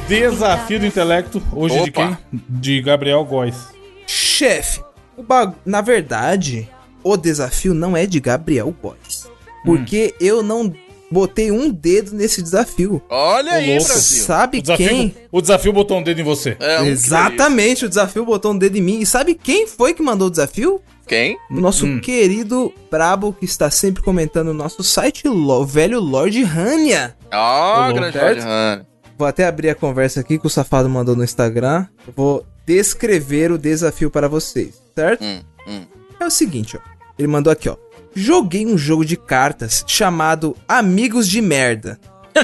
Desafio 0.07 0.79
do 0.79 0.85
intelecto, 0.85 1.41
hoje 1.53 1.83
de 1.83 1.89
Opa. 1.89 2.17
quem? 2.31 2.41
De 2.49 2.81
Gabriel 2.81 3.23
Góes. 3.23 3.69
Chefe, 4.05 4.81
o 5.15 5.23
bag... 5.23 5.53
na 5.65 5.79
verdade, 5.79 6.67
o 7.03 7.15
desafio 7.15 7.73
não 7.73 7.95
é 7.95 8.05
de 8.05 8.19
Gabriel 8.19 8.75
Góes. 8.81 9.29
Porque 9.63 10.13
eu 10.19 10.41
não 10.43 10.73
botei 11.11 11.51
um 11.51 11.69
dedo 11.69 12.13
nesse 12.15 12.41
desafio. 12.41 13.01
Olha 13.09 13.53
aí, 13.53 13.75
louco. 13.75 13.85
Brasil. 13.85 14.23
Sabe 14.23 14.57
O 14.59 14.61
desafio, 14.61 14.87
quem? 14.87 15.15
o 15.31 15.41
desafio 15.41 15.73
botou 15.73 15.97
um 15.99 16.03
dedo 16.03 16.21
em 16.21 16.23
você. 16.23 16.55
É, 16.59 16.81
um 16.81 16.85
Exatamente, 16.85 17.85
o 17.85 17.89
desafio 17.89 18.25
botou 18.25 18.51
um 18.53 18.57
dedo 18.57 18.77
em 18.77 18.81
mim. 18.81 18.99
E 18.99 19.05
sabe 19.05 19.35
quem 19.35 19.67
foi 19.67 19.93
que 19.93 20.01
mandou 20.01 20.27
o 20.27 20.31
desafio? 20.31 20.81
Quem? 21.07 21.37
Nosso 21.49 21.85
Hum. 21.85 21.99
querido 21.99 22.73
Brabo, 22.89 23.33
que 23.33 23.43
está 23.43 23.69
sempre 23.69 24.01
comentando 24.01 24.47
no 24.47 24.53
nosso 24.53 24.81
site, 24.83 25.27
o 25.27 25.65
velho 25.65 25.99
Lord 25.99 26.41
Rania. 26.43 27.15
Ó, 27.33 27.89
Ô, 27.89 27.93
grande? 27.93 28.17
Lord 28.17 28.41
Han. 28.41 28.85
Vou 29.17 29.27
até 29.27 29.45
abrir 29.45 29.69
a 29.69 29.75
conversa 29.75 30.21
aqui 30.21 30.39
que 30.39 30.47
o 30.47 30.49
safado 30.49 30.89
mandou 30.89 31.15
no 31.15 31.23
Instagram. 31.23 31.85
Eu 32.07 32.13
vou 32.15 32.45
descrever 32.65 33.51
o 33.51 33.57
desafio 33.57 34.09
para 34.09 34.27
vocês, 34.29 34.81
certo? 34.95 35.23
Hum, 35.23 35.41
hum. 35.67 35.81
É 36.19 36.25
o 36.25 36.31
seguinte, 36.31 36.77
ó. 36.77 36.79
Ele 37.19 37.27
mandou 37.27 37.51
aqui, 37.51 37.67
ó. 37.69 37.75
Joguei 38.15 38.65
um 38.65 38.77
jogo 38.77 39.05
de 39.05 39.15
cartas 39.15 39.83
chamado 39.87 40.55
Amigos 40.67 41.27
de 41.27 41.41
Merda. 41.41 41.99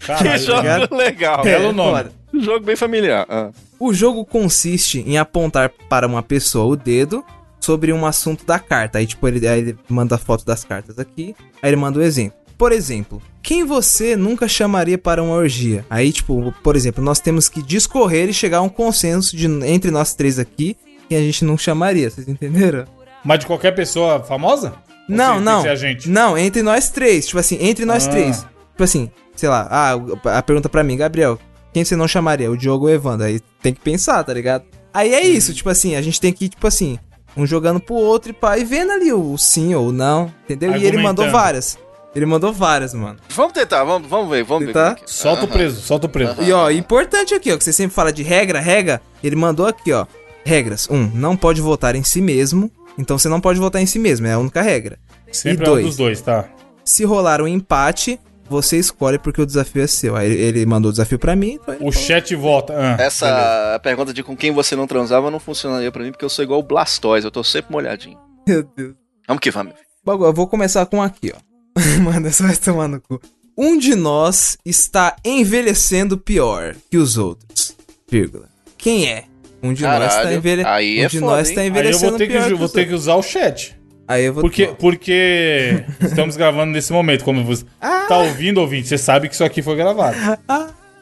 Que 0.00 0.06
Caralho, 0.06 0.38
jogo 0.42 0.60
ligado? 0.62 0.96
legal. 0.96 1.42
Belo 1.42 1.68
É, 1.68 1.72
nome. 1.72 1.90
bora. 1.90 2.12
Um 2.32 2.40
jogo 2.40 2.64
bem 2.64 2.74
familiar. 2.74 3.26
Ah. 3.28 3.50
O 3.78 3.92
jogo 3.92 4.24
consiste 4.24 5.00
em 5.06 5.18
apontar 5.18 5.70
para 5.90 6.06
uma 6.06 6.22
pessoa 6.22 6.64
o 6.72 6.74
dedo 6.76 7.22
sobre 7.60 7.92
um 7.92 8.06
assunto 8.06 8.46
da 8.46 8.58
carta. 8.58 8.96
Aí, 8.98 9.06
tipo, 9.06 9.28
ele, 9.28 9.46
aí 9.46 9.58
ele 9.60 9.78
manda 9.90 10.14
a 10.14 10.18
foto 10.18 10.42
das 10.46 10.64
cartas 10.64 10.98
aqui. 10.98 11.34
Aí 11.62 11.68
ele 11.68 11.76
manda 11.76 11.98
o 11.98 12.02
exemplo. 12.02 12.38
Por 12.56 12.72
exemplo, 12.72 13.20
quem 13.42 13.62
você 13.66 14.16
nunca 14.16 14.48
chamaria 14.48 14.96
para 14.96 15.22
uma 15.22 15.34
orgia? 15.34 15.84
Aí, 15.90 16.10
tipo, 16.12 16.50
por 16.62 16.76
exemplo, 16.76 17.04
nós 17.04 17.20
temos 17.20 17.46
que 17.50 17.62
discorrer 17.62 18.30
e 18.30 18.32
chegar 18.32 18.58
a 18.58 18.62
um 18.62 18.68
consenso 18.70 19.36
de, 19.36 19.46
entre 19.66 19.90
nós 19.90 20.14
três 20.14 20.38
aqui 20.38 20.78
quem 21.10 21.18
a 21.18 21.20
gente 21.20 21.44
não 21.44 21.58
chamaria. 21.58 22.08
Vocês 22.08 22.26
entenderam? 22.26 22.86
Mas 23.22 23.40
de 23.40 23.46
qualquer 23.46 23.72
pessoa 23.74 24.22
famosa? 24.22 24.72
Não, 25.14 25.30
tem 25.34 25.38
que 25.38 25.44
não. 25.44 25.62
ser 25.62 25.68
a 25.68 25.74
gente? 25.76 26.08
Não, 26.08 26.38
entre 26.38 26.62
nós 26.62 26.90
três. 26.90 27.26
Tipo 27.26 27.38
assim, 27.38 27.58
entre 27.60 27.84
nós 27.84 28.06
Ah. 28.06 28.10
três. 28.10 28.38
Tipo 28.70 28.84
assim, 28.84 29.10
sei 29.36 29.48
lá, 29.48 29.66
ah, 29.70 30.38
a 30.38 30.42
pergunta 30.42 30.68
pra 30.68 30.82
mim, 30.82 30.96
Gabriel, 30.96 31.38
quem 31.72 31.84
você 31.84 31.94
não 31.96 32.08
chamaria? 32.08 32.50
O 32.50 32.56
Diogo 32.56 32.86
ou 32.86 32.90
o 32.90 32.94
Evandro? 32.94 33.26
Aí 33.26 33.40
tem 33.62 33.72
que 33.74 33.80
pensar, 33.80 34.22
tá 34.24 34.32
ligado? 34.32 34.64
Aí 34.92 35.14
é 35.14 35.22
isso, 35.24 35.54
tipo 35.54 35.68
assim, 35.68 35.94
a 35.94 36.02
gente 36.02 36.20
tem 36.20 36.32
que 36.32 36.46
ir, 36.46 36.48
tipo 36.48 36.66
assim, 36.66 36.98
um 37.36 37.46
jogando 37.46 37.78
pro 37.80 37.94
outro 37.94 38.30
e 38.30 38.32
pá, 38.32 38.58
e 38.58 38.64
vendo 38.64 38.90
ali 38.92 39.12
o 39.12 39.36
sim 39.38 39.74
ou 39.74 39.88
o 39.88 39.92
não, 39.92 40.32
entendeu? 40.44 40.74
E 40.76 40.84
ele 40.84 40.98
mandou 40.98 41.30
várias. 41.30 41.78
Ele 42.14 42.26
mandou 42.26 42.52
várias, 42.52 42.92
mano. 42.92 43.18
Vamos 43.28 43.52
tentar, 43.52 43.84
vamos, 43.84 44.08
vamos 44.08 44.28
ver, 44.28 44.42
vamos 44.42 44.66
ver. 44.66 44.72
Tentar? 44.72 44.94
como 44.96 45.00
é 45.00 45.04
é. 45.04 45.06
Solta 45.06 45.44
o 45.44 45.48
preso, 45.48 45.80
solta 45.80 46.06
o 46.06 46.08
preso. 46.10 46.42
E 46.42 46.50
ó, 46.52 46.68
importante 46.70 47.34
aqui, 47.34 47.52
ó, 47.52 47.56
que 47.56 47.62
você 47.62 47.72
sempre 47.72 47.94
fala 47.94 48.12
de 48.12 48.24
regra, 48.24 48.58
regra, 48.60 49.00
ele 49.22 49.36
mandou 49.36 49.66
aqui, 49.66 49.92
ó. 49.92 50.06
Regras. 50.44 50.88
Um, 50.90 51.08
não 51.14 51.36
pode 51.36 51.60
votar 51.60 51.94
em 51.94 52.02
si 52.02 52.20
mesmo. 52.20 52.70
Então 52.98 53.18
você 53.18 53.28
não 53.28 53.40
pode 53.40 53.58
votar 53.58 53.80
em 53.80 53.86
si 53.86 53.98
mesmo, 53.98 54.26
é 54.26 54.32
a 54.32 54.38
única 54.38 54.62
regra. 54.62 54.98
Sempre 55.32 55.64
e 55.64 55.66
é 55.66 55.70
um 55.70 55.72
dois. 55.74 55.86
dos 55.86 55.96
dois, 55.96 56.20
tá? 56.20 56.48
Se 56.84 57.04
rolar 57.04 57.40
um 57.40 57.48
empate, 57.48 58.18
você 58.48 58.76
escolhe 58.78 59.18
porque 59.18 59.40
o 59.40 59.46
desafio 59.46 59.82
é 59.82 59.86
seu. 59.86 60.16
Aí 60.16 60.30
ele 60.30 60.66
mandou 60.66 60.88
o 60.88 60.92
desafio 60.92 61.18
pra 61.18 61.36
mim. 61.36 61.58
Então 61.62 61.76
O 61.80 61.92
chat 61.92 62.34
volta. 62.34 62.74
Ah, 62.76 63.00
Essa 63.00 63.26
beleza. 63.26 63.78
pergunta 63.80 64.12
de 64.12 64.22
com 64.22 64.36
quem 64.36 64.50
você 64.52 64.74
não 64.74 64.86
transava 64.86 65.30
não 65.30 65.38
funcionaria 65.38 65.90
pra 65.92 66.02
mim, 66.02 66.10
porque 66.10 66.24
eu 66.24 66.28
sou 66.30 66.42
igual 66.44 66.58
o 66.60 66.62
Blastoise, 66.64 67.24
eu 67.24 67.30
tô 67.30 67.44
sempre 67.44 67.72
molhadinho. 67.72 68.18
Meu 68.46 68.62
Deus. 68.76 68.94
Vamos 69.28 69.40
que 69.40 69.50
vamos. 69.50 69.74
Bagulho, 70.04 70.28
eu 70.30 70.34
vou 70.34 70.48
começar 70.48 70.84
com 70.86 71.00
aqui, 71.00 71.32
ó. 71.34 71.38
Mano, 72.02 72.26
essa 72.26 72.44
vai 72.44 72.56
tomar 72.56 72.88
no 72.88 73.00
cu. 73.00 73.20
Um 73.56 73.78
de 73.78 73.94
nós 73.94 74.56
está 74.64 75.14
envelhecendo 75.24 76.18
pior 76.18 76.74
que 76.90 76.96
os 76.96 77.16
outros. 77.18 77.76
Vírgula. 78.10 78.48
Quem 78.76 79.06
é? 79.08 79.24
Um 79.62 79.72
de 79.72 79.82
nós 79.82 80.02
está 80.02 80.16
Caralho, 80.16 80.36
envelhe... 80.36 80.64
aí 80.64 81.00
um 81.00 81.04
é 81.04 81.08
de 81.08 81.20
foda, 81.20 81.32
nós 81.32 81.48
hein? 81.48 81.52
está 81.52 81.60
Aí 81.60 81.66
eu 81.66 81.70
envelhecendo 81.70 82.10
vou 82.10 82.18
ter, 82.18 82.26
que, 82.26 82.42
que 82.42 82.54
vou 82.54 82.68
ter 82.68 82.88
que 82.88 82.94
usar 82.94 83.14
o 83.14 83.22
chat. 83.22 83.76
Aí 84.08 84.24
eu 84.24 84.34
vou 84.34 84.42
Porque, 84.42 84.66
porque 84.78 85.84
estamos 86.00 86.36
gravando 86.36 86.72
nesse 86.72 86.92
momento. 86.92 87.22
Como 87.24 87.44
você 87.44 87.64
tá 87.80 88.18
ouvindo, 88.18 88.58
ouvinte, 88.58 88.88
você 88.88 88.98
sabe 88.98 89.28
que 89.28 89.34
isso 89.34 89.44
aqui 89.44 89.62
foi 89.62 89.76
gravado. 89.76 90.16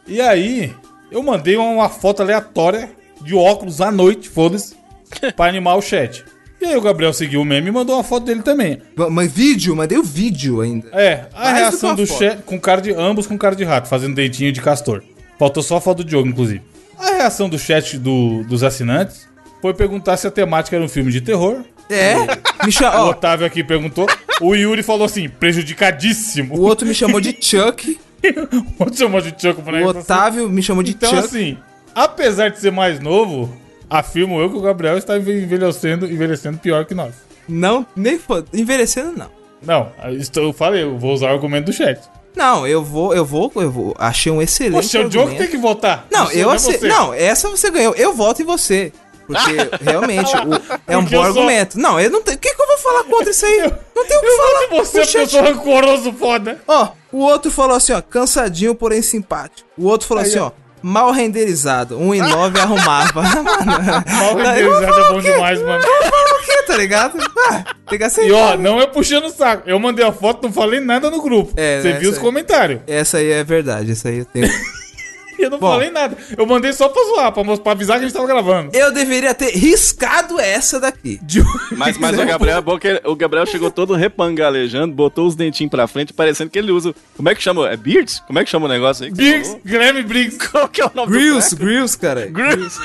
E 0.06 0.20
aí, 0.20 0.74
eu 1.10 1.22
mandei 1.22 1.56
uma 1.56 1.88
foto 1.88 2.22
aleatória 2.22 2.90
de 3.22 3.34
óculos 3.34 3.80
à 3.80 3.90
noite, 3.90 4.28
foda-se, 4.28 4.76
pra 5.36 5.46
animar 5.46 5.76
o 5.76 5.82
chat. 5.82 6.24
E 6.60 6.66
aí 6.66 6.76
o 6.76 6.80
Gabriel 6.80 7.12
seguiu 7.12 7.40
o 7.40 7.44
meme 7.44 7.68
e 7.68 7.72
mandou 7.72 7.96
uma 7.96 8.04
foto 8.04 8.24
dele 8.26 8.42
também. 8.42 8.82
Mas 9.10 9.32
vídeo, 9.32 9.76
mandei 9.76 9.96
o 9.96 10.02
vídeo 10.02 10.60
ainda. 10.60 10.88
É, 10.92 11.26
a 11.32 11.44
Mais 11.44 11.54
do 11.54 11.58
reação 11.60 11.94
do 11.94 12.06
foto. 12.06 12.18
chat 12.18 12.42
com 12.42 12.58
cara 12.60 12.80
de 12.80 12.92
ambos 12.92 13.26
com 13.26 13.38
cara 13.38 13.54
de 13.54 13.64
rato, 13.64 13.88
fazendo 13.88 14.14
dentinho 14.14 14.52
de 14.52 14.60
castor. 14.60 15.02
Faltou 15.38 15.62
só 15.62 15.76
a 15.76 15.80
foto 15.80 15.98
do 15.98 16.04
Diogo, 16.04 16.28
inclusive. 16.28 16.62
A 16.98 17.10
reação 17.16 17.48
do 17.48 17.58
chat 17.58 17.96
do- 17.98 18.42
dos 18.44 18.62
assinantes 18.62 19.28
foi 19.62 19.72
perguntar 19.74 20.16
se 20.16 20.26
a 20.26 20.30
temática 20.30 20.76
era 20.76 20.84
um 20.84 20.88
filme 20.88 21.10
de 21.12 21.20
terror. 21.20 21.62
É? 21.90 22.14
Me 22.64 22.72
O 23.00 23.06
Otávio 23.08 23.46
aqui 23.46 23.64
perguntou. 23.64 24.06
O 24.40 24.54
Yuri 24.54 24.82
falou 24.82 25.06
assim, 25.06 25.28
prejudicadíssimo. 25.28 26.54
o 26.56 26.60
outro 26.62 26.86
me 26.86 26.94
chamou 26.94 27.20
de 27.20 27.36
Chuck. 27.40 27.98
O 28.78 28.82
outro 28.82 28.98
chamou 28.98 29.20
de 29.20 29.28
Chuck 29.30 29.62
pro 29.62 29.72
O 29.74 29.90
assim. 29.90 29.98
Otávio 30.00 30.48
me 30.50 30.60
chamou 30.62 30.82
de 30.82 30.90
Então, 30.90 31.08
Chuck. 31.10 31.24
assim, 31.24 31.56
apesar 31.94 32.48
de 32.50 32.58
ser 32.58 32.72
mais 32.72 32.98
novo, 32.98 33.56
afirmo 33.88 34.40
eu 34.40 34.50
que 34.50 34.56
o 34.56 34.60
Gabriel 34.60 34.98
está 34.98 35.16
enve- 35.16 35.40
envelhecendo, 35.42 36.04
envelhecendo 36.04 36.58
pior 36.58 36.84
que 36.84 36.94
nós. 36.94 37.14
Não, 37.48 37.86
nem 37.94 38.18
foda. 38.18 38.46
Envelhecendo, 38.52 39.12
não. 39.16 39.30
Não, 39.62 39.92
eu 40.36 40.52
falei, 40.52 40.82
eu 40.82 40.98
vou 40.98 41.14
usar 41.14 41.28
o 41.30 41.34
argumento 41.34 41.66
do 41.66 41.72
chat. 41.72 42.00
Não, 42.38 42.66
eu 42.66 42.82
vou, 42.84 43.12
eu 43.14 43.24
vou, 43.24 43.50
eu 43.56 43.70
vou. 43.70 43.94
Achei 43.98 44.30
um 44.32 44.40
excelente. 44.40 44.74
Poxa, 44.82 45.00
o 45.00 45.08
Diogo 45.08 45.28
argumento. 45.28 45.38
tem 45.42 45.50
que 45.50 45.56
votar. 45.60 46.06
Não, 46.10 46.26
sou- 46.26 46.34
eu 46.36 46.50
é 46.52 46.54
ace... 46.56 46.72
você. 46.78 46.88
Não, 46.88 47.12
essa 47.12 47.48
você 47.50 47.70
ganhou. 47.70 47.94
Eu 47.96 48.14
voto 48.14 48.40
em 48.40 48.44
você. 48.44 48.92
Porque 49.26 49.50
realmente 49.84 50.30
o- 50.36 50.80
é 50.86 50.96
um 50.96 51.02
Porque 51.02 51.16
bom 51.16 51.26
eu 51.26 51.32
sou- 51.32 51.42
argumento. 51.42 51.78
Não, 51.78 52.00
eu 52.00 52.08
não 52.10 52.22
tenho. 52.22 52.36
O 52.36 52.40
que, 52.40 52.54
que 52.54 52.62
eu 52.62 52.66
vou 52.66 52.78
falar 52.78 53.04
contra 53.04 53.30
isso 53.30 53.44
aí? 53.44 53.58
Não 53.94 54.04
tenho 54.06 54.20
o 54.20 54.22
que 54.22 54.36
falar. 54.36 54.62
E 54.62 54.66
você, 54.78 55.00
porque 55.00 55.18
eu 55.18 55.28
sou 55.28 55.42
rancoroso, 55.42 56.12
foda. 56.12 56.60
Ó, 56.68 56.88
o 57.12 57.18
outro 57.18 57.50
falou 57.50 57.76
assim, 57.76 57.92
ó, 57.92 58.00
cansadinho, 58.00 58.74
porém 58.74 59.02
simpático. 59.02 59.68
O 59.76 59.86
outro 59.86 60.06
falou 60.06 60.22
assim, 60.22 60.38
ó, 60.38 60.52
mal 60.80 61.10
renderizado. 61.10 61.98
1,9 61.98 62.58
arrumava. 62.60 63.22
Mal 64.06 64.38
eu 64.56 64.70
renderizado 64.78 65.00
é 65.00 65.08
bom 65.12 65.20
demais, 65.20 65.60
mano. 65.62 65.84
Tá 66.68 66.76
ligado? 66.76 67.18
Ah, 67.50 67.64
tem 67.88 67.98
que 67.98 68.04
aceitar. 68.04 68.28
E 68.30 68.32
ó, 68.32 68.56
não 68.56 68.80
é 68.80 68.86
puxando 68.86 69.24
o 69.24 69.30
saco. 69.30 69.68
Eu 69.68 69.78
mandei 69.78 70.04
a 70.04 70.12
foto, 70.12 70.44
não 70.44 70.52
falei 70.52 70.78
nada 70.80 71.10
no 71.10 71.20
grupo. 71.22 71.52
É, 71.56 71.80
Você 71.80 71.92
né, 71.94 71.98
viu 71.98 72.10
os 72.10 72.16
aí. 72.16 72.22
comentários. 72.22 72.80
Essa 72.86 73.16
aí 73.18 73.30
é 73.32 73.42
verdade, 73.42 73.92
essa 73.92 74.08
aí 74.08 74.18
eu 74.18 74.24
tenho. 74.24 74.48
Eu 75.38 75.50
não 75.50 75.58
Bom. 75.60 75.70
falei 75.70 75.88
nada. 75.88 76.16
Eu 76.36 76.44
mandei 76.44 76.72
só 76.72 76.88
pra 76.88 77.00
zoar, 77.04 77.30
pra, 77.30 77.56
pra 77.58 77.70
avisar 77.70 77.96
que 77.98 78.04
a 78.04 78.08
gente 78.08 78.12
tava 78.16 78.26
gravando. 78.26 78.76
Eu 78.76 78.90
deveria 78.92 79.32
ter 79.32 79.52
riscado 79.52 80.40
essa 80.40 80.80
daqui. 80.80 81.20
Mas, 81.76 81.96
mas 81.96 82.18
o 82.18 82.26
Gabriel 82.26 82.58
é 82.58 82.60
bom 82.60 82.76
que 82.76 82.88
ele- 82.88 83.00
o 83.04 83.14
Gabriel 83.14 83.46
chegou 83.46 83.70
todo 83.70 83.94
repangalejando, 83.94 84.92
botou 84.92 85.28
os 85.28 85.36
dentinhos 85.36 85.70
pra 85.70 85.86
frente, 85.86 86.12
parecendo 86.12 86.50
que 86.50 86.58
ele 86.58 86.72
usa. 86.72 86.92
Como 87.16 87.28
é 87.28 87.36
que 87.36 87.40
chama? 87.40 87.68
É 87.68 87.76
Beards? 87.76 88.18
Como 88.26 88.36
é 88.36 88.42
que 88.44 88.50
chama 88.50 88.66
o 88.66 88.68
negócio 88.68 89.04
aí? 89.04 89.12
que 89.12 89.44
você 89.44 90.02
Briggs. 90.02 90.38
Qual 90.50 90.66
que 90.68 90.80
é 90.82 90.86
o 90.86 90.90
nome 90.92 91.12
Grills, 91.12 91.54
Grills, 91.54 91.96
cara. 91.96 92.26
Grills. 92.26 92.76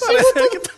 Parece 0.00 0.32
que 0.50 0.58
tá- 0.60 0.70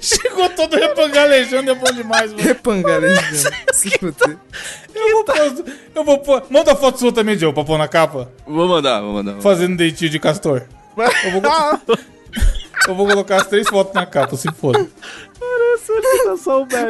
Chegou 0.00 0.48
todo 0.50 0.76
repangalejando, 0.76 1.70
é 1.70 1.74
bom 1.74 1.92
demais, 1.92 2.32
mano. 2.32 2.42
Repangalejando. 2.42 3.50
Fuder. 4.00 4.36
Eu 4.94 5.12
vou 5.12 5.24
pôr. 5.24 5.64
Eu 5.94 6.04
vou 6.04 6.18
pôr. 6.18 6.42
Manda 6.50 6.72
a 6.72 6.76
foto 6.76 6.98
sua 6.98 7.12
também, 7.12 7.36
Diogo, 7.36 7.54
pra 7.54 7.64
pôr 7.64 7.78
na 7.78 7.88
capa. 7.88 8.30
Vou 8.46 8.66
mandar, 8.68 9.00
vou 9.00 9.12
mandar. 9.14 9.40
Fazendo 9.40 9.76
dentinho 9.76 10.10
de 10.10 10.18
castor. 10.18 10.62
Eu 11.24 11.40
vou, 11.40 11.42
eu 12.88 12.94
vou 12.94 13.06
colocar 13.06 13.36
as 13.36 13.46
três 13.46 13.68
fotos 13.68 13.94
na 13.94 14.06
capa, 14.06 14.36
se 14.36 14.50
foda. 14.52 14.86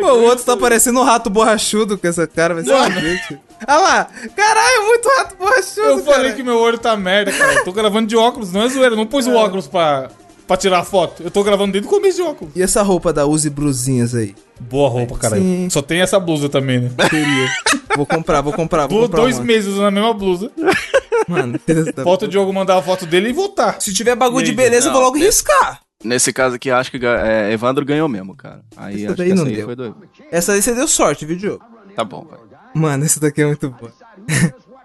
Pô, 0.00 0.06
o 0.12 0.22
outro 0.24 0.44
tá 0.44 0.56
parecendo 0.56 1.00
um 1.00 1.04
rato 1.04 1.28
borrachudo 1.30 1.98
com 1.98 2.06
essa 2.06 2.26
cara, 2.26 2.54
vai 2.54 2.64
ser. 2.64 2.72
Olha 2.72 3.78
lá, 3.78 4.08
caralho, 4.36 4.86
muito 4.86 5.08
rato 5.16 5.36
borrachudo, 5.36 5.80
Eu 5.88 5.98
falei 6.04 6.22
cara. 6.24 6.34
que 6.34 6.42
meu 6.42 6.58
olho 6.58 6.78
tá 6.78 6.96
merda, 6.96 7.32
cara. 7.32 7.54
Eu 7.54 7.64
tô 7.64 7.72
gravando 7.72 8.06
de 8.06 8.16
óculos, 8.16 8.52
não 8.52 8.62
é 8.62 8.68
zoeira. 8.68 8.94
Não 8.94 9.06
pus 9.06 9.26
o 9.26 9.34
óculos 9.34 9.66
pra, 9.66 10.10
pra 10.46 10.56
tirar 10.56 10.80
a 10.80 10.84
foto. 10.84 11.22
Eu 11.22 11.30
tô 11.30 11.42
gravando 11.42 11.72
desde 11.72 11.86
o 11.88 11.90
começo 11.90 12.16
de 12.16 12.22
óculos. 12.22 12.54
E 12.56 12.62
essa 12.62 12.82
roupa 12.82 13.12
da 13.12 13.26
Uzi 13.26 13.50
Brusinhas 13.50 14.14
aí? 14.14 14.34
Boa 14.60 14.88
roupa, 14.88 15.16
cara. 15.16 15.36
Sim. 15.36 15.68
Só 15.70 15.82
tem 15.82 16.00
essa 16.00 16.18
blusa 16.20 16.48
também, 16.48 16.80
né? 16.80 16.90
Queria. 17.10 17.48
vou 17.96 18.06
comprar, 18.06 18.40
vou 18.40 18.52
comprar, 18.52 18.86
vou 18.86 19.00
Tô 19.00 19.04
comprar 19.06 19.20
dois 19.22 19.36
uma. 19.36 19.44
meses 19.44 19.72
usando 19.72 19.86
a 19.86 19.90
mesma 19.90 20.14
blusa. 20.14 20.50
Mano, 21.28 21.58
Falta 22.04 22.26
o 22.26 22.28
Diogo 22.28 22.52
mandar 22.52 22.76
a 22.76 22.82
foto 22.82 23.06
dele 23.06 23.30
e 23.30 23.32
voltar. 23.32 23.80
Se 23.80 23.92
tiver 23.94 24.14
bagulho 24.14 24.42
E 24.42 24.44
de 24.44 24.50
aí, 24.50 24.56
beleza, 24.56 24.88
eu 24.88 24.92
vou 24.92 25.00
não, 25.00 25.06
logo 25.08 25.18
riscar. 25.18 25.80
Nesse 26.02 26.32
caso 26.34 26.56
aqui, 26.56 26.70
acho 26.70 26.90
que 26.90 26.98
é, 27.04 27.50
Evandro 27.50 27.84
ganhou 27.84 28.08
mesmo, 28.08 28.36
cara. 28.36 28.62
Aí 28.76 29.04
Essa 29.04 29.06
acho 29.06 29.16
daí 29.16 29.26
que 29.28 29.32
essa 29.32 29.42
não 29.42 29.48
aí 29.50 29.56
deu. 29.56 29.64
foi 29.66 29.76
do... 29.76 29.96
Essa 30.30 30.52
aí 30.52 30.60
você 30.62 30.74
deu 30.74 30.86
sorte, 30.86 31.24
viu, 31.24 31.36
Diogo? 31.36 31.64
Tá 31.96 32.04
bom, 32.04 32.26
vai. 32.28 32.38
Mano, 32.74 33.04
esse 33.06 33.18
daqui 33.18 33.40
é 33.40 33.46
muito 33.46 33.70
bom. 33.70 33.88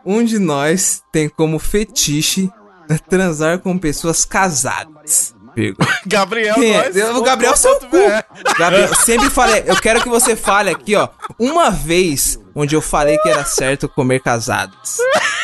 um 0.06 0.24
de 0.24 0.40
nós 0.40 1.02
tem 1.12 1.28
como 1.28 1.60
fetiche 1.60 2.50
transar 3.10 3.60
com 3.60 3.78
pessoas 3.78 4.24
casadas. 4.24 5.36
Gabriel, 6.06 6.56
Quem 6.56 6.74
é? 6.76 6.90
nós, 6.90 7.18
O 7.18 7.22
Gabriel 7.22 7.54
é 7.54 7.56
seu 7.56 7.76
cu. 7.80 7.98
Gabriel, 8.58 8.96
sempre 8.96 9.30
falei, 9.30 9.64
eu 9.66 9.76
quero 9.76 10.02
que 10.02 10.10
você 10.10 10.36
fale 10.36 10.70
aqui, 10.70 10.96
ó, 10.96 11.08
uma 11.38 11.70
vez 11.70 12.40
onde 12.56 12.76
eu 12.76 12.82
falei 12.82 13.18
que 13.20 13.30
era 13.30 13.46
certo 13.46 13.88
comer 13.88 14.20
casados. 14.22 14.98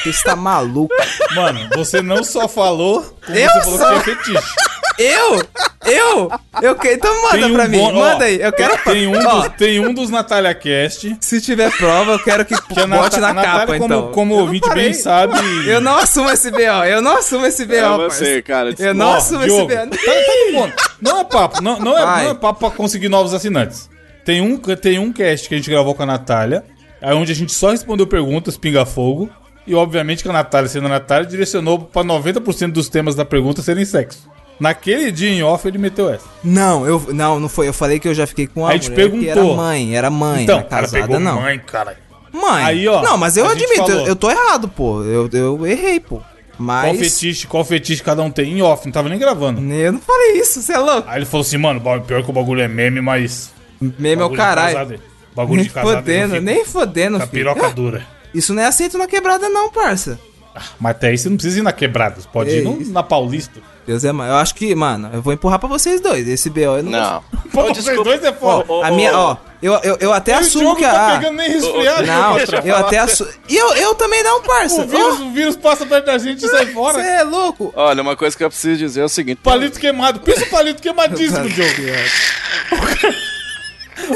Você 0.03 0.09
está 0.09 0.35
maluco. 0.35 0.93
Mano, 1.33 1.69
você 1.75 2.01
não 2.01 2.23
só 2.23 2.47
falou, 2.47 3.01
como 3.25 3.37
Eu 3.37 3.49
você 3.49 3.61
falou 3.61 3.77
só- 3.77 3.99
que 4.01 4.11
é 4.11 4.15
fetiche. 4.15 4.53
Eu? 4.97 5.43
Eu? 5.86 6.31
Eu 6.62 6.75
quero. 6.75 6.95
Então 6.95 7.23
manda 7.23 7.49
pra 7.49 7.67
mim, 7.67 7.77
bom- 7.77 7.89
ó, 7.89 7.93
manda 7.93 8.25
aí. 8.25 8.41
Eu 8.41 8.51
quero. 8.51 8.77
Tem 8.84 9.08
um, 9.08 9.17
Ó, 9.27 9.41
dos, 9.41 9.53
tem 9.58 9.79
um 9.79 9.93
dos 9.93 10.10
Natália 10.10 10.53
Cast. 10.55 11.17
Se 11.19 11.41
tiver 11.41 11.71
prova, 11.77 12.13
eu 12.13 12.19
quero 12.19 12.45
que, 12.45 12.55
Que 12.55 12.86
bote 12.88 13.19
na 13.19 13.34
Natália, 13.34 13.60
capa, 13.65 13.77
como, 13.77 13.86
então. 13.86 14.12
como 14.12 14.34
Eu 14.36 14.39
ouvinte 14.39 14.69
bem 14.73 14.93
sabe. 14.93 15.34
Eu 15.67 15.81
não 15.81 15.97
assumo 15.97 16.29
esse 16.29 16.49
BO, 16.49 16.58
eu 16.88 17.01
não 17.01 17.17
assumo 17.17 17.45
esse 17.45 17.65
BO, 17.65 17.73
É 17.75 17.97
você, 17.97 18.41
cara. 18.41 18.73
Eu 18.77 18.93
não 18.93 19.08
Ó, 19.08 19.15
assumo 19.15 19.43
Diogo, 19.43 19.71
esse 19.71 19.77
tá, 19.79 19.86
BO. 19.86 19.91
tá 19.97 20.12
bom. 20.53 20.71
Não 21.01 21.19
é 21.19 21.23
papo, 21.25 21.62
não, 21.62 21.79
não, 21.79 21.97
é, 21.97 22.23
não 22.23 22.31
é 22.31 22.34
papo 22.34 22.60
pra 22.62 22.69
conseguir 22.71 23.10
novos 23.10 23.34
assinantes. 23.34 23.89
Tem 24.23 24.41
um, 24.41 24.58
tem 24.58 24.97
um 24.97 25.12
cast 25.13 25.47
que 25.47 25.53
a 25.53 25.58
gente 25.58 25.69
gravou 25.69 25.93
com 25.93 26.01
a 26.03 26.05
Natália, 26.05 26.63
aí 27.01 27.13
onde 27.13 27.31
a 27.31 27.36
gente 27.36 27.53
só 27.53 27.69
respondeu 27.71 28.08
perguntas, 28.08 28.58
pinga-fogo. 28.58 29.29
E 29.67 29.73
obviamente 29.75 30.21
que 30.23 30.29
a 30.29 30.34
Natália, 30.34 30.69
sendo 30.69 30.86
a 30.86 30.89
Natália, 30.89 31.27
direcionou 31.27 31.79
pra 31.79 32.03
90% 32.03 32.71
dos 32.71 32.88
temas 32.88 33.15
da 33.15 33.25
pergunta 33.25 33.62
serem 33.63 33.84
sexo. 33.84 34.27
Naquele 34.59 35.11
dia 35.11 35.29
em 35.29 35.43
off 35.43 35.67
ele 35.67 35.77
meteu 35.77 36.09
essa. 36.09 36.25
Não, 36.43 36.85
eu 36.85 37.05
não, 37.13 37.39
não 37.39 37.49
foi. 37.49 37.67
Eu 37.67 37.73
falei 37.73 37.99
que 37.99 38.07
eu 38.07 38.13
já 38.13 38.25
fiquei 38.25 38.47
com 38.47 38.61
uma 38.61 38.69
Aí 38.71 38.79
te 38.79 38.89
mulher 38.89 39.09
que 39.11 39.15
era 39.27 39.33
perguntou. 39.35 39.55
mãe, 39.57 39.95
era 39.95 40.09
mãe, 40.09 40.43
então, 40.43 40.57
não 40.59 40.65
o 40.65 40.69
cara 40.69 40.81
casada 40.83 41.01
pegou 41.03 41.19
não. 41.19 41.41
mãe, 41.41 41.59
cara. 41.59 41.97
Mãe. 42.31 42.63
Aí, 42.65 42.87
ó, 42.87 43.01
Não, 43.01 43.17
mas 43.17 43.37
eu 43.37 43.45
a 43.45 43.53
gente 43.53 43.63
admito, 43.65 43.91
eu, 43.91 44.07
eu 44.07 44.15
tô 44.15 44.29
errado, 44.29 44.67
pô. 44.67 45.01
Eu, 45.03 45.29
eu 45.31 45.65
errei, 45.65 45.99
pô. 45.99 46.17
Qual 46.17 46.25
Mas 46.57 46.99
fetiche, 46.99 47.47
qual 47.47 47.65
fetiche 47.65 48.01
cada 48.01 48.21
um 48.21 48.31
tem 48.31 48.53
em 48.57 48.61
off, 48.61 48.85
não 48.85 48.91
tava 48.93 49.09
nem 49.09 49.19
gravando. 49.19 49.59
eu 49.73 49.91
não 49.91 49.99
falei 49.99 50.39
isso, 50.39 50.61
você 50.61 50.71
é 50.73 50.77
louco. 50.77 51.07
Aí 51.09 51.17
ele 51.19 51.25
falou 51.25 51.41
assim, 51.45 51.57
mano, 51.57 51.81
pior 52.01 52.23
que 52.23 52.29
o 52.29 52.33
bagulho 52.33 52.61
é 52.61 52.67
meme, 52.67 53.01
mas. 53.01 53.51
Meme 53.81 54.21
é 54.21 54.25
o 54.25 54.29
bagulho 54.29 54.31
de 54.31 54.37
caralho. 54.37 54.77
casado- 54.77 54.99
Bagulho 55.35 55.55
Nem 55.57 55.65
de 55.65 55.69
casado. 55.73 55.95
fodendo, 55.97 56.23
eu 56.23 56.29
fico 56.39 56.43
nem 56.45 56.65
fodendo, 56.65 57.17
Com 57.17 57.23
a 57.23 57.27
filho. 57.27 57.53
piroca 57.53 57.69
dura. 57.73 58.07
Isso 58.33 58.53
não 58.53 58.63
é 58.63 58.67
aceito 58.67 58.97
na 58.97 59.05
quebrada, 59.05 59.49
não, 59.49 59.69
parça. 59.69 60.17
Mas 60.79 60.91
até 60.91 61.07
aí 61.09 61.17
você 61.17 61.29
não 61.29 61.35
precisa 61.37 61.59
ir 61.59 61.63
na 61.63 61.71
quebrada, 61.71 62.19
você 62.21 62.27
pode 62.31 62.49
É 62.51 62.57
ir 62.59 62.63
no- 62.63 62.79
na 62.91 63.03
Paulista. 63.03 63.59
Deus 63.85 64.03
é 64.03 64.11
mais. 64.11 64.31
Eu 64.31 64.37
acho 64.37 64.55
que, 64.55 64.73
mano, 64.73 65.11
eu 65.13 65.21
vou 65.21 65.31
empurrar 65.31 65.59
pra 65.59 65.69
vocês 65.69 66.01
dois. 66.01 66.27
Esse 66.27 66.49
BO 66.49 66.59
eu 66.77 66.83
não. 66.83 66.91
Não. 66.91 67.23
Pô, 67.53 67.65
Ô, 67.69 67.73
vocês 67.75 68.03
dois 68.03 68.23
é 68.23 68.33
foda. 68.33 68.65
Ó, 68.67 68.81
a 68.83 68.89
minha, 68.89 69.15
ó, 69.15 69.37
eu, 69.61 69.73
eu, 69.83 69.97
eu 69.99 70.11
até 70.13 70.31
E 70.31 70.35
o 70.35 70.39
assumo 70.39 70.75
que 70.75 70.81
não 70.81 70.89
tá 70.91 71.07
a. 71.13 71.19
pegando 71.19 71.37
nem 71.37 71.49
resfriado. 71.51 72.07
Não, 72.07 72.37
eu 72.39 72.45
eu 72.65 72.75
até 72.77 72.97
assumo. 72.97 73.29
E 73.47 73.55
eu, 73.55 73.73
eu 73.75 73.93
também 73.93 74.23
não, 74.23 74.41
parça. 74.41 74.81
O 74.81 74.87
vírus, 74.87 75.19
o 75.19 75.31
vírus 75.31 75.55
passa 75.55 75.85
perto 75.85 76.05
da 76.05 76.17
gente 76.17 76.43
e 76.43 76.49
sai 76.49 76.65
fora. 76.67 76.95
Você 77.03 77.07
é 77.09 77.23
louco. 77.23 77.71
Olha, 77.75 78.01
uma 78.01 78.15
coisa 78.15 78.35
que 78.35 78.43
eu 78.43 78.49
preciso 78.49 78.77
dizer 78.79 79.01
é 79.01 79.05
o 79.05 79.09
seguinte. 79.09 79.39
Palito 79.43 79.80
queimado. 79.80 80.19
Pensa 80.19 80.45
o 80.45 80.49
palito 80.49 80.82
queimadíssimo, 80.82 81.47
Diogo. 81.49 81.71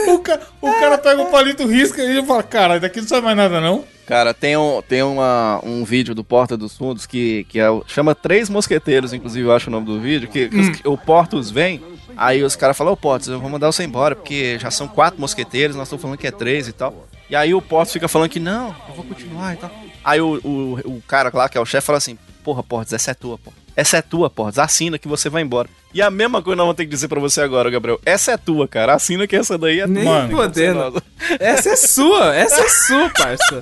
O, 0.07 0.19
ca- 0.19 0.39
o 0.61 0.71
cara 0.73 0.97
pega 0.97 1.21
o 1.21 1.27
palito, 1.31 1.65
risca 1.65 2.01
e 2.01 2.17
ele 2.17 2.25
fala, 2.25 2.43
cara, 2.43 2.79
daqui 2.79 2.99
não 3.01 3.07
sai 3.07 3.21
mais 3.21 3.37
nada 3.37 3.61
não. 3.61 3.83
Cara, 4.09 4.33
tem, 4.33 4.57
um, 4.57 4.81
tem 4.81 5.03
uma, 5.03 5.61
um 5.63 5.83
vídeo 5.83 6.15
do 6.15 6.23
Porta 6.23 6.57
dos 6.57 6.75
Fundos 6.75 7.05
que, 7.05 7.43
que 7.47 7.59
é, 7.59 7.67
chama 7.85 8.15
Três 8.15 8.49
Mosqueteiros, 8.49 9.13
inclusive 9.13 9.47
eu 9.47 9.53
acho 9.53 9.69
o 9.69 9.71
nome 9.71 9.85
do 9.85 9.99
vídeo, 9.99 10.27
que, 10.27 10.49
que 10.49 10.57
os- 10.57 10.81
o 10.83 10.97
Portos 10.97 11.51
vem, 11.51 11.79
aí 12.17 12.41
os 12.43 12.55
caras 12.55 12.75
falam, 12.75 12.93
ô 12.93 12.97
Portos, 12.97 13.27
eu 13.27 13.39
vou 13.39 13.51
mandar 13.51 13.67
você 13.71 13.83
embora, 13.83 14.15
porque 14.15 14.57
já 14.57 14.71
são 14.71 14.87
quatro 14.87 15.21
mosqueteiros, 15.21 15.75
nós 15.75 15.85
estamos 15.87 16.01
falando 16.01 16.17
que 16.17 16.25
é 16.25 16.31
três 16.31 16.67
e 16.67 16.73
tal. 16.73 17.07
E 17.29 17.35
aí 17.35 17.53
o 17.53 17.61
Portos 17.61 17.93
fica 17.93 18.07
falando 18.07 18.29
que 18.31 18.39
não, 18.39 18.75
eu 18.87 18.95
vou 18.95 19.05
continuar 19.05 19.53
e 19.53 19.57
tal. 19.57 19.69
Aí 20.03 20.19
o, 20.19 20.39
o, 20.43 20.73
o 20.97 21.03
cara 21.07 21.29
lá, 21.31 21.47
que 21.47 21.59
é 21.59 21.61
o 21.61 21.65
chefe, 21.65 21.85
fala 21.85 21.99
assim, 21.99 22.17
porra, 22.43 22.63
Portos, 22.63 22.91
essa 22.93 23.11
é 23.11 23.13
tua, 23.13 23.37
pô. 23.37 23.53
Essa 23.79 23.95
é 23.95 24.01
tua, 24.01 24.29
Portos, 24.29 24.59
assina 24.59 24.99
que 24.99 25.07
você 25.07 25.29
vai 25.29 25.41
embora. 25.41 25.69
E 25.93 26.01
a 26.01 26.11
mesma 26.11 26.41
coisa 26.41 26.57
nós 26.57 26.65
vamos 26.65 26.75
ter 26.75 26.83
que 26.83 26.89
dizer 26.89 27.07
pra 27.07 27.21
você 27.21 27.39
agora, 27.39 27.69
Gabriel. 27.69 27.97
Essa 28.05 28.33
é 28.33 28.37
tua, 28.37 28.67
cara, 28.67 28.93
assina 28.93 29.25
que 29.25 29.37
essa 29.37 29.57
daí 29.57 29.79
é 29.79 29.87
Nem 29.87 30.03
tua. 30.03 30.13
Mano, 30.13 30.35
fodendo. 30.35 30.79
Nossa. 30.79 31.03
Essa 31.39 31.69
é 31.69 31.75
sua, 31.77 32.35
essa 32.35 32.61
é 32.61 32.67
sua, 32.67 33.09
parça. 33.09 33.59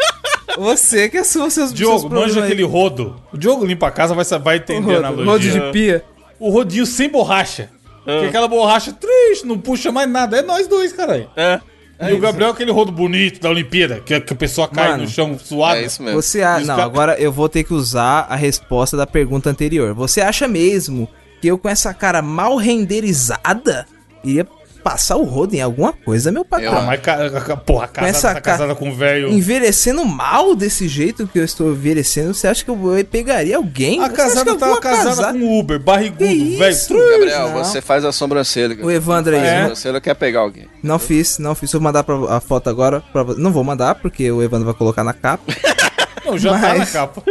Você 0.57 1.07
que 1.07 1.18
assuma 1.18 1.51
seus 1.51 1.72
Diogo, 1.72 1.99
seus 1.99 2.11
manja 2.11 2.43
aquele 2.43 2.63
rodo. 2.63 3.22
O 3.32 3.38
Diogo 3.38 3.63
limpa 3.63 3.89
a 3.89 3.91
casa, 3.91 4.15
vai, 4.15 4.26
vai 4.39 4.57
entender 4.57 4.95
a 4.95 5.07
rodo, 5.07 5.22
analogia. 5.22 5.51
rodo 5.53 5.65
de 5.68 5.72
pia. 5.72 6.03
O 6.39 6.49
rodinho 6.49 6.86
sem 6.88 7.09
borracha. 7.09 7.70
Que 8.03 8.26
aquela 8.26 8.47
borracha 8.47 8.91
triste, 8.91 9.45
não 9.45 9.59
puxa 9.59 9.91
mais 9.91 10.09
nada. 10.09 10.38
É 10.38 10.41
nós 10.41 10.68
dois, 10.68 10.93
caralho. 10.93 11.30
É, 11.36 11.59
e 12.00 12.14
o 12.14 12.20
Gabriel 12.20 12.50
é 12.50 12.54
aquele 12.54 12.72
rodo 12.72 12.91
bonito 12.91 13.39
da 13.39 13.50
Olimpíada, 13.50 14.00
que, 14.00 14.20
que 14.20 14.34
a 14.34 14.36
pessoa 14.36 14.68
cai 14.68 14.89
Mano, 14.89 15.04
no 15.04 15.10
chão 15.10 15.38
suado. 15.39 15.80
é 15.80 15.86
isso 15.86 16.04
mesmo. 16.04 16.22
Você 16.22 16.43
a... 16.43 16.60
Não, 16.60 16.80
agora 16.80 17.20
eu 17.20 17.32
vou 17.32 17.50
ter 17.50 17.64
que 17.64 17.74
usar 17.74 18.28
a 18.30 18.36
resposta 18.36 18.95
da 18.95 19.08
pergunta 19.08 19.50
anterior. 19.50 19.93
Você 19.93 20.22
acha 20.22 20.48
mesmo 20.48 21.08
que 21.41 21.48
eu 21.48 21.58
com 21.58 21.70
essa 21.70 21.93
cara 21.93 22.22
mal 22.22 22.56
renderizada 22.58 23.86
iria 24.24 24.48
passar 24.78 25.18
o 25.18 25.24
rodo 25.24 25.56
em 25.56 25.62
alguma 25.62 25.92
coisa, 25.92 26.32
meu 26.32 26.44
Ah, 26.44 26.46
patrão? 26.46 26.82
mas, 26.84 27.02
ca- 27.02 27.30
ca- 27.42 27.58
porra, 27.58 27.86
a 27.86 27.88
casa 27.88 28.08
essa 28.08 28.28
tá 28.30 28.34
ca- 28.36 28.42
casada 28.52 28.76
com 28.76 28.94
velho. 28.96 29.30
Envelhecendo 29.30 30.06
mal 30.06 30.56
desse 30.56 30.88
jeito 30.88 31.28
que 31.28 31.40
eu 31.40 31.44
estou 31.44 31.72
envelhecendo, 31.72 32.34
você 32.34 32.48
acha 32.48 32.64
que 32.64 32.70
eu 32.72 32.98
eu 32.98 33.04
pegaria 33.06 33.58
alguém? 33.58 34.02
A 34.04 34.10
casada 34.10 34.44
que 34.46 34.50
eu 34.52 34.58
tava 34.58 34.72
vou 34.74 34.82
casada 34.82 35.10
casar? 35.16 35.34
com 35.34 35.60
Uber, 35.60 35.80
barrigudo, 35.80 36.26
velho. 36.58 36.78
Gabriel, 37.12 37.50
Não. 37.50 37.64
você 37.64 37.82
faz 37.82 38.06
a 38.06 38.12
sobrancelha. 38.12 38.78
O 38.86 38.90
Evandro 38.92 39.36
aí, 39.36 39.42
a 39.42 39.46
É? 39.46 39.62
sobrancelha 39.62 40.02
quer 40.02 40.14
pegar 40.16 40.40
alguém. 40.42 40.68
Não 40.82 41.00
fiz, 41.00 41.38
não 41.40 41.54
fiz. 41.56 41.72
Vou 41.72 41.82
mandar 41.82 42.04
pra, 42.04 42.16
a 42.36 42.40
foto 42.40 42.70
agora. 42.70 43.02
Pra, 43.12 43.24
não 43.38 43.52
vou 43.52 43.64
mandar, 43.64 43.96
porque 43.96 44.32
o 44.32 44.42
Evandro 44.42 44.66
vai 44.66 44.74
colocar 44.76 45.04
na 45.04 45.14
capa. 45.14 45.44
Não, 46.26 46.38
já 46.38 46.52
tá 46.60 46.60
na 46.74 46.78
Mas- 46.80 46.92
capa. 46.92 47.24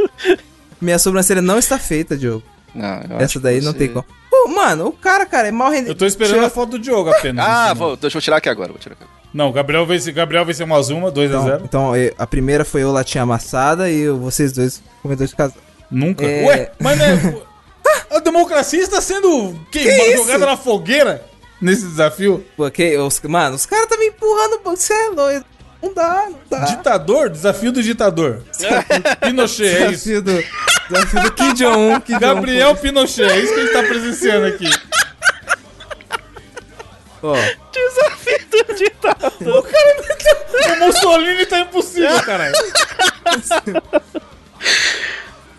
Minha 0.80 0.98
sobrancelha 0.98 1.42
não 1.42 1.58
está 1.58 1.78
feita, 1.78 2.16
Diogo. 2.16 2.42
Não, 2.74 2.88
eu 3.10 3.16
Essa 3.16 3.24
acho 3.24 3.40
daí 3.40 3.58
que 3.58 3.64
não 3.64 3.72
você- 3.72 3.78
tem 3.78 3.88
como. 3.88 4.04
Pô, 4.44 4.48
mano, 4.48 4.88
o 4.88 4.92
cara, 4.92 5.24
cara, 5.24 5.48
é 5.48 5.50
mal 5.50 5.70
rendido. 5.70 5.92
Eu 5.92 5.94
tô 5.94 6.04
esperando 6.06 6.44
a 6.44 6.50
foto 6.50 6.70
do 6.72 6.78
Diogo 6.78 7.10
apenas. 7.10 7.44
Ah, 7.46 7.68
Não. 7.68 7.74
vou, 7.74 7.96
deixa 7.96 8.18
eu 8.18 8.22
tirar 8.22 8.36
aqui 8.36 8.48
agora. 8.48 8.68
Vou 8.70 8.78
tirar 8.78 8.94
aqui. 8.94 9.04
Não, 9.32 9.50
Gabriel 9.50 9.84
vence, 9.86 10.12
Gabriel 10.12 10.44
venceu 10.44 10.66
mais 10.66 10.90
uma, 10.90 11.10
2x0. 11.10 11.26
Então, 11.26 11.60
então, 11.64 11.96
eh, 11.96 12.12
a 12.18 12.26
primeira 12.26 12.64
foi 12.64 12.82
eu 12.82 12.92
latinha 12.92 13.22
amassada 13.22 13.90
e 13.90 14.08
vocês 14.10 14.52
dois 14.52 14.82
comedores 15.02 15.30
de 15.30 15.36
casa. 15.36 15.54
Nunca. 15.90 16.24
É. 16.24 16.44
Ué, 16.46 16.72
mas 16.78 16.98
né, 16.98 17.38
a 18.10 18.18
democracia 18.18 18.80
está 18.80 19.00
sendo 19.00 19.54
queimada, 19.70 20.08
isso? 20.08 20.16
jogada 20.18 20.46
na 20.46 20.56
fogueira 20.56 21.24
nesse 21.60 21.86
desafio. 21.86 22.44
Porque, 22.56 22.96
os, 22.98 23.20
mano, 23.22 23.56
os 23.56 23.66
caras 23.66 23.88
tá 23.88 23.96
me 23.96 24.06
empurrando. 24.06 24.60
Você 24.64 24.92
é 24.92 25.10
doido. 25.12 25.44
Não 25.82 25.92
dá, 25.92 26.28
não 26.30 26.38
dá. 26.48 26.64
Ditador? 26.64 27.28
Desafio 27.28 27.72
do 27.72 27.82
ditador. 27.82 28.42
Pinochet, 29.20 29.64
é 29.66 29.90
isso. 29.90 30.08
Desafio 30.08 30.22
do, 30.22 30.42
do 30.88 31.32
Kim 31.32 31.54
Jong-un. 31.54 32.00
Kim 32.00 32.12
Jong-un. 32.14 32.20
Gabriel 32.20 32.76
Pinochet, 32.76 33.24
é 33.30 33.38
isso 33.38 33.54
que 33.54 33.60
a 33.60 33.62
gente 33.64 33.72
tá 33.72 33.82
presenciando 33.82 34.46
aqui. 34.46 34.70
Ó, 37.22 37.34
Desafio 37.72 38.46
do 38.50 38.74
ditador. 38.74 39.66
O 40.72 40.84
Mussolini 40.86 41.46
tá 41.46 41.60
impossível, 41.60 42.22
caralho. 42.22 42.54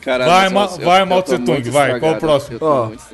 Caralho, 0.02 0.32
Vai, 0.32 0.50
Ma- 0.50 0.64
eu- 0.66 0.86
vai, 0.86 1.06
Mao 1.06 1.22
Tse 1.24 1.38
Tung, 1.40 1.70
vai, 1.70 2.00
qual 2.00 2.14
o 2.14 2.18
próximo? 2.20 2.58
Ó. 2.62 2.86
deixa 2.88 3.06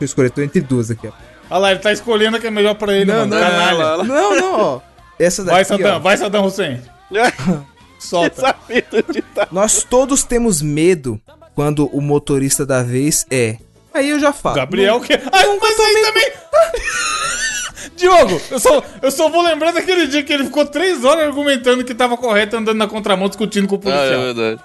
eu 0.00 0.04
escolher, 0.04 0.30
tô 0.30 0.42
entre 0.42 0.60
duas 0.60 0.90
aqui, 0.90 1.08
ó. 1.08 1.12
Olha 1.50 1.58
lá, 1.60 1.70
ele 1.72 1.80
tá 1.80 1.92
escolhendo 1.92 2.36
a 2.36 2.40
que 2.40 2.46
é 2.46 2.50
melhor 2.50 2.74
pra 2.74 2.92
ele, 2.92 3.10
mano. 3.12 3.30
Canalha. 3.36 4.04
Não, 4.04 4.36
não, 4.36 4.60
ó. 4.60 4.80
Essa 5.18 5.42
daqui, 5.42 5.54
Vai, 5.56 5.64
Saddam, 5.64 5.96
ó. 5.96 5.98
vai, 5.98 6.16
Saddam 6.16 6.44
Hussein. 6.44 6.82
Solta. 7.98 8.30
Desafio 8.30 8.84
do 8.90 9.12
ditador. 9.12 9.48
Nós 9.54 9.82
todos 9.82 10.22
temos 10.22 10.60
medo 10.60 11.20
quando 11.56 11.86
o 11.92 12.00
motorista 12.00 12.64
da 12.64 12.82
vez 12.84 13.26
é. 13.30 13.56
Aí 13.92 14.10
eu 14.10 14.20
já 14.20 14.32
falo. 14.32 14.54
Gabriel 14.56 15.00
que. 15.00 15.14
Ai, 15.14 15.58
mas 15.60 15.80
aí 15.80 16.02
também. 16.04 16.32
Diogo, 17.96 18.40
eu 18.50 18.60
só, 18.60 18.82
eu 19.00 19.10
só 19.10 19.28
vou 19.30 19.42
lembrar 19.42 19.72
daquele 19.72 20.06
dia 20.06 20.22
que 20.22 20.32
ele 20.32 20.44
ficou 20.44 20.66
três 20.66 21.02
horas 21.04 21.24
argumentando 21.24 21.82
que 21.82 21.94
tava 21.94 22.16
correto 22.16 22.56
andando 22.56 22.76
na 22.76 22.86
contramão 22.86 23.26
discutindo 23.28 23.66
com 23.66 23.76
o 23.76 23.80
Ah, 23.86 23.88
é 23.88 23.92
policial. 23.96 24.20
verdade. 24.22 24.60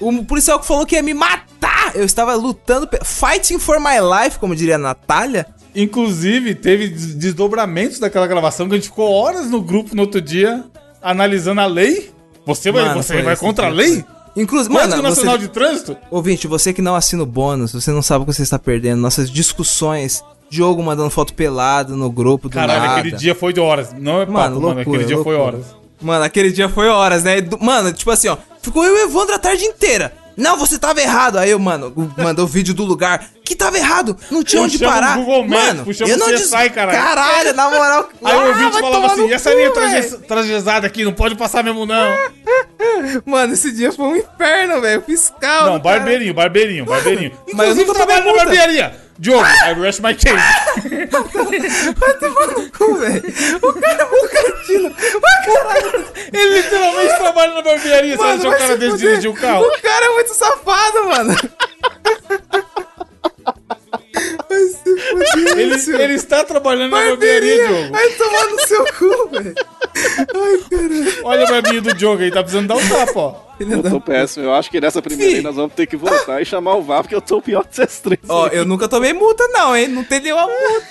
O 0.00 0.24
policial 0.24 0.58
que 0.58 0.66
falou 0.66 0.84
que 0.84 0.96
ia 0.96 1.02
me 1.02 1.14
matar. 1.14 1.92
Eu 1.94 2.04
estava 2.04 2.34
lutando. 2.34 2.88
Fighting 3.04 3.58
for 3.58 3.78
my 3.78 3.98
life, 4.24 4.38
como 4.38 4.56
diria 4.56 4.74
a 4.74 4.78
Natália. 4.78 5.46
Inclusive, 5.74 6.54
teve 6.56 6.88
des- 6.88 7.14
desdobramentos 7.14 7.98
daquela 8.00 8.26
gravação 8.26 8.66
que 8.68 8.74
a 8.74 8.76
gente 8.78 8.88
ficou 8.88 9.10
horas 9.12 9.48
no 9.48 9.62
grupo 9.62 9.94
no 9.94 10.02
outro 10.02 10.20
dia 10.20 10.64
analisando 11.00 11.60
a 11.60 11.66
lei. 11.66 12.10
Você 12.44 12.72
vai, 12.72 12.84
Mano, 12.84 13.02
você 13.02 13.22
vai 13.22 13.36
contra 13.36 13.66
a 13.68 13.70
foi 13.70 13.76
lei? 13.78 14.04
Inclusive, 14.36 14.74
Código 14.74 14.90
mano, 14.96 15.02
Nacional 15.08 15.34
você, 15.34 15.40
de 15.42 15.48
Trânsito? 15.48 15.96
ouvinte, 16.10 16.46
você 16.46 16.72
que 16.72 16.80
não 16.80 16.94
assina 16.94 17.22
o 17.22 17.26
bônus, 17.26 17.72
você 17.72 17.90
não 17.90 18.00
sabe 18.02 18.22
o 18.22 18.26
que 18.26 18.32
você 18.32 18.42
está 18.42 18.58
perdendo. 18.58 19.00
Nossas 19.00 19.30
discussões, 19.30 20.24
Diogo 20.48 20.82
mandando 20.82 21.10
foto 21.10 21.34
pelado 21.34 21.96
no 21.96 22.10
grupo 22.10 22.48
do 22.48 22.54
Caralho, 22.54 22.80
nada. 22.80 23.00
aquele 23.00 23.16
dia 23.16 23.34
foi 23.34 23.52
de 23.52 23.60
horas. 23.60 23.92
Não 23.98 24.20
é 24.22 24.26
papo, 24.26 24.32
Mano, 24.32 24.54
mano. 24.60 24.74
loucura, 24.76 24.82
Aquele 24.82 25.04
dia 25.04 25.22
foi 25.22 25.36
loucura. 25.36 25.56
horas. 25.58 25.76
Mano, 26.00 26.24
aquele 26.24 26.50
dia 26.50 26.68
foi 26.68 26.88
horas, 26.88 27.22
né? 27.22 27.36
Mano, 27.60 27.92
tipo 27.92 28.10
assim, 28.10 28.28
ó. 28.28 28.36
Ficou 28.60 28.84
eu 28.84 28.96
e 28.96 29.00
o 29.02 29.04
Evandro 29.04 29.34
a 29.34 29.38
tarde 29.38 29.64
inteira. 29.64 30.12
Não, 30.42 30.56
você 30.56 30.78
tava 30.78 31.00
errado. 31.00 31.38
Aí 31.38 31.50
eu, 31.50 31.58
mano, 31.58 31.92
o- 31.96 32.22
mandou 32.22 32.44
o 32.44 32.48
vídeo 32.48 32.74
do 32.74 32.84
lugar. 32.84 33.24
Que 33.44 33.54
tava 33.56 33.76
errado. 33.76 34.16
Não 34.30 34.42
tinha 34.42 34.62
onde 34.62 34.78
Puxamos 34.78 34.94
parar. 35.00 35.18
o 35.18 35.24
Google 35.24 35.44
Maps, 35.48 35.64
mano, 35.66 35.84
puxamos 35.84 36.10
eu 36.10 36.16
não 36.18 36.26
o 36.28 36.30
dis- 36.34 36.48
CSI, 36.50 36.70
caralho. 36.70 36.98
Caralho, 36.98 37.54
na 37.54 37.70
moral. 37.70 38.08
Aí 38.24 38.34
o 38.34 38.38
Ah, 38.40 38.44
ouvinte 38.46 38.72
vai 38.72 38.80
falava 38.82 39.06
assim: 39.06 39.26
e 39.28 39.32
essa 39.32 39.50
linha 39.50 39.72
velho." 39.72 39.74
traje- 39.74 40.18
trajezada 40.26 40.86
aqui 40.86 41.04
não 41.04 41.12
pode 41.12 41.34
passar 41.34 41.62
mesmo, 41.64 41.84
não. 41.84 42.16
Mano, 43.26 43.52
esse 43.52 43.72
dia 43.72 43.92
foi 43.92 44.04
um 44.06 44.16
inferno, 44.16 44.80
velho. 44.80 45.02
Fiscal. 45.02 45.66
Não, 45.66 45.78
barbeirinho, 45.78 46.32
barbeirinho, 46.34 46.84
barbeirinho. 46.84 47.32
Mas 47.54 47.68
eu 47.70 47.74
nunca 47.74 47.94
trabalho 47.94 48.24
na 48.26 48.32
barbearia. 48.32 49.01
Diogo, 49.18 49.44
I 49.44 49.74
rest 49.74 50.00
my 50.00 50.14
case. 50.14 50.36
Vai 51.96 52.14
tomar 52.14 52.46
no 52.48 52.70
cu, 52.72 52.94
velho. 52.96 53.22
O 53.62 53.72
cara 53.74 54.02
é 54.02 54.06
um 54.06 54.28
caralho. 55.54 56.06
Ele 56.32 56.62
literalmente 56.62 57.16
trabalha 57.18 57.54
na 57.54 57.62
barbearia. 57.62 58.16
Você 58.16 58.22
Mano, 58.22 58.32
acha 58.32 58.42
que 58.42 58.48
o 58.48 58.58
cara 58.58 58.72
se 58.72 58.78
desse 58.78 58.96
dirigir 58.98 59.30
o 59.30 59.34
carro? 59.34 59.64
O 59.64 59.82
cara 59.82 60.04
é 60.06 60.08
muito 60.14 60.34
safado, 60.34 61.06
mano. 61.08 61.36
Vai 64.62 65.26
se 65.26 65.36
fuder. 65.36 65.58
Ele, 65.58 66.02
ele 66.02 66.14
está 66.14 66.44
trabalhando 66.44 66.90
na 66.90 66.96
barbearia, 66.96 67.68
Barbeirinha. 67.68 67.68
Diogo. 67.68 67.92
Vai 67.92 68.08
tomar 68.10 68.46
no 68.46 68.58
seu 68.66 68.84
cu, 68.84 69.28
velho. 69.30 69.54
Olha 71.24 71.44
o 71.44 71.48
barbinho 71.48 71.82
do 71.82 71.94
Diogo 71.94 72.22
aí, 72.22 72.30
tá 72.30 72.42
precisando 72.42 72.68
dar 72.68 72.76
um 72.76 72.88
tapa, 72.88 73.20
ó. 73.20 73.34
Eu 73.60 73.82
tô 73.82 74.00
péssimo. 74.00 74.46
Eu 74.46 74.54
acho 74.54 74.70
que 74.70 74.80
nessa 74.80 75.00
primeira 75.00 75.36
aí 75.36 75.42
nós 75.42 75.54
vamos 75.54 75.74
ter 75.74 75.86
que 75.86 75.96
voltar 75.96 76.40
e 76.40 76.44
chamar 76.44 76.74
o 76.74 76.82
VAR, 76.82 77.02
porque 77.02 77.14
eu 77.14 77.20
tô 77.20 77.38
o 77.38 77.42
pior 77.42 77.64
desses 77.64 78.00
três. 78.00 78.20
Ó, 78.28 78.48
eu 78.48 78.64
nunca 78.64 78.88
tomei 78.88 79.12
multa, 79.12 79.46
não, 79.48 79.76
hein? 79.76 79.88
Não 79.88 80.02
tem 80.04 80.20
nenhuma 80.20 80.46
multa. 80.46 80.86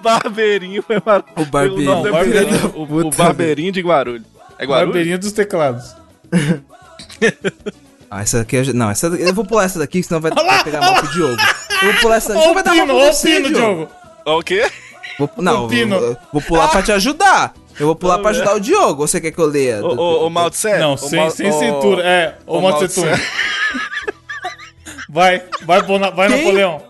Barbeirinho 0.00 0.82
foi 0.82 1.00
maravilhoso. 1.04 1.42
O 1.42 1.44
barbeirinho. 1.50 1.90
nome 1.90 2.08
é 2.08 2.12
Barbeirinho. 2.12 2.72
O, 2.74 3.06
o 3.06 3.10
Barbeirinho 3.10 3.72
de 3.72 3.80
Guarulhos. 3.80 4.26
É 4.58 4.64
Guarulhos? 4.64 4.86
Barbeirinha 4.86 5.18
dos 5.18 5.32
teclados. 5.32 5.94
Ah, 8.16 8.22
essa 8.22 8.38
daqui 8.38 8.56
eu. 8.56 8.74
Não, 8.74 8.90
essa 8.90 9.10
daqui... 9.10 9.22
eu 9.22 9.34
vou 9.34 9.44
pular 9.44 9.64
essa 9.64 9.78
daqui, 9.78 10.02
senão 10.02 10.20
vai, 10.20 10.32
pegar 10.64 10.80
mal 10.80 10.94
pro 10.94 11.10
Diogo. 11.12 11.36
Eu 11.82 11.92
vou 11.92 12.00
pular 12.00 12.16
essa 12.16 12.32
daqui, 12.34 12.46
Ó 12.46 12.50
o 12.50 12.54
vai 12.54 12.62
dar 12.62 12.74
mal 12.74 12.86
pino, 12.86 12.94
pra 12.98 13.04
ó 13.06 13.08
o 13.08 13.12
você, 13.12 13.28
pino, 13.36 13.48
Diogo. 13.48 13.88
O 14.24 14.42
quê? 14.42 14.70
Vou... 15.18 15.30
Não, 15.38 15.66
O 15.66 15.68
pino. 15.68 15.98
vou, 16.00 16.16
vou 16.34 16.42
pular 16.42 16.68
pra 16.68 16.82
te 16.82 16.92
ajudar. 16.92 17.54
Eu 17.78 17.86
vou 17.86 17.94
pular 17.96 18.18
pra 18.18 18.30
ajudar 18.30 18.54
o 18.54 18.60
Diogo. 18.60 19.02
Ou 19.02 19.06
você 19.08 19.20
quer 19.20 19.30
que 19.30 19.38
eu 19.38 19.46
leia? 19.46 19.84
O, 19.84 19.94
o, 19.94 20.26
o 20.26 20.30
Mao 20.30 20.50
Tse? 20.50 20.78
Não, 20.78 20.94
O 20.94 20.98
sem, 20.98 21.30
sem 21.30 21.50
o- 21.50 21.52
cintura. 21.58 22.02
É, 22.02 22.34
o 22.46 22.58
o 22.58 22.62
Mao 22.62 22.86
Tse. 22.86 23.00
Vai, 25.08 25.42
vai, 25.62 25.82
Bona- 25.82 26.10
vai 26.10 26.28
Quem? 26.28 26.38
Napoleão. 26.38 26.82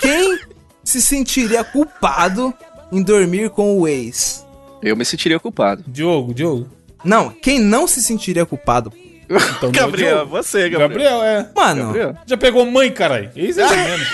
Quem 0.00 0.38
se 0.82 1.00
sentiria 1.02 1.62
culpado 1.62 2.52
em 2.90 3.02
dormir 3.02 3.50
com 3.50 3.78
o 3.78 3.86
ex? 3.86 4.44
Eu 4.82 4.96
me 4.96 5.04
sentiria 5.04 5.38
culpado. 5.38 5.84
Diogo, 5.86 6.32
Diogo. 6.32 6.68
Não, 7.04 7.30
quem 7.30 7.58
não 7.60 7.86
se 7.86 8.02
sentiria 8.02 8.46
culpado? 8.46 8.92
Então, 9.28 9.72
Gabriel, 9.72 10.16
Diogo. 10.18 10.30
você, 10.30 10.68
Gabriel. 10.68 10.88
Gabriel, 10.88 11.22
é. 11.22 11.48
Mano, 11.54 11.84
Gabriel. 11.86 12.16
Já 12.26 12.36
pegou 12.36 12.64
mãe, 12.66 12.90
caralho? 12.92 13.30
Ex 13.34 13.58
é 13.58 13.66
menos. 13.68 14.08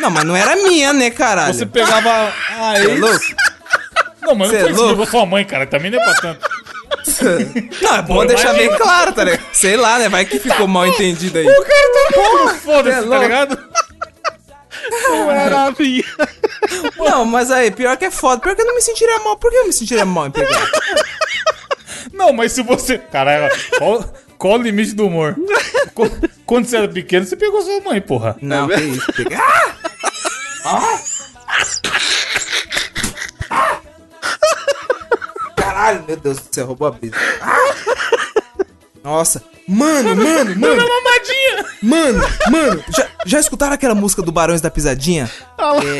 não, 0.00 0.10
mas 0.10 0.24
não 0.24 0.34
era 0.36 0.56
minha, 0.56 0.92
né, 0.92 1.10
caralho? 1.10 1.52
Você 1.52 1.66
pegava 1.66 2.32
a 2.58 2.76
Cê 2.76 2.86
é 2.86 2.90
ex. 2.92 3.00
louco? 3.00 3.24
Não, 4.22 4.34
mas 4.34 4.48
Cê 4.50 4.56
é 4.56 4.58
não 4.60 4.64
foi 4.64 4.72
isso, 4.72 4.80
louco? 4.80 4.94
pegou 4.94 5.06
sua 5.06 5.26
mãe, 5.26 5.44
cara. 5.44 5.66
Também 5.66 5.90
não 5.90 6.00
é 6.00 6.04
pra 6.04 6.14
tanto. 6.14 6.48
Não, 7.82 7.96
é 7.96 8.02
bom 8.02 8.14
Pô, 8.16 8.24
deixar 8.24 8.52
bem 8.52 8.68
claro, 8.76 9.12
tá 9.12 9.22
ligado? 9.24 9.42
Sei 9.52 9.76
lá, 9.76 9.98
né? 9.98 10.08
Vai 10.08 10.24
que 10.24 10.38
ficou 10.40 10.66
mal 10.66 10.86
entendido 10.86 11.38
aí. 11.38 11.46
O 11.46 11.62
cara 11.62 11.92
tá 11.92 12.10
bom, 12.16 12.48
foda-se, 12.58 12.98
é 12.98 13.08
tá 13.08 13.18
ligado? 13.18 13.58
Não 14.90 15.30
era 15.30 15.66
a 15.66 15.70
minha. 15.70 16.04
Não, 16.98 17.24
mas 17.24 17.50
aí, 17.50 17.70
pior 17.70 17.96
que 17.96 18.06
é 18.06 18.10
foda. 18.10 18.40
Pior 18.40 18.54
que 18.56 18.62
eu 18.62 18.66
não 18.66 18.74
me 18.74 18.80
sentiria 18.82 19.18
mal. 19.20 19.36
Por 19.36 19.50
que 19.50 19.56
eu 19.56 19.66
me 19.66 19.72
sentiria 19.72 20.04
mal 20.04 20.26
em 20.26 20.30
pegar? 20.30 20.68
Não, 22.12 22.32
mas 22.32 22.52
se 22.52 22.62
você. 22.62 22.98
Caralho, 22.98 23.50
qual, 24.38 24.58
o 24.58 24.62
limite 24.62 24.94
do 24.94 25.06
humor? 25.06 25.36
Qu- 25.94 26.10
Quando 26.44 26.66
você 26.66 26.76
era 26.76 26.88
pequeno, 26.88 27.24
você 27.26 27.36
pegou 27.36 27.62
sua 27.62 27.80
mãe, 27.80 28.00
porra. 28.00 28.36
Não, 28.40 28.68
que 28.68 28.80
isso. 28.80 29.12
Pegar. 29.12 29.76
Ah! 30.64 30.98
Ah! 33.50 33.80
Caralho, 35.56 36.04
meu 36.06 36.16
Deus 36.16 36.38
do 36.38 36.54
céu, 36.54 36.66
roubou 36.66 36.88
a 36.88 36.90
brisa. 36.90 37.16
Ah! 37.40 37.74
Nossa. 39.02 39.42
Mano, 39.68 40.14
mano, 40.16 40.56
mano. 40.56 40.76
Mamadinha! 40.76 41.64
Mano, 41.82 42.20
mano, 42.50 42.84
já, 42.96 43.08
já 43.24 43.40
escutaram 43.40 43.72
aquela 43.74 43.94
música 43.94 44.22
do 44.22 44.30
Barões 44.32 44.60
da 44.60 44.70
Pisadinha? 44.70 45.30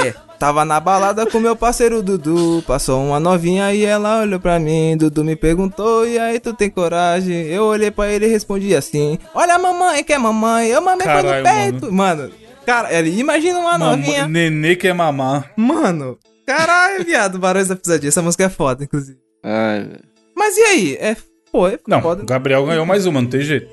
É. 0.04 0.14
Tava 0.38 0.64
na 0.64 0.78
balada 0.78 1.24
com 1.26 1.40
meu 1.40 1.56
parceiro 1.56 2.02
Dudu. 2.02 2.62
Passou 2.66 3.02
uma 3.02 3.18
novinha 3.18 3.72
e 3.72 3.84
ela 3.84 4.20
olhou 4.20 4.38
pra 4.38 4.58
mim. 4.58 4.96
Dudu 4.96 5.24
me 5.24 5.34
perguntou: 5.34 6.06
E 6.06 6.18
aí, 6.18 6.38
tu 6.38 6.52
tem 6.52 6.68
coragem? 6.68 7.46
Eu 7.46 7.64
olhei 7.64 7.90
pra 7.90 8.10
ele 8.10 8.26
e 8.26 8.30
respondi 8.30 8.74
assim: 8.74 9.18
Olha 9.34 9.54
a 9.54 9.58
mamãe, 9.58 10.04
que 10.04 10.12
é 10.12 10.18
mamãe. 10.18 10.68
Eu 10.68 10.82
mamei 10.82 11.06
foi 11.06 11.14
Caralho, 11.22 11.44
peito. 11.44 11.92
Mano, 11.92 12.30
cara, 12.66 12.92
ele 12.92 13.18
imagina 13.18 13.58
uma 13.58 13.78
novinha. 13.78 14.22
Mamãe, 14.26 14.50
nenê 14.50 14.76
quer 14.76 14.92
mamar. 14.94 15.52
Mano, 15.56 16.18
caralho, 16.46 17.02
viado. 17.04 17.38
Barões 17.38 17.68
da 17.68 17.76
Pisadinha. 17.76 18.08
Essa 18.08 18.20
música 18.22 18.44
é 18.44 18.48
foda, 18.50 18.84
inclusive. 18.84 19.18
Ai, 19.42 19.80
velho. 19.84 20.00
Mas 20.36 20.56
e 20.58 20.60
aí? 20.62 20.96
É. 21.00 21.16
Pô, 21.50 21.66
é 21.66 21.78
Não, 21.88 22.02
foda. 22.02 22.22
o 22.22 22.26
Gabriel 22.26 22.66
ganhou 22.66 22.84
mais 22.84 23.06
uma, 23.06 23.22
não 23.22 23.28
tem 23.30 23.40
jeito. 23.40 23.68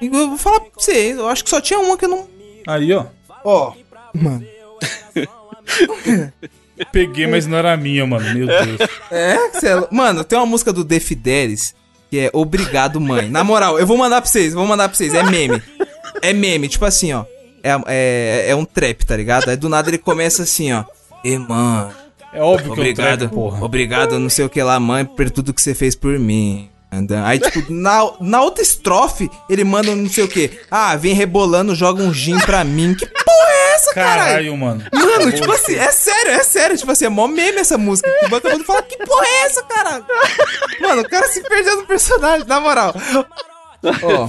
Eu 0.00 0.10
vou 0.28 0.38
falar 0.38 0.60
pra 0.60 0.70
vocês. 0.76 1.16
Eu 1.16 1.28
acho 1.28 1.44
que 1.44 1.50
só 1.50 1.60
tinha 1.60 1.78
uma 1.78 1.96
que 1.96 2.04
eu 2.04 2.08
não. 2.08 2.26
Aí, 2.66 2.92
ó. 2.92 3.04
Ó. 3.44 3.72
Mano. 4.14 4.44
Peguei, 6.92 7.26
mas 7.26 7.46
não 7.46 7.56
era 7.56 7.76
minha, 7.76 8.04
mano. 8.06 8.24
Meu 8.34 8.46
Deus. 8.46 8.90
É, 9.10 9.36
cê 9.60 9.68
é 9.68 9.74
lou- 9.76 9.88
Mano, 9.92 10.24
tem 10.24 10.38
uma 10.38 10.46
música 10.46 10.72
do 10.72 10.84
The 10.84 10.98
Fidelis 11.00 11.74
que 12.10 12.18
é 12.18 12.30
Obrigado, 12.32 13.00
Mãe. 13.00 13.28
Na 13.28 13.42
moral, 13.44 13.78
eu 13.78 13.86
vou 13.86 13.96
mandar 13.96 14.20
pra 14.20 14.30
vocês, 14.30 14.52
vou 14.54 14.66
mandar 14.66 14.88
pra 14.88 14.96
vocês. 14.96 15.14
É 15.14 15.22
meme. 15.22 15.62
É 16.22 16.32
meme, 16.32 16.68
tipo 16.68 16.84
assim, 16.84 17.12
ó. 17.12 17.24
É, 17.62 17.70
é, 17.86 18.44
é 18.50 18.56
um 18.56 18.64
trap, 18.64 19.04
tá 19.06 19.16
ligado? 19.16 19.48
Aí 19.48 19.56
do 19.56 19.68
nada 19.68 19.88
ele 19.88 19.98
começa 19.98 20.42
assim, 20.42 20.72
ó. 20.72 20.84
E 21.24 21.38
mano, 21.38 21.92
É 22.32 22.40
óbvio 22.42 22.66
que 22.74 22.80
obrigado, 22.80 23.22
eu 23.22 23.28
trap, 23.28 23.32
porra. 23.34 23.64
obrigado, 23.64 24.18
não 24.18 24.28
sei 24.28 24.44
o 24.44 24.48
que 24.50 24.62
lá, 24.62 24.78
mãe, 24.78 25.04
por 25.04 25.30
tudo 25.30 25.54
que 25.54 25.62
você 25.62 25.74
fez 25.74 25.94
por 25.96 26.18
mim. 26.18 26.68
Aí, 27.24 27.40
tipo, 27.40 27.72
na, 27.72 28.08
na 28.20 28.40
outra 28.42 28.62
estrofe, 28.62 29.28
ele 29.50 29.64
manda 29.64 29.90
um 29.90 29.96
não 29.96 30.08
sei 30.08 30.22
o 30.24 30.28
que. 30.28 30.50
Ah, 30.70 30.94
vem 30.94 31.12
rebolando, 31.12 31.74
joga 31.74 32.00
um 32.00 32.14
gin 32.14 32.38
pra 32.38 32.62
mim. 32.62 32.94
Que 32.94 33.04
porra 33.06 33.50
é 33.50 33.63
essa, 33.74 33.94
caralho? 33.94 34.20
Caralho, 34.24 34.56
mano. 34.56 34.84
Mano, 34.92 35.32
tipo 35.32 35.50
assim, 35.52 35.74
é 35.74 35.90
sério, 35.90 36.32
é 36.32 36.42
sério. 36.44 36.76
Tipo 36.76 36.92
assim, 36.92 37.04
é 37.06 37.08
mó 37.08 37.26
meme 37.26 37.58
essa 37.58 37.76
música. 37.78 38.08
O 38.24 38.28
banco 38.28 38.48
todo 38.50 38.64
fala, 38.64 38.82
que 38.82 38.96
porra 38.98 39.26
é 39.26 39.46
essa, 39.46 39.62
caralho? 39.64 40.04
Mano, 40.80 41.02
o 41.02 41.08
cara 41.08 41.26
se 41.28 41.40
perdeu 41.42 41.76
no 41.76 41.86
personagem, 41.86 42.46
na 42.46 42.60
moral. 42.60 42.94
Ó. 44.02 44.28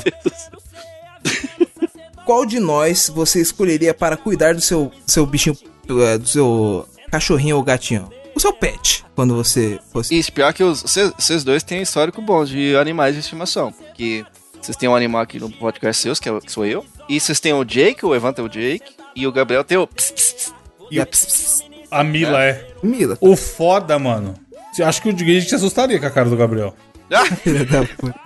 Qual 2.26 2.46
de 2.46 2.60
nós 2.60 3.10
você 3.14 3.40
escolheria 3.40 3.94
para 3.94 4.18
cuidar 4.18 4.56
do 4.56 4.62
seu, 4.62 4.92
seu 5.06 5.26
bichinho, 5.26 5.56
eh, 5.90 6.18
do 6.18 6.28
seu 6.28 6.90
cachorrinho 7.12 7.58
ou 7.58 7.64
gatinho? 7.64 8.10
O 8.36 8.40
seu 8.40 8.52
pet, 8.52 9.06
quando 9.16 9.36
você 9.36 9.80
fosse... 9.94 10.18
Isso, 10.18 10.34
pior 10.34 10.52
que 10.54 10.64
os- 10.64 10.82
vocês 11.18 11.44
dois 11.44 11.64
têm 11.64 11.82
histórico 11.82 12.22
bom 12.22 12.44
de 12.44 12.76
animais 12.76 13.14
de 13.14 13.22
estimação. 13.22 13.74
Que 13.94 14.26
vocês 14.62 14.76
têm 14.76 14.90
um 14.90 14.96
animal 14.96 15.22
aqui 15.22 15.40
no 15.40 15.50
podcast 15.52 16.02
seus, 16.02 16.20
que, 16.20 16.28
é 16.28 16.40
que 16.42 16.52
sou 16.52 16.66
eu. 16.66 16.84
E 17.08 17.20
vocês 17.20 17.40
têm 17.40 17.54
o 17.54 17.64
Jake, 17.64 18.04
o 18.06 18.14
Evan 18.16 18.34
tem 18.34 18.44
o 18.44 18.50
Jake. 18.50 18.96
E 19.16 19.26
o 19.26 19.32
Gabriel 19.32 19.64
tem 19.64 19.78
o. 19.78 19.88
Pss, 19.88 20.12
pss, 20.12 20.34
pss. 20.34 20.54
E 20.92 21.00
a 21.00 21.06
ps, 21.06 21.26
ps, 21.26 21.64
A 21.90 22.04
Mila 22.04 22.44
é. 22.44 22.68
Mila. 22.84 23.18
O 23.22 23.36
foda, 23.36 23.98
mano. 23.98 24.36
Acho 24.84 25.02
que 25.02 25.10
o 25.10 25.14
Gage 25.16 25.48
se 25.48 25.56
assustaria 25.56 26.00
com 26.00 26.06
a 26.06 26.12
cara 26.12 26.30
do 26.30 26.36
Gabriel. 26.36 26.76
Ah, 27.12 27.24
Filha 27.38 27.64
da 27.66 27.86
puta. 27.86 28.20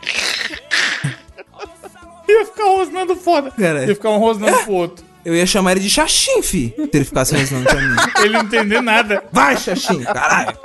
Ia 2.28 2.46
ficar 2.46 2.64
rosnando 2.66 3.16
foda. 3.16 3.52
Caralho. 3.52 3.88
Ia 3.88 3.96
ficar 3.96 4.10
um 4.10 4.18
rosnando 4.18 4.58
pro 4.64 4.74
outro. 4.74 5.06
Eu 5.26 5.36
ia 5.36 5.46
chamar 5.46 5.74
ele 5.74 5.82
de 5.82 5.90
Xaxim, 5.90 6.42
fi. 6.42 6.74
Se 6.76 6.90
ele 6.94 7.06
ficasse 7.06 7.36
rosnando 7.36 7.66
pra 7.66 7.82
mim. 7.82 7.96
Ele 8.24 8.34
não 8.34 8.42
entender 8.42 8.82
nada. 8.82 9.24
Vai, 9.32 9.58
Xaxim, 9.58 10.02
caralho. 10.04 10.58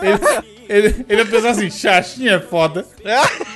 Ele, 0.00 0.18
ele, 0.68 1.06
ele 1.08 1.22
ia 1.22 1.26
pensar 1.26 1.50
assim, 1.50 1.68
chaxinha 1.68 2.34
é 2.34 2.40
foda. 2.40 2.86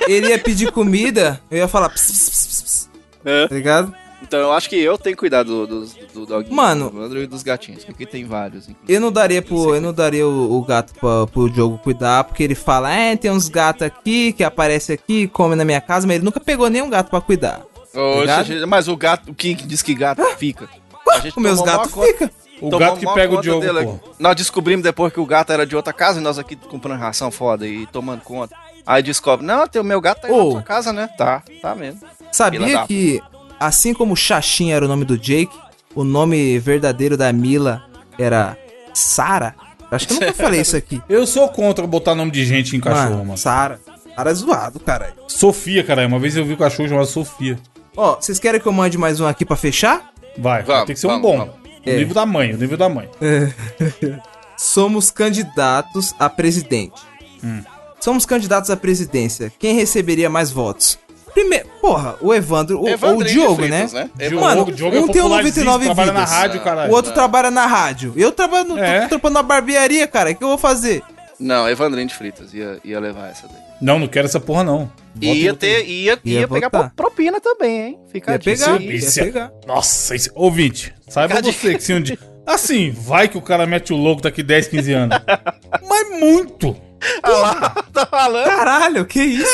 Ele 0.05 0.27
ia 0.27 0.37
pedir 0.37 0.71
comida, 0.71 1.39
eu 1.49 1.59
ia 1.59 1.67
falar... 1.67 1.89
Ps, 1.89 2.11
ps, 2.11 2.29
ps, 2.29 2.47
ps, 2.47 2.61
ps. 2.61 2.89
É. 3.23 3.47
Tá 3.47 3.55
ligado? 3.55 3.95
Então 4.23 4.39
eu 4.39 4.53
acho 4.53 4.69
que 4.69 4.77
eu 4.77 4.97
tenho 4.97 5.17
cuidado 5.17 5.67
do, 5.67 5.85
do, 5.85 6.07
do 6.13 6.25
doguinho, 6.25 6.55
Mano. 6.55 6.89
do 6.89 7.21
e 7.21 7.27
dos 7.27 7.43
gatinhos. 7.43 7.83
Que 7.83 7.91
aqui 7.91 8.05
tem 8.05 8.25
vários. 8.25 8.69
inclusive. 8.69 8.93
Eu 8.93 9.01
não 9.01 9.11
daria 9.11 9.41
pro, 9.41 9.75
eu 9.75 9.81
não 9.81 9.93
daria 9.93 10.25
o, 10.25 10.57
o 10.57 10.61
gato 10.63 10.93
pra, 10.93 11.27
pro 11.27 11.49
Diogo 11.49 11.77
cuidar, 11.77 12.23
porque 12.23 12.41
ele 12.41 12.55
fala, 12.55 12.91
é, 12.91 13.15
tem 13.15 13.29
uns 13.29 13.49
gatos 13.49 13.83
aqui 13.83 14.31
que 14.33 14.43
aparece 14.43 14.93
aqui, 14.93 15.27
come 15.27 15.55
na 15.55 15.65
minha 15.65 15.81
casa, 15.81 16.07
mas 16.07 16.15
ele 16.15 16.25
nunca 16.25 16.39
pegou 16.39 16.69
nenhum 16.69 16.89
gato 16.89 17.09
pra 17.09 17.21
cuidar. 17.21 17.61
Ligado? 17.93 18.45
gente, 18.45 18.65
mas 18.65 18.87
o 18.87 18.97
gato, 18.97 19.29
o 19.29 19.35
King 19.35 19.61
diz 19.67 19.81
que 19.81 19.93
gato 19.93 20.23
fica. 20.37 20.67
A 21.11 21.19
gente 21.19 21.39
meus 21.39 21.61
gatos 21.61 21.93
ficam. 21.93 22.29
O 22.61 22.69
tomou 22.69 22.79
gato 22.79 22.99
que 22.99 23.13
pega 23.13 23.35
o 23.35 23.41
Diogo, 23.41 23.61
dele 23.61 23.83
pô. 23.83 23.91
aqui. 23.91 23.99
Nós 24.17 24.35
descobrimos 24.35 24.83
depois 24.83 25.11
que 25.11 25.19
o 25.19 25.25
gato 25.25 25.51
era 25.51 25.65
de 25.65 25.75
outra 25.75 25.91
casa 25.91 26.19
e 26.19 26.23
nós 26.23 26.39
aqui 26.39 26.55
comprando 26.55 26.99
ração 26.99 27.29
foda 27.29 27.67
e 27.67 27.85
tomando 27.87 28.21
conta. 28.21 28.55
Aí 28.85 29.03
descobre, 29.03 29.45
não, 29.45 29.67
tem 29.67 29.81
o 29.81 29.85
meu 29.85 29.99
gato 29.99 30.21
tá 30.21 30.27
aí 30.27 30.33
Ô. 30.33 30.45
na 30.45 30.51
sua 30.51 30.61
casa, 30.61 30.93
né? 30.93 31.09
Tá, 31.17 31.43
tá 31.61 31.75
mesmo. 31.75 32.01
Sabia 32.31 32.85
que, 32.87 33.21
assim 33.59 33.93
como 33.93 34.15
Xaxim 34.15 34.71
era 34.71 34.83
o 34.85 34.87
nome 34.87 35.05
do 35.05 35.17
Jake, 35.17 35.55
o 35.95 36.03
nome 36.03 36.57
verdadeiro 36.59 37.15
da 37.17 37.31
Mila 37.33 37.83
era 38.17 38.57
Sara? 38.93 39.55
Acho 39.91 40.07
que 40.07 40.13
eu 40.13 40.19
nunca 40.19 40.33
falei 40.33 40.61
isso 40.61 40.75
aqui. 40.75 41.01
Eu 41.07 41.27
sou 41.27 41.47
contra 41.49 41.85
botar 41.85 42.15
nome 42.15 42.31
de 42.31 42.43
gente 42.45 42.75
em 42.75 42.79
cachorro, 42.79 43.17
mano. 43.25 43.37
Sara. 43.37 43.79
Sara 44.15 44.31
é 44.31 44.33
zoado, 44.33 44.79
caralho. 44.79 45.13
Sofia, 45.27 45.83
caralho. 45.83 46.07
Uma 46.07 46.19
vez 46.19 46.35
eu 46.35 46.43
vi 46.45 46.53
um 46.53 46.57
cachorro 46.57 46.89
chamado 46.89 47.05
Sofia. 47.07 47.59
Ó, 47.95 48.15
vocês 48.19 48.39
querem 48.39 48.59
que 48.59 48.67
eu 48.67 48.71
mande 48.73 48.97
mais 48.97 49.19
um 49.19 49.27
aqui 49.27 49.45
pra 49.45 49.55
fechar? 49.55 50.11
Vai, 50.37 50.63
Vamos, 50.63 50.85
tem 50.85 50.95
que 50.95 50.99
ser 50.99 51.05
um 51.07 51.11
vamos, 51.11 51.21
bom. 51.23 51.37
vamos. 51.37 51.53
O 51.85 51.89
É. 51.89 51.97
nível 51.97 52.13
da 52.15 52.25
mãe, 52.25 52.53
o 52.53 52.57
nível 52.57 52.77
da 52.77 52.89
mãe. 52.89 53.07
Somos 54.57 55.11
candidatos 55.11 56.13
a 56.19 56.29
presidente. 56.29 57.01
Hum. 57.43 57.61
Somos 57.99 58.25
candidatos 58.25 58.69
à 58.69 58.77
presidência. 58.77 59.51
Quem 59.59 59.75
receberia 59.75 60.29
mais 60.29 60.51
votos? 60.51 60.97
Primeiro, 61.33 61.67
porra, 61.81 62.15
o 62.21 62.33
Evandro 62.33 62.81
o 62.81 62.87
Evandrinho 62.87 63.33
Diogo, 63.41 63.55
Freitas, 63.55 63.91
né? 63.93 64.09
né? 64.15 64.27
Diogo, 64.29 64.45
Mano, 64.45 64.71
Diogo 64.71 64.95
é 64.95 64.99
um 64.99 65.07
tem 65.07 65.21
o 65.21 65.23
popularzíssimo, 65.25 65.65
99 65.65 65.85
trabalha 65.85 66.13
na 66.13 66.25
rádio, 66.25 66.61
caralho. 66.61 66.91
O 66.91 66.95
outro 66.95 67.11
trabalha 67.13 67.51
na 67.51 67.65
rádio. 67.65 68.13
Eu 68.15 68.31
trabalho 68.31 68.65
no, 68.69 68.77
É. 68.77 69.01
tô 69.01 69.09
trabalhando 69.09 69.33
na 69.33 69.43
barbearia, 69.43 70.07
cara. 70.07 70.29
O 70.31 70.35
que 70.35 70.43
eu 70.43 70.47
vou 70.49 70.57
fazer? 70.57 71.01
Não, 71.39 71.67
Evandrinho 71.67 72.07
de 72.07 72.13
Fritas 72.13 72.53
ia, 72.53 72.79
ia 72.85 72.99
levar 72.99 73.29
essa 73.31 73.47
daí. 73.47 73.57
Não, 73.81 73.97
não 73.99 74.07
quero 74.07 74.27
essa 74.27 74.39
porra, 74.39 74.63
não. 74.63 74.89
Bota 75.15 75.25
ia 75.25 75.53
ter, 75.53 75.85
ia, 75.85 76.17
ia, 76.23 76.39
Ia 76.41 76.47
pegar 76.47 76.69
botar. 76.69 76.93
propina 76.95 77.41
também, 77.41 77.81
hein? 77.81 77.99
Fica 78.11 78.31
Ia 78.33 78.39
pegar, 78.39 78.67
aí. 78.67 78.73
ia 78.73 78.79
delícia. 78.79 79.23
pegar. 79.25 79.51
Nossa, 79.67 80.15
esse... 80.15 80.31
ouvinte, 80.35 80.93
saiba 81.09 81.33
Cadê? 81.35 81.51
você 81.51 81.75
que 81.75 81.83
se 81.83 81.93
um 81.93 82.01
dia... 82.01 82.17
Assim, 82.45 82.91
vai 82.91 83.27
que 83.27 83.37
o 83.37 83.41
cara 83.41 83.65
mete 83.65 83.91
o 83.91 83.97
louco 83.97 84.21
daqui 84.21 84.43
10, 84.43 84.67
15 84.67 84.93
anos. 84.93 85.17
Mas 85.89 86.19
muito. 86.19 86.75
Tá 87.93 88.05
falando? 88.05 88.45
Caralho, 88.45 89.05
que 89.05 89.21
isso? 89.21 89.51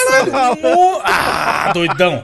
Mo- 0.62 1.02
Ah, 1.04 1.72
doidão. 1.74 2.24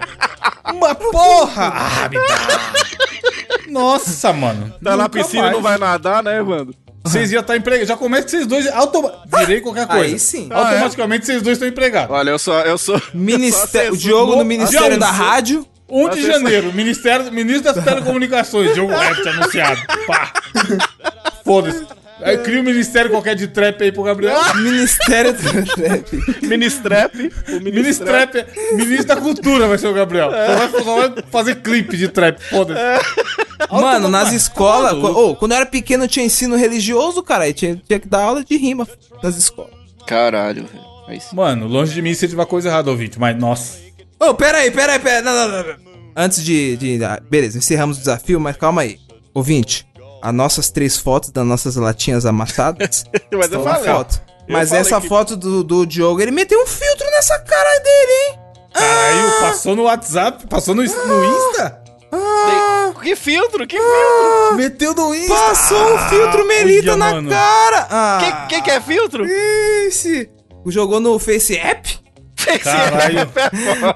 Uma 0.73 0.95
porra. 0.95 1.73
Ah, 1.75 2.09
me 2.09 2.15
dá. 2.17 3.69
Nossa, 3.69 4.31
mano. 4.33 4.73
Tá 4.83 4.91
na 4.91 5.03
Nunca 5.03 5.09
piscina 5.09 5.43
mais. 5.43 5.53
não 5.55 5.61
vai 5.61 5.77
nadar, 5.77 6.23
né, 6.23 6.39
Evandro? 6.39 6.73
Vocês 7.03 7.31
iam 7.31 7.41
estar 7.41 7.55
empregados. 7.55 7.87
Já 7.87 7.95
começa 7.97 8.23
que 8.23 8.31
vocês 8.31 8.47
dois... 8.47 8.65
Automa... 8.67 9.13
Virei 9.37 9.61
qualquer 9.61 9.85
coisa. 9.87 10.03
Aí 10.05 10.17
sim. 10.17 10.49
Automaticamente 10.51 11.25
vocês 11.25 11.41
dois 11.41 11.57
estão 11.57 11.67
empregados. 11.69 12.15
Olha, 12.15 12.31
eu 12.31 12.39
sou. 12.39 12.53
Eu 12.61 12.77
sou 12.77 12.99
Ministério, 13.13 13.93
o 13.93 13.97
Diogo 13.97 14.31
no 14.31 14.37
no- 14.39 14.45
Ministério 14.45 14.97
da. 14.97 15.11
Rádio. 15.11 15.67
1 15.87 16.09
de 16.09 16.25
janeiro, 16.25 16.73
Ministério, 16.73 17.31
Ministro 17.31 17.71
das 17.71 17.83
Telecomunicações, 17.83 18.73
Diogo 18.73 18.91
Rap 18.91 19.27
anunciado. 19.27 19.79
Pá. 20.07 20.31
Foda-se. 21.43 21.85
Aí 22.21 22.37
cria 22.37 22.61
um 22.61 22.63
ministério 22.63 23.11
qualquer 23.11 23.35
de 23.35 23.47
trap 23.47 23.81
aí 23.83 23.91
pro 23.91 24.03
Gabriel. 24.03 24.37
Ministério 24.55 25.33
do 25.33 25.39
Trap. 26.81 27.33
Ministrap. 27.61 28.35
O 28.71 28.75
Ministro 28.75 29.07
da 29.07 29.17
cultura 29.17 29.67
vai 29.67 29.77
ser 29.77 29.87
o 29.87 29.93
Gabriel. 29.93 30.31
Só, 30.31 30.55
vai, 30.67 30.83
só 30.83 30.95
vai 31.09 31.23
fazer 31.29 31.55
clipe 31.55 31.97
de 31.97 32.07
trap, 32.07 32.39
foda-se. 32.41 32.81
Mano, 33.69 34.07
nas 34.07 34.31
escolas. 34.31 34.93
ô, 34.93 35.35
quando 35.35 35.51
eu 35.51 35.57
era 35.57 35.65
pequeno 35.65 36.07
tinha 36.07 36.25
ensino 36.25 36.55
religioso, 36.55 37.21
cara. 37.21 37.47
e 37.49 37.53
Tinha, 37.53 37.81
tinha 37.85 37.99
que 37.99 38.07
dar 38.07 38.21
aula 38.23 38.43
de 38.43 38.55
rima 38.57 38.87
nas 39.21 39.35
escolas. 39.35 39.73
Caralho, 40.07 40.65
velho. 40.65 41.19
Sim. 41.21 41.35
Mano, 41.35 41.67
longe 41.67 41.93
de 41.93 42.01
mim 42.01 42.13
se 42.13 42.27
tiver 42.27 42.45
coisa 42.45 42.69
errada, 42.69 42.89
ouvinte, 42.89 43.19
mas 43.19 43.37
nossa. 43.37 43.77
Ô, 44.19 44.33
pera 44.33 44.59
aí, 44.59 44.71
pera 44.71 44.93
aí, 44.93 44.99
pera 44.99 45.17
aí. 45.17 45.23
Não, 45.23 45.33
não, 45.33 45.47
não, 45.49 45.63
não. 45.67 45.75
Antes 46.15 46.43
de, 46.43 46.77
de. 46.77 47.03
ah, 47.03 47.19
Beleza, 47.29 47.57
encerramos 47.57 47.97
o 47.97 47.99
desafio, 47.99 48.39
mas 48.39 48.55
calma 48.55 48.81
aí. 48.81 48.97
Ouvinte, 49.33 49.85
as 50.27 50.33
nossas 50.33 50.69
três 50.69 50.97
fotos 50.97 51.29
das 51.31 51.45
nossas 51.45 51.75
latinhas 51.75 52.25
amassadas. 52.25 53.03
Mas 53.31 53.51
eu 53.51 53.63
falei. 53.63 53.91
foto. 53.93 54.21
Eu 54.47 54.53
Mas 54.53 54.69
falei 54.69 54.81
essa 54.81 55.01
que- 55.01 55.07
foto 55.07 55.35
do, 55.35 55.63
do 55.63 55.85
Diogo, 55.85 56.21
ele 56.21 56.31
meteu 56.31 56.61
um 56.61 56.67
filtro 56.67 57.05
nessa 57.11 57.37
cara 57.39 57.79
dele, 57.79 58.11
hein? 58.11 58.39
Caralho, 58.73 59.39
passou 59.41 59.75
no 59.75 59.83
WhatsApp, 59.83 60.47
passou 60.47 60.75
no, 60.75 60.83
no 60.83 61.25
Insta? 61.25 61.81
Que 63.01 63.15
filtro, 63.15 63.67
que 63.67 63.77
filtro. 63.77 64.55
Meteu 64.55 64.93
no 64.93 65.13
Insta. 65.13 65.33
Passou 65.35 65.93
um 65.95 65.97
filtro 66.09 66.47
Melita 66.47 66.91
olha, 66.91 66.97
na 66.97 67.11
mano. 67.11 67.29
cara! 67.29 67.87
Ah, 67.89 68.47
Que, 68.47 68.55
que 68.55 68.61
que 68.63 68.71
é 68.71 68.81
filtro? 68.81 69.25
Ixi! 69.25 70.29
Jogou 70.67 70.99
no 70.99 71.19
Face 71.19 71.55
App? 71.55 71.99
Caralho. 72.63 73.31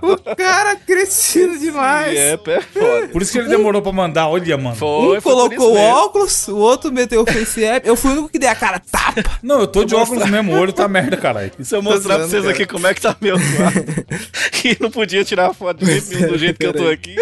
O 0.02 0.36
cara 0.36 0.76
crescido 0.76 1.58
demais. 1.58 2.18
É, 2.18 2.38
pé 2.38 2.62
foda. 2.62 3.08
Por 3.08 3.22
isso 3.22 3.32
que 3.32 3.38
ele 3.40 3.48
demorou 3.50 3.82
pra 3.82 3.92
mandar, 3.92 4.28
olha, 4.28 4.58
mano. 4.58 4.76
Foi, 4.76 5.18
Um 5.18 5.22
foi 5.22 5.34
colocou 5.34 5.76
óculos, 5.76 6.48
o 6.48 6.58
outro 6.58 6.92
meteu 6.92 7.22
o 7.22 7.26
Face 7.26 7.64
App. 7.64 7.88
Eu 7.88 7.96
fui 7.96 8.12
o 8.12 8.14
único 8.14 8.30
que 8.30 8.40
dei 8.40 8.50
a 8.50 8.56
cara 8.56 8.80
tapa. 8.80 9.40
Não, 9.42 9.62
eu 9.62 9.68
tô 9.68 9.84
de 9.84 9.96
óculos 9.96 10.30
mesmo, 10.30 10.54
o 10.54 10.60
olho 10.60 10.74
tá 10.74 10.88
merda, 10.88 11.18
caralho. 11.18 11.52
Se 11.62 11.76
eu 11.76 11.82
mostrar 11.82 12.16
pra 12.16 12.28
vocês 12.28 12.44
cara. 12.44 12.54
aqui 12.54 12.66
como 12.66 12.88
é 12.88 12.94
que 12.94 13.02
tá 13.02 13.16
meu 13.20 13.38
quarto, 13.38 13.80
e 14.66 14.78
não 14.80 14.92
podia 14.92 15.24
tirar 15.24 15.54
foto 15.54 15.84
de 15.86 15.92
jeito 15.92 16.10
nenhum 16.16 16.28
do 16.28 16.38
jeito 16.38 16.60
que 16.60 16.66
eu 16.66 16.74
tô 16.74 16.88
aqui, 16.88 17.16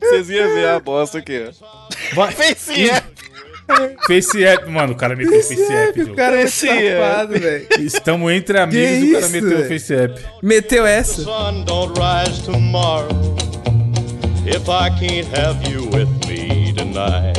vocês 0.00 0.30
iam 0.30 0.48
ver 0.54 0.68
a 0.68 0.80
bosta 0.80 1.18
aqui, 1.18 1.48
ó. 1.48 2.30
Face 2.30 2.90
App. 2.90 3.35
Face 4.06 4.44
app, 4.44 4.68
mano, 4.70 4.92
o 4.92 4.96
cara 4.96 5.16
meteu 5.16 5.32
face 5.42 5.72
app. 5.72 6.00
o 6.02 6.14
cara 6.14 6.36
é 6.40 6.42
Esse 6.44 6.66
safado, 6.66 7.38
velho. 7.38 7.66
Estamos 7.80 8.32
entre 8.32 8.58
amigos 8.58 9.02
e 9.02 9.10
o 9.10 9.12
cara 9.14 9.24
isso, 9.26 9.32
meteu 9.32 9.48
velho? 9.58 9.68
face 9.68 9.94
app. 9.94 10.20
Meteu 10.42 10.86
essa. 10.86 11.22
sun 11.22 11.64
don't 11.64 11.92
rise 11.98 12.42
tomorrow 12.44 13.08
if 14.46 14.68
I 14.68 14.90
can't 14.90 15.26
have 15.36 15.68
you 15.68 15.84
with 15.90 16.08
me 16.28 16.72
tonight. 16.72 17.36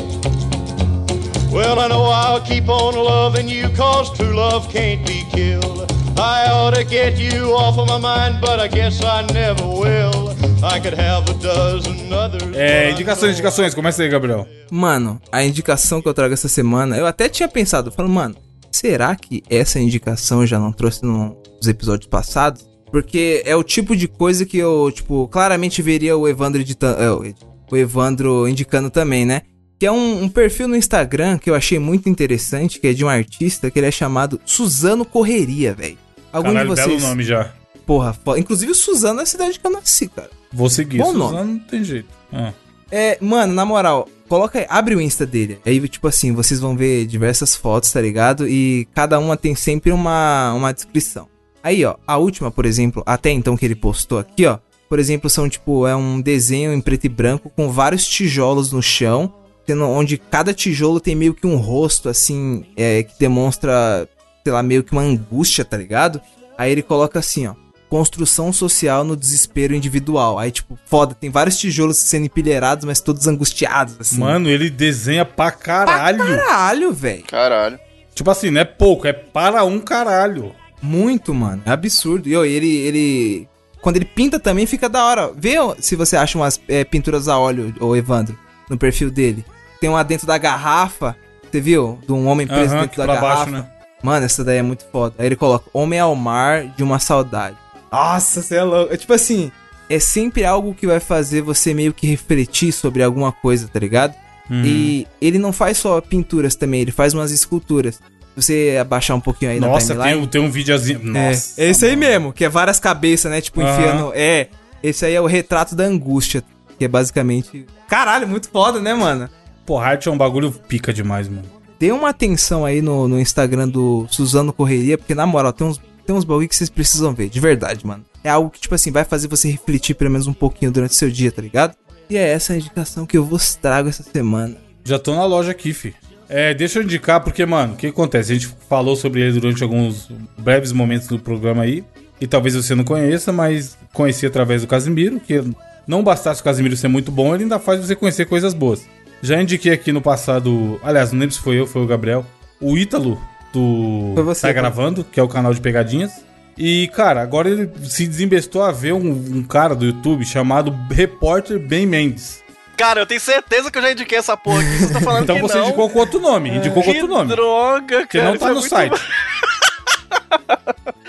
Well, 1.49 1.79
I 1.79 1.87
know 1.87 2.03
I'll 2.03 2.41
keep 2.41 2.67
on 2.67 2.93
loving 2.95 3.47
you 3.47 3.69
cause 3.69 4.11
true 4.15 4.35
love 4.35 4.67
can't 4.69 5.05
be 5.07 5.23
killed. 5.31 5.89
I 6.19 6.49
ought 6.51 6.75
to 6.75 6.83
get 6.83 7.19
you 7.19 7.53
off 7.53 7.77
of 7.79 7.87
my 7.91 7.99
mind, 7.99 8.39
but 8.41 8.59
I 8.59 8.67
guess 8.67 8.99
I 9.01 9.21
never 9.33 9.63
will. 9.65 10.35
I 10.63 10.79
could 10.79 10.99
have 10.99 11.29
a 11.29 11.33
dozen 11.35 12.11
others. 12.11 12.55
É, 12.55 12.89
indicações, 12.91 13.33
indicações. 13.33 13.73
Começa 13.75 14.01
aí, 14.01 14.09
Gabriel. 14.09 14.47
Mano, 14.71 15.21
a 15.31 15.43
indicação 15.43 16.01
que 16.01 16.07
eu 16.07 16.13
trago 16.13 16.33
essa 16.33 16.47
semana, 16.47 16.97
eu 16.97 17.05
até 17.05 17.29
tinha 17.29 17.47
pensado, 17.47 17.91
falando, 17.91 18.11
mano, 18.13 18.35
será 18.71 19.15
que 19.15 19.43
essa 19.49 19.79
indicação 19.79 20.41
eu 20.41 20.47
já 20.47 20.57
não 20.59 20.71
trouxe 20.71 21.05
nos 21.05 21.67
episódios 21.67 22.07
passados? 22.09 22.67
Porque 22.91 23.43
é 23.45 23.55
o 23.55 23.63
tipo 23.63 23.95
de 23.95 24.07
coisa 24.07 24.45
que 24.45 24.57
eu, 24.57 24.91
tipo, 24.91 25.27
claramente 25.27 25.81
veria 25.83 26.17
o 26.17 26.27
Evandro 26.27 26.61
editando, 26.61 27.01
é, 27.01 27.11
o- 27.11 27.33
o 27.71 27.77
Evandro 27.77 28.47
indicando 28.47 28.89
também, 28.89 29.25
né? 29.25 29.41
Que 29.79 29.85
é 29.85 29.91
um, 29.91 30.23
um 30.23 30.29
perfil 30.29 30.67
no 30.67 30.75
Instagram 30.75 31.37
que 31.37 31.49
eu 31.49 31.53
achei 31.53 31.77
muito 31.77 32.09
interessante, 32.09 32.79
que 32.79 32.87
é 32.87 32.93
de 32.93 33.05
um 33.05 33.09
artista 33.09 33.69
que 33.69 33.77
ele 33.77 33.85
é 33.87 33.91
chamado 33.91 34.41
Suzano 34.43 35.05
Correria, 35.05 35.75
velho. 35.75 35.97
Algum 36.37 36.49
Caralho, 36.53 36.69
de 36.69 36.75
belo 36.75 36.91
vocês? 36.91 37.03
nome 37.03 37.23
já. 37.23 37.51
Porra, 37.85 38.13
foda. 38.13 38.39
Inclusive 38.39 38.73
Suzano 38.73 39.19
é 39.19 39.23
a 39.23 39.25
cidade 39.25 39.59
que 39.59 39.65
eu 39.65 39.71
nasci, 39.71 40.07
cara. 40.07 40.29
Vou 40.51 40.69
seguir. 40.69 40.97
Bom 40.97 41.11
Suzano 41.13 41.31
nome. 41.31 41.51
não 41.53 41.59
tem 41.59 41.83
jeito. 41.83 42.09
Ah. 42.31 42.53
É, 42.91 43.17
mano, 43.21 43.53
na 43.53 43.65
moral, 43.65 44.07
coloca 44.29 44.59
aí, 44.59 44.65
abre 44.69 44.95
o 44.95 45.01
Insta 45.01 45.25
dele. 45.25 45.59
Aí, 45.65 45.85
tipo 45.87 46.07
assim, 46.07 46.31
vocês 46.33 46.59
vão 46.59 46.75
ver 46.75 47.05
diversas 47.05 47.55
fotos, 47.55 47.91
tá 47.91 47.99
ligado? 48.01 48.47
E 48.47 48.87
cada 48.93 49.19
uma 49.19 49.35
tem 49.35 49.55
sempre 49.55 49.91
uma, 49.91 50.53
uma 50.53 50.73
descrição. 50.73 51.27
Aí, 51.63 51.83
ó, 51.83 51.95
a 52.05 52.17
última, 52.17 52.49
por 52.49 52.65
exemplo, 52.65 53.03
até 53.05 53.29
então 53.29 53.57
que 53.57 53.65
ele 53.65 53.75
postou 53.75 54.19
aqui, 54.19 54.45
ó. 54.45 54.57
Por 54.87 54.99
exemplo, 54.99 55.29
são 55.29 55.49
tipo, 55.49 55.85
é 55.85 55.93
um 55.95 56.21
desenho 56.21 56.71
em 56.71 56.79
preto 56.79 57.05
e 57.05 57.09
branco 57.09 57.49
com 57.49 57.69
vários 57.69 58.07
tijolos 58.07 58.71
no 58.71 58.81
chão, 58.81 59.33
tendo, 59.65 59.83
onde 59.83 60.17
cada 60.17 60.53
tijolo 60.53 61.01
tem 61.01 61.13
meio 61.13 61.33
que 61.33 61.45
um 61.45 61.57
rosto, 61.57 62.07
assim, 62.07 62.63
é, 62.77 63.03
que 63.03 63.19
demonstra, 63.19 64.07
sei 64.47 64.53
lá, 64.53 64.63
meio 64.63 64.81
que 64.81 64.93
uma 64.93 65.01
angústia, 65.01 65.65
tá 65.65 65.75
ligado? 65.75 66.21
Aí 66.57 66.71
ele 66.71 66.81
coloca 66.81 67.19
assim, 67.19 67.47
ó. 67.47 67.53
Construção 67.89 68.53
social 68.53 69.03
no 69.03 69.15
desespero 69.15 69.75
individual. 69.75 70.39
Aí, 70.39 70.51
tipo, 70.51 70.79
foda, 70.85 71.13
tem 71.13 71.29
vários 71.29 71.57
tijolos 71.57 71.97
sendo 71.97 72.27
empilhados, 72.27 72.85
mas 72.85 73.01
todos 73.01 73.27
angustiados, 73.27 73.97
assim. 73.99 74.19
Mano, 74.19 74.47
ele 74.49 74.69
desenha 74.69 75.25
pra 75.25 75.51
caralho. 75.51 76.19
Caralho, 76.19 76.93
velho. 76.93 77.23
Caralho. 77.25 77.77
Tipo 78.15 78.31
assim, 78.31 78.49
não 78.49 78.61
é 78.61 78.65
pouco, 78.65 79.05
é 79.05 79.11
para 79.11 79.65
um 79.65 79.81
caralho. 79.81 80.55
Muito, 80.81 81.33
mano. 81.33 81.61
É 81.65 81.71
absurdo. 81.71 82.29
E 82.29 82.35
ó, 82.35 82.45
ele, 82.45 82.73
ele. 82.73 83.47
Quando 83.81 83.97
ele 83.97 84.05
pinta 84.05 84.39
também 84.39 84.65
fica 84.65 84.87
da 84.87 85.03
hora. 85.03 85.31
Vê 85.35 85.55
se 85.79 85.97
você 85.97 86.15
acha 86.15 86.37
umas 86.37 86.57
é, 86.69 86.85
pinturas 86.85 87.27
a 87.27 87.37
óleo, 87.37 87.73
ô 87.81 87.95
Evandro, 87.97 88.37
no 88.69 88.77
perfil 88.77 89.11
dele. 89.11 89.45
Tem 89.81 89.89
uma 89.89 90.03
dentro 90.03 90.25
da 90.25 90.37
garrafa. 90.37 91.17
Você 91.51 91.59
viu? 91.59 91.99
De 92.05 92.13
um 92.13 92.27
homem 92.27 92.47
preso 92.47 92.73
Aham, 92.73 92.81
dentro 92.83 92.97
da 92.97 93.03
pra 93.03 93.13
garrafa. 93.15 93.35
baixo, 93.35 93.51
né? 93.51 93.76
Mano, 94.03 94.25
essa 94.25 94.43
daí 94.43 94.57
é 94.57 94.61
muito 94.61 94.85
foda. 94.91 95.15
Aí 95.17 95.25
ele 95.25 95.35
coloca 95.35 95.69
Homem 95.73 95.99
ao 95.99 96.15
Mar 96.15 96.65
de 96.67 96.83
uma 96.83 96.99
Saudade. 96.99 97.57
Nossa, 97.91 98.41
você 98.41 98.55
é 98.55 98.63
louco. 98.63 98.93
É 98.93 98.97
tipo 98.97 99.13
assim, 99.13 99.51
é 99.89 99.99
sempre 99.99 100.45
algo 100.45 100.73
que 100.73 100.85
vai 100.85 100.99
fazer 100.99 101.41
você 101.41 101.73
meio 101.73 101.93
que 101.93 102.05
refletir 102.07 102.71
sobre 102.71 103.01
alguma 103.01 103.31
coisa, 103.31 103.67
tá 103.67 103.79
ligado? 103.79 104.13
Uhum. 104.49 104.63
E 104.63 105.07
ele 105.21 105.37
não 105.39 105.51
faz 105.51 105.77
só 105.77 105.99
pinturas 105.99 106.55
também, 106.55 106.81
ele 106.81 106.91
faz 106.91 107.13
umas 107.13 107.31
esculturas. 107.31 107.95
Se 108.35 108.41
você 108.43 108.77
abaixar 108.79 109.17
um 109.17 109.19
pouquinho 109.19 109.51
aí 109.51 109.59
Nossa, 109.59 109.95
na 109.95 110.03
tem, 110.03 110.11
timeline. 110.13 110.25
um- 110.25 110.29
tem 110.29 110.41
um 110.41 110.51
videozinho. 110.51 110.99
É, 111.17 111.29
Nossa. 111.31 111.59
é 111.61 111.69
esse 111.69 111.85
aí 111.85 111.95
mesmo, 111.95 112.31
que 112.31 112.45
é 112.45 112.49
várias 112.49 112.79
cabeças, 112.79 113.31
né? 113.31 113.41
Tipo, 113.41 113.61
Aham. 113.61 113.71
enfiando. 113.73 114.11
É, 114.13 114.47
esse 114.83 115.05
aí 115.05 115.15
é 115.15 115.19
o 115.21 115.25
retrato 115.25 115.75
da 115.75 115.83
angústia, 115.85 116.43
que 116.77 116.85
é 116.85 116.87
basicamente. 116.87 117.65
Caralho, 117.89 118.27
muito 118.27 118.47
foda, 118.49 118.79
né, 118.79 118.93
mano? 118.93 119.27
Porra, 119.65 119.87
arte 119.87 120.07
é 120.07 120.11
um 120.11 120.17
bagulho 120.17 120.51
pica 120.51 120.93
demais, 120.93 121.27
mano. 121.27 121.43
Dê 121.79 121.91
uma 121.91 122.09
atenção 122.09 122.65
aí 122.65 122.81
no, 122.81 123.07
no 123.07 123.19
Instagram 123.19 123.67
do 123.67 124.07
Suzano 124.09 124.51
Correria, 124.51 124.97
porque 124.97 125.13
na 125.13 125.25
moral, 125.25 125.53
tem 125.53 125.67
uns, 125.67 125.79
tem 126.05 126.15
uns 126.15 126.23
bagulho 126.23 126.47
que 126.49 126.55
vocês 126.55 126.69
precisam 126.69 127.13
ver, 127.13 127.29
de 127.29 127.39
verdade, 127.39 127.85
mano. 127.85 128.03
É 128.23 128.29
algo 128.29 128.49
que, 128.49 128.59
tipo 128.59 128.73
assim, 128.73 128.91
vai 128.91 129.03
fazer 129.03 129.27
você 129.27 129.49
refletir 129.49 129.93
pelo 129.95 130.11
menos 130.11 130.27
um 130.27 130.33
pouquinho 130.33 130.71
durante 130.71 130.91
o 130.91 130.95
seu 130.95 131.09
dia, 131.09 131.31
tá 131.31 131.41
ligado? 131.41 131.75
E 132.09 132.17
é 132.17 132.27
essa 132.27 132.53
a 132.53 132.57
indicação 132.57 133.05
que 133.05 133.17
eu 133.17 133.23
vos 133.23 133.55
trago 133.55 133.89
essa 133.89 134.03
semana. 134.03 134.55
Já 134.83 134.97
tô 134.97 135.13
na 135.13 135.25
loja 135.25 135.51
aqui, 135.51 135.73
fi. 135.73 135.93
É, 136.29 136.53
deixa 136.53 136.79
eu 136.79 136.83
indicar, 136.83 137.21
porque, 137.21 137.45
mano, 137.45 137.73
o 137.73 137.77
que 137.77 137.87
acontece? 137.87 138.31
A 138.31 138.35
gente 138.35 138.53
falou 138.69 138.95
sobre 138.95 139.21
ele 139.21 139.39
durante 139.39 139.63
alguns 139.63 140.09
breves 140.37 140.71
momentos 140.71 141.07
do 141.07 141.19
programa 141.19 141.63
aí. 141.63 141.83
E 142.19 142.25
talvez 142.25 142.55
você 142.55 142.73
não 142.73 142.83
conheça, 142.83 143.31
mas 143.31 143.77
conheci 143.93 144.25
através 144.25 144.61
do 144.61 144.67
Casimiro, 144.67 145.19
que 145.19 145.43
não 145.87 146.03
bastasse 146.03 146.41
o 146.41 146.43
Casimiro 146.43 146.75
ser 146.75 146.87
muito 146.87 147.11
bom, 147.11 147.33
ele 147.33 147.43
ainda 147.43 147.59
faz 147.59 147.79
você 147.79 147.95
conhecer 147.95 148.25
coisas 148.25 148.53
boas. 148.53 148.85
Já 149.21 149.41
indiquei 149.41 149.73
aqui 149.73 149.91
no 149.91 150.01
passado, 150.01 150.79
aliás, 150.83 151.11
não 151.11 151.19
lembro 151.19 151.35
se 151.35 151.41
foi 151.41 151.59
eu, 151.59 151.67
foi 151.67 151.81
o 151.81 151.87
Gabriel, 151.87 152.25
o 152.61 152.77
Ítalo 152.77 153.19
do 153.51 154.11
Foi 154.13 154.23
você, 154.23 154.41
Tá 154.41 154.47
cara. 154.53 154.69
Gravando, 154.69 155.03
que 155.03 155.19
é 155.19 155.23
o 155.23 155.27
canal 155.27 155.53
de 155.53 155.59
pegadinhas. 155.61 156.11
E, 156.57 156.87
cara, 156.89 157.21
agora 157.21 157.49
ele 157.49 157.69
se 157.83 158.07
desembestou 158.07 158.63
a 158.63 158.71
ver 158.71 158.93
um, 158.93 159.09
um 159.09 159.43
cara 159.43 159.75
do 159.75 159.85
YouTube 159.85 160.25
chamado 160.25 160.75
Repórter 160.91 161.59
Ben 161.59 161.85
Mendes. 161.85 162.43
Cara, 162.75 163.01
eu 163.01 163.05
tenho 163.05 163.19
certeza 163.21 163.71
que 163.71 163.77
eu 163.77 163.81
já 163.81 163.91
indiquei 163.91 164.17
essa 164.19 164.35
porra 164.37 164.61
aqui. 164.61 164.77
Você 164.77 164.93
tá 164.93 165.01
falando 165.01 165.23
Então 165.23 165.35
que 165.35 165.41
você 165.41 165.57
não. 165.57 165.65
indicou 165.65 165.89
com 165.89 165.99
outro 165.99 166.19
nome, 166.19 166.49
indicou 166.51 166.83
com 166.83 166.91
que 166.91 167.01
outro 167.01 167.13
nome. 167.15 167.29
droga, 167.35 168.05
Que 168.07 168.19
cara. 168.19 168.31
não 168.31 168.37
tá 168.37 168.45
é 168.45 168.49
no 168.49 168.55
muito 168.55 168.69
site. 168.69 169.01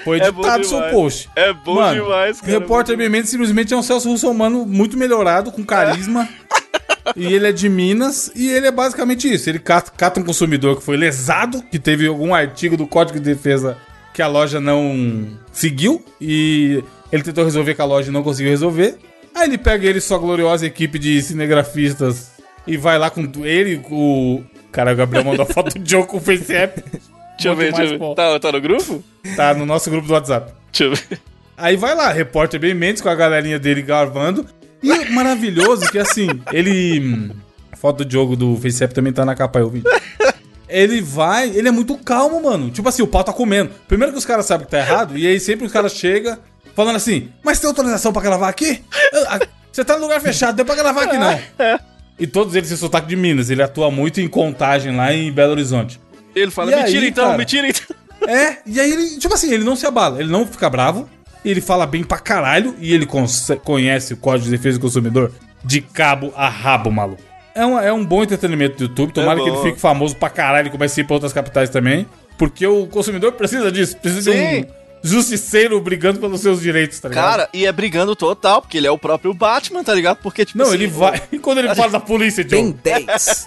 Foi 0.04 0.20
É 0.20 0.28
editado 0.28 0.64
seu 0.64 0.78
demais. 0.78 0.94
post. 0.94 1.30
É 1.36 1.52
bom 1.52 1.74
Mano, 1.74 2.02
demais, 2.02 2.40
cara. 2.40 2.52
Repórter 2.52 2.96
Ben 2.96 3.09
Mendes 3.09 3.30
simplesmente 3.30 3.74
é 3.74 3.76
um 3.76 3.82
Celso 3.82 4.09
Russomano 4.09 4.64
muito 4.64 4.96
melhorado, 4.96 5.50
com 5.52 5.64
carisma. 5.64 6.28
e 7.16 7.32
ele 7.32 7.46
é 7.46 7.52
de 7.52 7.68
Minas. 7.68 8.30
E 8.34 8.50
ele 8.50 8.66
é 8.66 8.70
basicamente 8.70 9.32
isso. 9.32 9.48
Ele 9.48 9.59
cata, 9.59 10.20
um 10.20 10.24
consumidor 10.24 10.76
que 10.76 10.82
foi 10.82 10.96
lesado, 10.96 11.62
que 11.62 11.78
teve 11.78 12.06
algum 12.06 12.34
artigo 12.34 12.76
do 12.76 12.86
Código 12.86 13.18
de 13.18 13.24
Defesa 13.24 13.76
que 14.12 14.22
a 14.22 14.26
loja 14.26 14.61
não 14.61 15.28
seguiu. 15.52 16.04
E 16.20 16.82
ele 17.12 17.22
tentou 17.22 17.44
resolver 17.44 17.74
com 17.74 17.82
a 17.82 17.86
loja 17.86 18.11
e 18.11 18.12
não 18.12 18.22
conseguiu 18.22 18.50
resolver. 18.50 18.96
Aí 19.34 19.48
ele 19.48 19.59
pega 19.59 19.86
ele 19.86 19.98
e 19.98 20.00
sua 20.00 20.18
gloriosa 20.18 20.66
equipe 20.66 20.98
de 20.98 21.22
cinegrafistas 21.22 22.32
e 22.66 22.76
vai 22.76 22.98
lá 22.98 23.09
com 23.09 23.22
ele, 23.44 23.80
o. 23.90 24.42
Cara, 24.70 24.92
o 24.92 24.96
Gabriel 24.96 25.24
mandou 25.24 25.44
a 25.44 25.46
foto 25.46 25.78
do 25.78 25.88
Joe 25.88 26.06
com 26.06 26.18
o 26.18 26.20
Face 26.20 26.54
App. 26.54 26.82
Deixa 27.38 27.48
eu 27.48 27.56
ver, 27.56 27.72
deixa 27.72 27.94
eu 27.94 27.98
ver. 27.98 28.14
Tá, 28.14 28.38
tá 28.38 28.52
no 28.52 28.61
grupo? 28.61 29.02
Tá 29.36 29.54
no 29.54 29.64
nosso 29.64 29.88
grupo 29.90 30.06
do 30.06 30.12
WhatsApp. 30.12 30.52
Deixa 30.72 30.84
eu 30.84 30.94
ver. 30.94 31.20
Aí 31.56 31.76
vai 31.76 31.94
lá, 31.94 32.12
repórter 32.12 32.61
Ben 32.61 32.74
Mendes 32.74 33.00
com 33.00 33.09
a 33.09 33.14
galerinha 33.14 33.59
dele 33.59 33.80
gravando. 33.80 34.44
E 34.82 34.90
é 34.92 35.08
maravilhoso 35.10 35.90
que 35.90 35.98
assim, 35.98 36.28
ele. 36.52 37.00
hum, 37.00 37.30
A 37.72 37.76
foto 37.76 38.04
do 38.04 38.10
jogo 38.12 38.36
do 38.36 38.56
FaceApp 38.56 38.94
também 38.94 39.12
tá 39.12 39.24
na 39.24 39.34
capa 39.34 39.58
aí, 39.58 39.64
o 39.64 39.70
vídeo. 39.70 39.90
Ele 40.68 41.00
vai, 41.00 41.48
ele 41.48 41.66
é 41.68 41.70
muito 41.70 41.96
calmo, 41.96 42.42
mano. 42.42 42.70
Tipo 42.70 42.88
assim, 42.88 43.02
o 43.02 43.06
pau 43.06 43.24
tá 43.24 43.32
comendo. 43.32 43.70
Primeiro 43.88 44.12
que 44.12 44.18
os 44.18 44.26
caras 44.26 44.44
sabem 44.46 44.66
que 44.66 44.70
tá 44.70 44.78
errado, 44.78 45.16
e 45.16 45.26
aí 45.26 45.40
sempre 45.40 45.64
os 45.66 45.72
caras 45.72 45.92
chegam 45.92 46.36
falando 46.76 46.96
assim: 46.96 47.28
Mas 47.42 47.58
tem 47.58 47.68
autorização 47.68 48.12
pra 48.12 48.20
gravar 48.22 48.48
aqui? 48.48 48.82
Você 49.72 49.84
tá 49.84 49.94
no 49.96 50.02
lugar 50.02 50.20
fechado, 50.20 50.56
deu 50.56 50.64
pra 50.66 50.74
gravar 50.74 51.04
aqui 51.04 51.16
não. 51.16 51.40
E 52.18 52.26
todos 52.26 52.54
eles 52.54 52.68
têm 52.68 52.76
sotaque 52.76 53.06
de 53.06 53.16
Minas. 53.16 53.48
Ele 53.48 53.62
atua 53.62 53.90
muito 53.90 54.20
em 54.20 54.26
contagem 54.28 54.94
lá 54.94 55.12
em 55.14 55.32
Belo 55.32 55.52
Horizonte. 55.52 56.00
Ele 56.34 56.50
fala, 56.50 56.72
E 56.72 56.76
me 56.76 56.84
tira 56.84 57.00
aí, 57.02 57.08
então, 57.08 57.24
cara? 57.26 57.38
me 57.38 57.44
tira 57.44 57.68
então. 57.68 57.96
É, 58.26 58.58
e 58.66 58.80
aí 58.80 58.92
ele, 58.92 59.16
tipo 59.18 59.32
assim, 59.32 59.52
ele 59.52 59.62
não 59.64 59.76
se 59.76 59.86
abala, 59.86 60.20
ele 60.20 60.28
não 60.30 60.44
fica 60.44 60.68
bravo, 60.68 61.08
ele 61.45 61.61
fala 61.61 61.86
bem 61.86 62.05
pra 62.05 62.18
caralho 62.18 62.74
e 62.78 62.93
ele 62.93 63.07
conhece 63.07 64.14
o 64.14 64.16
Código 64.16 64.45
de 64.47 64.51
Defesa 64.51 64.78
do 64.78 64.82
Consumidor 64.82 65.32
de 65.64 65.80
cabo 65.80 66.32
a 66.36 66.49
rabo, 66.49 66.91
maluco. 66.91 67.22
É 67.55 67.66
um, 67.66 67.78
é 67.78 67.93
um 67.93 68.05
bom 68.05 68.22
entretenimento 68.22 68.76
do 68.76 68.84
YouTube, 68.84 69.12
tomara 69.12 69.41
É 69.41 69.43
que 69.43 69.49
ele 69.49 69.62
fique 69.62 69.80
famoso 69.80 70.14
pra 70.16 70.30
caralho 70.30 70.68
e 70.68 70.70
comece 70.70 71.01
a 71.01 71.03
ir 71.03 71.07
pra 71.07 71.14
outras 71.14 71.32
capitais 71.32 71.68
também, 71.70 72.07
porque 72.36 72.66
o 72.66 72.86
consumidor 72.86 73.32
precisa 73.32 73.72
disso, 73.72 73.97
precisa 73.97 74.30
Sim. 74.30 74.39
de 74.39 74.66
um 74.66 74.78
justiceiro 75.03 75.80
brigando 75.80 76.18
pelos 76.20 76.40
seus 76.40 76.61
direitos, 76.61 76.99
tá 77.01 77.09
ligado? 77.09 77.24
Cara, 77.24 77.49
e 77.53 77.66
é 77.66 77.72
brigando 77.72 78.14
total, 78.16 78.61
porque 78.62 78.78
ele 78.78 78.86
é 78.86 78.90
o 78.90 78.99
próprio 78.99 79.32
Batman, 79.34 79.82
tá 79.84 79.94
ligado? 79.94 80.18
Porque, 80.22 80.44
tipo 80.44 80.59
não, 80.59 80.66
assim, 80.66 80.74
ele 80.74 80.86
vai. 80.86 81.22
E 81.32 81.38
quando 81.40 81.59
ele 81.59 81.74
fala 81.74 81.90
da 81.90 82.01
polícia, 82.01 82.44
Tem 82.44 82.70
John? 82.72 82.78
10. 82.82 83.44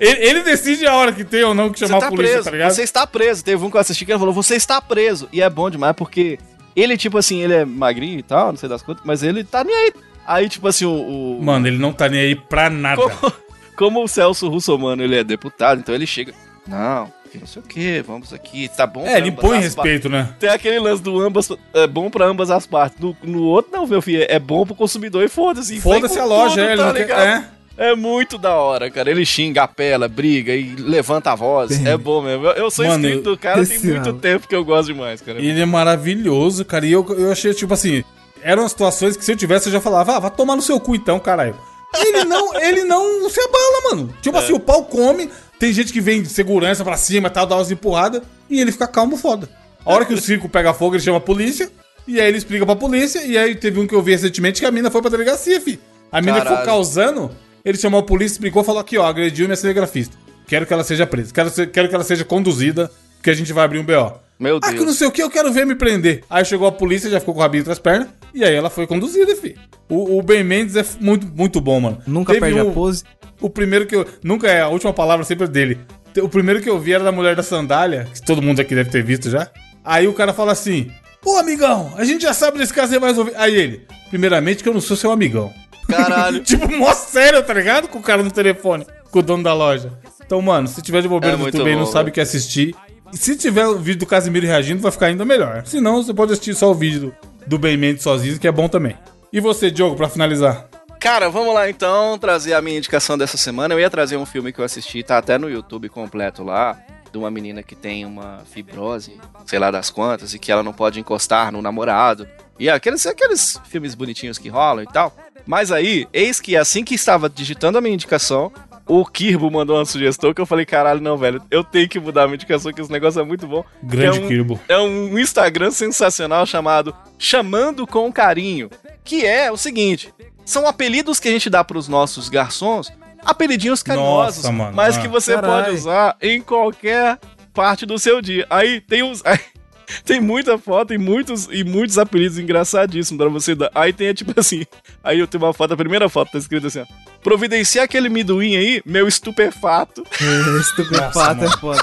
Ele, 0.00 0.26
ele 0.26 0.42
decide 0.42 0.86
a 0.86 0.94
hora 0.94 1.12
que 1.12 1.24
tem 1.24 1.42
ou 1.44 1.54
não 1.54 1.70
que 1.70 1.78
chamar 1.78 2.00
tá 2.00 2.06
a 2.06 2.10
polícia, 2.10 2.32
preso, 2.34 2.44
tá 2.44 2.50
ligado? 2.50 2.72
você 2.72 2.82
está 2.82 3.06
preso. 3.06 3.44
Teve 3.44 3.64
um 3.64 3.70
que 3.70 3.76
eu 3.76 3.80
assisti 3.80 4.04
que 4.04 4.12
ele 4.12 4.18
falou, 4.18 4.34
você 4.34 4.56
está 4.56 4.80
preso. 4.80 5.28
E 5.32 5.40
é 5.40 5.48
bom 5.48 5.70
demais, 5.70 5.94
porque 5.96 6.38
ele, 6.74 6.96
tipo 6.96 7.18
assim, 7.18 7.40
ele 7.42 7.54
é 7.54 7.64
magrinho 7.64 8.18
e 8.18 8.22
tal, 8.22 8.48
não 8.48 8.56
sei 8.56 8.68
das 8.68 8.82
quantas, 8.82 9.04
mas 9.04 9.22
ele 9.22 9.44
tá 9.44 9.62
nem 9.64 9.74
aí. 9.74 9.92
Aí, 10.26 10.48
tipo 10.48 10.66
assim, 10.68 10.84
o... 10.84 11.38
o- 11.38 11.42
Mano, 11.42 11.66
ele 11.66 11.78
não 11.78 11.92
tá 11.92 12.08
nem 12.08 12.20
aí 12.20 12.34
pra 12.36 12.70
nada. 12.70 13.00
como, 13.02 13.32
como 13.76 14.04
o 14.04 14.08
Celso 14.08 14.48
Russomano, 14.48 15.02
ele 15.02 15.16
é 15.16 15.24
deputado, 15.24 15.80
então 15.80 15.94
ele 15.94 16.06
chega, 16.06 16.32
não, 16.66 17.12
que 17.32 17.38
não 17.38 17.46
sei 17.46 17.62
o 17.62 17.64
que, 17.64 18.02
vamos 18.06 18.32
aqui, 18.32 18.68
tá 18.76 18.86
bom 18.86 19.06
É, 19.06 19.16
ele 19.18 19.30
impõe 19.30 19.58
respeito, 19.58 20.08
né? 20.08 20.34
Tem 20.38 20.50
aquele 20.50 20.78
lance 20.78 21.02
do 21.02 21.18
ambas, 21.20 21.48
é 21.72 21.86
bom 21.86 22.10
pra 22.10 22.26
ambas 22.26 22.50
as 22.50 22.66
partes. 22.66 22.98
No, 23.00 23.16
no 23.22 23.42
outro, 23.44 23.72
não, 23.72 23.86
meu 23.86 24.02
filho, 24.02 24.24
é 24.28 24.38
bom 24.38 24.66
pro 24.66 24.74
consumidor 24.74 25.24
e 25.24 25.28
foda-se. 25.28 25.80
Foda-se 25.80 26.18
a 26.18 26.24
loja, 26.24 26.54
tudo, 26.56 26.60
é, 26.68 26.72
ele 26.72 26.82
tá 26.82 26.92
quer- 26.92 26.98
ligado? 27.00 27.20
é. 27.22 27.44
É 27.74 27.96
muito 27.96 28.36
da 28.36 28.54
hora, 28.54 28.90
cara. 28.90 29.10
Ele 29.10 29.24
xinga, 29.24 29.62
apela, 29.62 30.06
briga 30.06 30.54
e 30.54 30.74
levanta 30.76 31.32
a 31.32 31.34
voz. 31.34 31.82
É 31.86 31.96
bom 31.96 32.20
mesmo. 32.20 32.44
Eu, 32.44 32.52
eu 32.52 32.70
sou 32.70 32.84
Mano, 32.84 33.06
inscrito 33.06 33.30
do 33.30 33.38
cara 33.38 33.64
tem 33.66 33.78
muito 33.78 33.98
maluco. 34.00 34.18
tempo 34.20 34.46
que 34.46 34.54
eu 34.54 34.62
gosto 34.62 34.92
demais, 34.92 35.22
cara. 35.22 35.38
Ele 35.38 35.58
é 35.58 35.64
maravilhoso, 35.64 36.66
cara. 36.66 36.84
E 36.84 36.92
eu, 36.92 37.04
eu 37.18 37.32
achei, 37.32 37.54
tipo 37.54 37.72
assim, 37.72 38.04
eram 38.42 38.68
situações 38.68 39.16
que 39.16 39.24
se 39.24 39.32
eu 39.32 39.36
tivesse, 39.36 39.68
eu 39.68 39.72
já 39.72 39.80
falava, 39.80 40.16
ah, 40.16 40.20
vai 40.20 40.30
tomar 40.30 40.54
no 40.54 40.60
seu 40.60 40.78
cu 40.78 40.94
então, 40.94 41.18
caralho. 41.18 41.56
Ele 41.96 42.24
não, 42.24 42.54
ele 42.60 42.84
não 42.84 43.28
se 43.30 43.40
abala, 43.40 43.90
mano. 43.90 44.14
Tipo 44.20 44.36
assim, 44.36 44.52
o 44.52 44.60
pau 44.60 44.84
come, 44.84 45.30
tem 45.62 45.72
gente 45.72 45.92
que 45.92 46.00
vem 46.00 46.20
de 46.22 46.28
segurança 46.28 46.82
pra 46.82 46.96
cima 46.96 47.28
e 47.28 47.30
tal, 47.30 47.46
dá 47.46 47.54
umas 47.54 47.70
empurradas, 47.70 48.20
e 48.50 48.60
ele 48.60 48.72
fica 48.72 48.88
calmo 48.88 49.16
foda. 49.16 49.48
A 49.86 49.92
hora 49.92 50.04
que 50.04 50.12
o 50.12 50.20
circo 50.20 50.48
pega 50.48 50.74
fogo, 50.74 50.96
ele 50.96 51.02
chama 51.04 51.18
a 51.18 51.20
polícia, 51.20 51.70
e 52.04 52.20
aí 52.20 52.26
ele 52.26 52.38
explica 52.38 52.66
pra 52.66 52.74
polícia, 52.74 53.24
e 53.24 53.38
aí 53.38 53.54
teve 53.54 53.78
um 53.78 53.86
que 53.86 53.94
eu 53.94 54.02
vi 54.02 54.10
recentemente 54.10 54.58
que 54.58 54.66
a 54.66 54.72
mina 54.72 54.90
foi 54.90 55.00
pra 55.00 55.08
delegacia, 55.08 55.60
fi. 55.60 55.78
A 56.10 56.20
mina 56.20 56.38
Caralho. 56.38 56.56
ficou 56.56 56.66
causando, 56.66 57.30
ele 57.64 57.78
chamou 57.78 58.00
a 58.00 58.02
polícia, 58.02 58.34
explicou, 58.34 58.64
falou 58.64 58.80
aqui, 58.80 58.98
ó, 58.98 59.06
agrediu 59.06 59.46
minha 59.46 59.54
cinegrafista. 59.54 60.16
Quero 60.48 60.66
que 60.66 60.72
ela 60.72 60.82
seja 60.82 61.06
presa. 61.06 61.32
Quero, 61.32 61.48
ser- 61.48 61.70
quero 61.70 61.88
que 61.88 61.94
ela 61.94 62.02
seja 62.02 62.24
conduzida, 62.24 62.90
porque 63.18 63.30
a 63.30 63.34
gente 63.34 63.52
vai 63.52 63.64
abrir 63.64 63.78
um 63.78 63.84
BO. 63.84 64.14
Meu 64.40 64.56
Ah, 64.56 64.60
que 64.68 64.72
Deus. 64.74 64.86
não 64.86 64.92
sei 64.92 65.06
o 65.06 65.12
que, 65.12 65.22
eu 65.22 65.30
quero 65.30 65.52
ver 65.52 65.64
me 65.64 65.76
prender. 65.76 66.24
Aí 66.28 66.44
chegou 66.44 66.66
a 66.66 66.72
polícia, 66.72 67.08
já 67.08 67.20
ficou 67.20 67.34
com 67.34 67.38
o 67.38 67.42
rabinho 67.44 67.60
entre 67.60 67.72
as 67.72 67.78
pernas, 67.78 68.08
e 68.34 68.42
aí 68.44 68.52
ela 68.52 68.68
foi 68.68 68.84
conduzida, 68.88 69.36
fi. 69.36 69.54
O, 69.88 70.18
o 70.18 70.22
Ben 70.22 70.42
Mendes 70.42 70.74
é 70.74 70.84
muito, 71.00 71.24
muito 71.28 71.60
bom, 71.60 71.78
mano. 71.78 71.98
Nunca 72.04 72.32
Teve 72.32 72.46
perde 72.46 72.60
um- 72.60 72.70
a 72.70 72.72
pose. 72.72 73.04
O 73.42 73.50
primeiro 73.50 73.86
que 73.86 73.96
eu. 73.96 74.06
Nunca 74.22 74.48
é, 74.48 74.60
a 74.60 74.68
última 74.68 74.92
palavra 74.92 75.24
sempre 75.24 75.44
é 75.44 75.48
dele. 75.48 75.80
O 76.22 76.28
primeiro 76.28 76.60
que 76.60 76.70
eu 76.70 76.78
vi 76.78 76.92
era 76.92 77.02
da 77.02 77.12
mulher 77.12 77.34
da 77.34 77.42
sandália, 77.42 78.06
que 78.12 78.22
todo 78.22 78.40
mundo 78.40 78.60
aqui 78.60 78.74
deve 78.74 78.90
ter 78.90 79.02
visto 79.02 79.28
já. 79.28 79.50
Aí 79.84 80.06
o 80.06 80.14
cara 80.14 80.32
fala 80.32 80.52
assim: 80.52 80.90
Ô 81.24 81.36
amigão, 81.36 81.92
a 81.96 82.04
gente 82.04 82.22
já 82.22 82.32
sabe 82.32 82.58
desse 82.58 82.72
caso 82.72 82.94
aí 82.94 83.00
mais 83.00 83.18
ouvir. 83.18 83.32
Aí 83.36 83.54
ele, 83.54 83.86
primeiramente 84.08 84.62
que 84.62 84.68
eu 84.68 84.74
não 84.74 84.80
sou 84.80 84.96
seu 84.96 85.10
amigão. 85.10 85.52
Caralho. 85.88 86.40
tipo, 86.44 86.70
mó 86.70 86.92
sério, 86.94 87.42
tá 87.42 87.52
ligado? 87.52 87.88
Com 87.88 87.98
o 87.98 88.02
cara 88.02 88.22
no 88.22 88.30
telefone, 88.30 88.86
com 89.10 89.18
o 89.18 89.22
dono 89.22 89.42
da 89.42 89.52
loja. 89.52 89.92
Então, 90.24 90.40
mano, 90.40 90.68
se 90.68 90.80
tiver 90.80 91.02
de 91.02 91.08
bobeira 91.08 91.36
É 91.36 91.38
no 91.38 91.46
YouTube 91.46 91.68
e 91.68 91.74
não 91.74 91.84
bom, 91.84 91.90
sabe 91.90 92.10
o 92.10 92.12
que 92.12 92.20
assistir, 92.20 92.74
e 93.12 93.16
se 93.16 93.36
tiver 93.36 93.66
o 93.66 93.78
vídeo 93.78 94.00
do 94.00 94.06
Casimiro 94.06 94.46
reagindo, 94.46 94.80
vai 94.80 94.90
ficar 94.90 95.06
ainda 95.06 95.24
melhor. 95.24 95.64
Se 95.66 95.80
não, 95.80 96.02
você 96.02 96.14
pode 96.14 96.32
assistir 96.32 96.54
só 96.54 96.70
o 96.70 96.74
vídeo 96.74 97.00
do, 97.00 97.14
do 97.46 97.58
Ben 97.58 97.76
Mendes 97.76 98.02
sozinho, 98.02 98.38
que 98.38 98.48
é 98.48 98.52
bom 98.52 98.68
também. 98.68 98.96
E 99.30 99.40
você, 99.40 99.70
Diogo, 99.70 99.96
pra 99.96 100.08
finalizar? 100.08 100.66
Cara, 101.02 101.28
vamos 101.28 101.52
lá 101.52 101.68
então 101.68 102.16
trazer 102.16 102.54
a 102.54 102.62
minha 102.62 102.78
indicação 102.78 103.18
dessa 103.18 103.36
semana. 103.36 103.74
Eu 103.74 103.80
ia 103.80 103.90
trazer 103.90 104.16
um 104.16 104.24
filme 104.24 104.52
que 104.52 104.60
eu 104.60 104.64
assisti, 104.64 105.02
tá 105.02 105.18
até 105.18 105.36
no 105.36 105.50
YouTube 105.50 105.88
completo 105.88 106.44
lá, 106.44 106.78
de 107.10 107.18
uma 107.18 107.28
menina 107.28 107.60
que 107.60 107.74
tem 107.74 108.06
uma 108.06 108.44
fibrose, 108.44 109.18
sei 109.44 109.58
lá 109.58 109.72
das 109.72 109.90
quantas, 109.90 110.32
e 110.32 110.38
que 110.38 110.52
ela 110.52 110.62
não 110.62 110.72
pode 110.72 111.00
encostar 111.00 111.50
no 111.50 111.60
namorado. 111.60 112.28
E 112.56 112.70
aqueles, 112.70 113.04
aqueles 113.04 113.60
filmes 113.64 113.96
bonitinhos 113.96 114.38
que 114.38 114.48
rolam 114.48 114.84
e 114.84 114.86
tal. 114.86 115.12
Mas 115.44 115.72
aí, 115.72 116.06
eis 116.12 116.40
que 116.40 116.56
assim 116.56 116.84
que 116.84 116.94
estava 116.94 117.28
digitando 117.28 117.78
a 117.78 117.80
minha 117.80 117.94
indicação, 117.94 118.52
o 118.86 119.04
Kirbo 119.04 119.50
mandou 119.50 119.78
uma 119.78 119.84
sugestão 119.84 120.32
que 120.32 120.40
eu 120.40 120.46
falei, 120.46 120.64
caralho, 120.64 121.00
não, 121.00 121.16
velho, 121.16 121.42
eu 121.50 121.64
tenho 121.64 121.88
que 121.88 121.98
mudar 121.98 122.22
a 122.22 122.26
minha 122.26 122.36
indicação, 122.36 122.72
que 122.72 122.80
esse 122.80 122.92
negócio 122.92 123.20
é 123.20 123.24
muito 123.24 123.48
bom. 123.48 123.64
Grande 123.82 124.20
é 124.20 124.22
um, 124.22 124.28
Kirbo. 124.28 124.60
é 124.68 124.78
um 124.78 125.18
Instagram 125.18 125.72
sensacional 125.72 126.46
chamado 126.46 126.94
Chamando 127.18 127.88
com 127.88 128.12
Carinho, 128.12 128.70
que 129.02 129.26
é 129.26 129.50
o 129.50 129.56
seguinte: 129.56 130.14
são 130.44 130.66
apelidos 130.66 131.20
que 131.20 131.28
a 131.28 131.32
gente 131.32 131.48
dá 131.48 131.62
pros 131.62 131.88
nossos 131.88 132.28
garçons, 132.28 132.92
apelidinhos 133.24 133.82
carinhosos, 133.82 134.44
Nossa, 134.44 134.52
mano, 134.52 134.76
mas 134.76 134.96
ah. 134.96 135.00
que 135.00 135.08
você 135.08 135.34
Caralho. 135.34 135.64
pode 135.64 135.76
usar 135.76 136.16
em 136.20 136.40
qualquer 136.40 137.18
parte 137.52 137.86
do 137.86 137.98
seu 137.98 138.20
dia. 138.20 138.46
Aí 138.50 138.80
tem 138.80 139.02
uns 139.02 139.22
Tem 140.04 140.20
muita 140.20 140.56
foto 140.58 140.94
e 140.94 140.98
muitos, 140.98 141.48
e 141.50 141.62
muitos 141.62 141.98
apelidos 141.98 142.38
engraçadíssimos 142.38 143.22
pra 143.22 143.28
você 143.28 143.54
dar. 143.54 143.70
Aí 143.74 143.92
tem 143.92 144.12
tipo 144.14 144.32
assim. 144.38 144.64
Aí 145.02 145.18
eu 145.18 145.26
tenho 145.26 145.44
uma 145.44 145.52
foto, 145.52 145.74
a 145.74 145.76
primeira 145.76 146.08
foto 146.08 146.32
tá 146.32 146.38
escrito 146.38 146.66
assim: 146.66 146.80
ó, 146.80 146.86
Providencia 147.22 147.82
aquele 147.82 148.08
miduim 148.08 148.56
aí, 148.56 148.82
meu 148.84 149.06
estupefato. 149.06 150.04
Estupefato 150.60 151.44
é 151.44 151.50
foda. 151.58 151.82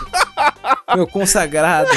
Meu 0.95 1.07
consagrado. 1.07 1.89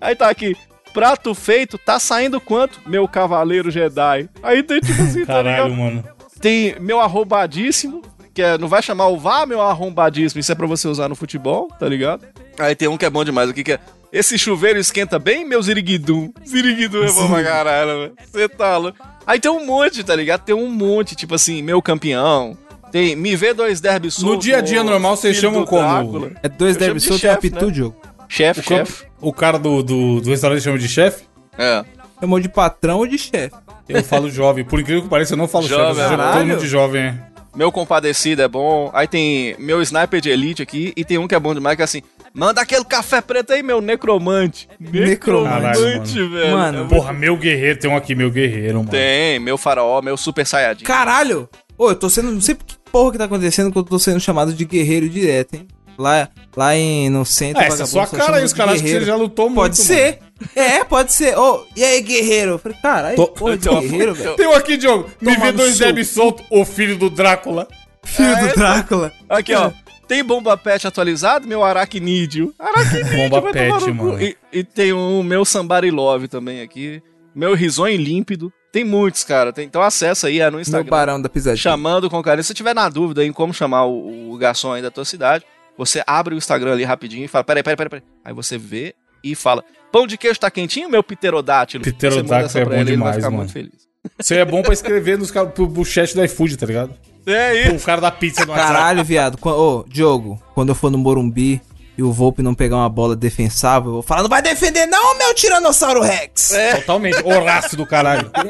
Aí 0.00 0.14
tá 0.14 0.28
aqui. 0.28 0.56
Prato 0.92 1.34
feito, 1.34 1.78
tá 1.78 1.98
saindo 1.98 2.40
quanto? 2.40 2.80
Meu 2.86 3.06
cavaleiro 3.06 3.70
Jedi. 3.70 4.28
Aí 4.42 4.62
tem 4.62 4.80
tipo 4.80 5.00
assim, 5.02 5.20
tá 5.24 5.34
Caralho, 5.34 5.64
ligado? 5.64 5.80
mano. 5.80 6.04
Tem 6.40 6.74
meu 6.80 7.00
arrombadíssimo, 7.00 8.02
que 8.34 8.42
é, 8.42 8.56
não 8.58 8.66
vai 8.68 8.82
chamar 8.82 9.08
o 9.08 9.18
vá 9.18 9.44
meu 9.46 9.60
arrombadíssimo, 9.60 10.40
isso 10.40 10.50
é 10.50 10.54
pra 10.54 10.66
você 10.66 10.88
usar 10.88 11.08
no 11.08 11.14
futebol, 11.14 11.68
tá 11.78 11.88
ligado? 11.88 12.26
Aí 12.58 12.74
tem 12.74 12.88
um 12.88 12.96
que 12.96 13.04
é 13.04 13.10
bom 13.10 13.24
demais, 13.24 13.48
o 13.50 13.54
que 13.54 13.62
que 13.62 13.72
é? 13.72 13.78
Esse 14.12 14.36
chuveiro 14.36 14.78
esquenta 14.78 15.18
bem, 15.18 15.44
meu 15.44 15.62
ziriguidum. 15.62 16.32
Ziriguidum 16.46 17.04
é 17.04 17.12
bom 17.12 17.28
pra 17.28 17.44
caralho, 17.44 18.00
velho. 18.00 18.12
Você 18.32 18.48
tá 18.48 18.76
louco. 18.76 18.98
Aí 19.24 19.38
tem 19.38 19.50
um 19.50 19.64
monte, 19.64 20.02
tá 20.02 20.16
ligado? 20.16 20.42
Tem 20.42 20.54
um 20.54 20.68
monte, 20.68 21.14
tipo 21.14 21.34
assim, 21.34 21.62
meu 21.62 21.80
campeão. 21.80 22.58
Tem 22.90 23.14
me 23.14 23.36
vê 23.36 23.54
dois 23.54 23.80
derby 23.80 24.10
solto, 24.10 24.42
dia 24.42 24.58
a 24.58 24.60
dia 24.60 24.82
normal, 24.82 25.16
vocês 25.16 25.36
chamam 25.36 25.64
como? 25.64 25.82
Drácula. 25.82 26.32
É 26.42 26.48
dois 26.48 26.76
derby 26.76 26.98
de 26.98 27.06
solto 27.06 27.24
e 27.24 27.28
apitu, 27.28 27.66
né? 27.70 27.92
Chefe, 28.30 28.62
chefe. 28.62 29.04
o 29.20 29.32
cara 29.32 29.58
do, 29.58 29.82
do, 29.82 30.20
do 30.20 30.30
restaurante 30.30 30.62
chama 30.62 30.78
de 30.78 30.88
chefe? 30.88 31.24
É. 31.58 31.84
Chamou 32.20 32.38
de 32.38 32.48
patrão 32.48 32.98
ou 32.98 33.06
de 33.06 33.18
chefe? 33.18 33.54
Eu 33.88 34.04
falo 34.04 34.30
jovem. 34.32 34.64
Por 34.64 34.78
incrível 34.78 35.02
que 35.02 35.08
pareça, 35.08 35.34
eu 35.34 35.36
não 35.36 35.48
falo 35.48 35.66
Jovem, 35.66 35.86
chefe. 35.88 36.00
Eu 36.00 36.08
chamo 36.08 36.32
todo 36.32 36.46
mundo 36.46 36.60
de 36.60 36.68
jovem, 36.68 37.02
é. 37.02 37.14
Meu 37.56 37.72
compadecido 37.72 38.42
é 38.42 38.46
bom. 38.46 38.90
Aí 38.94 39.08
tem 39.08 39.56
meu 39.58 39.82
sniper 39.82 40.20
de 40.20 40.30
elite 40.30 40.62
aqui. 40.62 40.92
E 40.96 41.04
tem 41.04 41.18
um 41.18 41.26
que 41.26 41.34
é 41.34 41.40
bom 41.40 41.52
demais, 41.52 41.74
que 41.74 41.82
é 41.82 41.84
assim: 41.84 42.02
manda 42.32 42.60
aquele 42.60 42.84
café 42.84 43.20
preto 43.20 43.52
aí, 43.52 43.62
meu 43.62 43.80
necromante. 43.80 44.68
Necromante. 44.78 45.80
Caralho, 45.80 46.30
velho. 46.30 46.52
Mano. 46.52 46.84
É 46.84 46.88
Porra, 46.88 47.12
meu 47.12 47.36
guerreiro. 47.36 47.80
Tem 47.80 47.90
um 47.90 47.96
aqui, 47.96 48.14
meu 48.14 48.30
guerreiro, 48.30 48.78
mano. 48.78 48.90
Tem, 48.90 49.40
meu 49.40 49.58
faraó, 49.58 50.00
meu 50.00 50.16
super 50.16 50.46
saiyajin. 50.46 50.84
Caralho! 50.84 51.48
Ô, 51.76 51.90
eu 51.90 51.96
tô 51.96 52.08
sendo. 52.08 52.30
Não 52.30 52.40
sei 52.40 52.54
que 52.54 52.78
porra 52.92 53.12
que 53.12 53.18
tá 53.18 53.24
acontecendo 53.24 53.72
que 53.72 53.78
eu 53.78 53.82
tô 53.82 53.98
sendo 53.98 54.20
chamado 54.20 54.52
de 54.52 54.64
guerreiro 54.64 55.08
direto, 55.08 55.54
hein? 55.54 55.66
Lá, 56.00 56.28
lá 56.56 56.74
em, 56.76 57.10
no 57.10 57.24
centro. 57.26 57.62
É, 57.62 57.66
essa 57.66 57.82
é 57.82 57.86
sua 57.86 58.06
cara 58.06 58.38
aí. 58.38 58.44
Os 58.44 58.52
caras 58.52 58.74
acham 58.74 58.86
que 58.86 58.92
você 58.92 59.04
já 59.04 59.16
lutou 59.16 59.46
muito, 59.50 59.56
Pode 59.60 59.76
ser. 59.76 60.18
É, 60.56 60.82
pode 60.82 61.12
ser. 61.12 61.36
Ô, 61.38 61.66
e 61.76 61.84
aí, 61.84 62.00
guerreiro? 62.00 62.52
Eu 62.52 62.58
falei, 62.58 62.78
caralho, 62.80 63.16
Tô- 63.16 63.28
porra 63.28 63.58
de 63.58 63.68
guerreiro, 63.68 64.14
velho. 64.14 64.24
mano. 64.24 64.36
Tem 64.36 64.46
um 64.46 64.54
aqui, 64.54 64.76
Diogo. 64.78 65.10
Me 65.20 65.34
Toma 65.34 65.46
vê 65.46 65.52
no 65.52 65.58
dois. 65.58 65.78
Deb 65.78 66.02
solto, 66.04 66.42
o 66.50 66.64
filho 66.64 66.96
do 66.96 67.10
Drácula. 67.10 67.68
Filho 68.04 68.28
É, 68.30 68.48
do 68.48 68.54
Drácula. 68.54 69.12
Aqui, 69.28 69.54
ó. 69.54 69.70
Tem 70.08 70.24
bomba 70.24 70.56
pet 70.56 70.86
atualizado, 70.86 71.46
meu 71.46 71.62
aracnídeo. 71.62 72.52
Aracnídeo, 72.58 73.16
Bomba 73.16 73.40
vai 73.42 73.52
pet, 73.52 73.68
tomar 73.68 73.86
no 73.86 73.94
mano. 73.94 74.22
E, 74.22 74.36
e 74.52 74.64
tem 74.64 74.92
o 74.92 75.22
meu 75.22 75.44
Somebody 75.44 75.90
Love 75.90 76.26
também 76.26 76.62
aqui. 76.62 77.00
Meu 77.34 77.54
risonho 77.54 77.96
límpido. 77.96 78.52
Tem 78.72 78.84
muitos, 78.84 79.22
cara. 79.22 79.52
Tem- 79.52 79.66
então 79.66 79.82
acessa 79.82 80.26
aí, 80.28 80.40
é 80.40 80.46
no 80.46 80.52
Meu 80.52 80.60
Instagram. 80.62 80.88
barão 80.90 81.20
da 81.22 81.28
pisadinha. 81.28 81.62
chamando 81.62 82.08
com 82.10 82.20
carinho. 82.22 82.42
Se 82.42 82.54
tiver 82.54 82.74
na 82.74 82.88
dúvida 82.88 83.24
em 83.24 83.32
como 83.32 83.52
chamar 83.54 83.84
o, 83.84 84.32
o 84.32 84.36
garçom 84.38 84.72
aí 84.72 84.80
da 84.82 84.90
tua 84.90 85.04
cidade, 85.04 85.44
você 85.80 86.02
abre 86.06 86.34
o 86.34 86.38
Instagram 86.38 86.72
ali 86.72 86.84
rapidinho 86.84 87.24
e 87.24 87.28
fala: 87.28 87.42
peraí, 87.42 87.62
peraí, 87.62 87.76
peraí, 87.76 87.88
peraí. 87.88 88.02
Aí 88.22 88.34
você 88.34 88.58
vê 88.58 88.94
e 89.24 89.34
fala: 89.34 89.64
Pão 89.90 90.06
de 90.06 90.18
queijo 90.18 90.38
tá 90.38 90.50
quentinho, 90.50 90.90
meu 90.90 91.02
pterodátilo? 91.02 91.82
Pterodátilo 91.82 92.48
Você 92.50 92.60
é 92.60 92.64
bom 92.64 92.72
ele, 92.72 92.80
ele 92.80 92.84
vai 92.84 92.96
demais, 92.96 93.16
ficar 93.16 93.30
mano. 93.30 93.38
muito 93.38 93.52
feliz. 93.52 93.88
Isso 94.18 94.34
aí 94.34 94.40
é 94.40 94.44
bom 94.44 94.60
pra 94.62 94.74
escrever 94.74 95.16
nos, 95.18 95.30
pro, 95.30 95.70
pro 95.70 95.84
chat 95.84 96.14
do 96.14 96.22
iFood, 96.22 96.58
tá 96.58 96.66
ligado? 96.66 96.92
É 97.26 97.62
isso. 97.66 97.76
O 97.76 97.80
cara 97.80 98.00
da 98.00 98.10
pizza 98.10 98.44
no 98.44 98.52
WhatsApp. 98.52 98.72
Caralho, 98.74 99.04
viado. 99.04 99.38
Ô, 99.42 99.84
Diogo, 99.88 100.42
quando 100.54 100.68
eu 100.70 100.74
for 100.74 100.90
no 100.90 100.98
Morumbi 100.98 101.62
e 101.96 102.02
o 102.02 102.12
Volpe 102.12 102.42
não 102.42 102.54
pegar 102.54 102.76
uma 102.76 102.88
bola 102.88 103.16
defensável, 103.16 103.88
eu 103.88 103.94
vou 103.94 104.02
falar: 104.02 104.22
não 104.22 104.28
vai 104.28 104.42
defender, 104.42 104.84
não, 104.84 105.16
meu 105.16 105.34
Tiranossauro 105.34 106.02
Rex! 106.02 106.52
É. 106.52 106.76
Totalmente. 106.76 107.22
Horácio 107.24 107.76
do 107.76 107.86
caralho. 107.86 108.30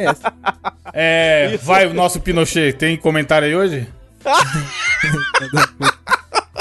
É, 0.93 1.57
vai 1.63 1.87
o 1.87 1.95
nosso 1.95 2.21
Pinochet. 2.21 2.73
Tem 2.73 2.97
comentário 2.97 3.47
aí 3.47 3.55
hoje? 3.55 3.87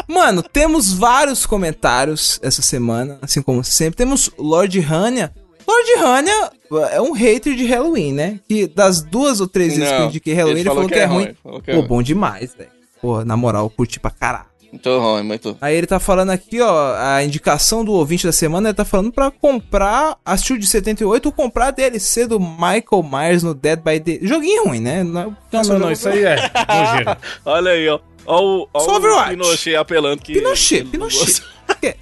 Mano, 0.09 0.41
temos 0.41 0.91
vários 0.91 1.45
comentários 1.45 2.39
essa 2.41 2.63
semana, 2.63 3.19
assim 3.21 3.43
como 3.43 3.63
sempre. 3.63 3.95
Temos 3.97 4.31
Lord 4.39 4.79
Hania. 4.79 5.31
Lord 5.67 5.91
Hania 6.03 6.51
é 6.91 6.99
um 6.99 7.11
hater 7.11 7.55
de 7.55 7.63
Halloween, 7.65 8.13
né? 8.13 8.39
Que 8.47 8.65
das 8.65 9.03
duas 9.03 9.39
ou 9.39 9.47
três 9.47 9.77
vezes 9.77 9.93
que 9.93 10.01
eu 10.01 10.05
indiquei 10.07 10.33
Halloween, 10.33 10.59
ele, 10.61 10.69
falou, 10.69 10.87
que, 10.87 10.95
é 10.95 11.05
ruim. 11.05 11.35
falou 11.43 11.61
que 11.61 11.69
é 11.69 11.73
Pô, 11.75 11.81
ruim. 11.81 11.87
bom 11.87 12.01
demais, 12.01 12.55
velho. 12.55 12.71
Porra, 12.99 13.23
na 13.23 13.37
moral, 13.37 13.65
eu 13.65 13.69
curti 13.69 13.99
pra 13.99 14.09
caralho. 14.09 14.49
Muito 14.71 14.99
ruim, 14.99 15.23
muito. 15.23 15.57
Aí 15.61 15.75
ele 15.75 15.87
tá 15.87 15.99
falando 15.99 16.31
aqui, 16.31 16.59
ó, 16.59 16.95
a 16.95 17.23
indicação 17.23 17.85
do 17.85 17.91
ouvinte 17.91 18.25
da 18.25 18.31
semana, 18.31 18.69
ele 18.69 18.75
tá 18.75 18.85
falando 18.85 19.11
pra 19.11 19.31
comprar, 19.31 20.17
assistiu 20.25 20.57
de 20.57 20.67
78, 20.67 21.25
ou 21.27 21.31
comprar 21.31 21.67
a 21.67 21.71
DLC 21.71 22.27
do 22.27 22.39
Michael 22.39 23.03
Myers 23.03 23.43
no 23.43 23.53
Dead 23.53 23.79
by 23.79 23.99
Day. 23.99 24.19
Joguinho 24.23 24.65
ruim, 24.65 24.79
né? 24.79 25.03
Não, 25.03 25.35
Não, 25.51 25.61
não, 25.63 25.79
não. 25.79 25.91
Isso 25.91 26.09
aí 26.09 26.23
é. 26.23 26.51
Olha 27.45 27.71
aí, 27.71 27.87
ó. 27.89 27.99
Ó 28.29 28.41
o, 28.41 28.69
ó 28.73 28.79
Só 28.79 28.93
o 28.93 28.95
Overwatch. 28.97 29.31
Pinochet 29.31 29.75
apelando 29.75 30.21
que. 30.21 30.33
Pinochet, 30.33 30.85
Pinochet. 30.85 31.19
gosta. 31.19 31.99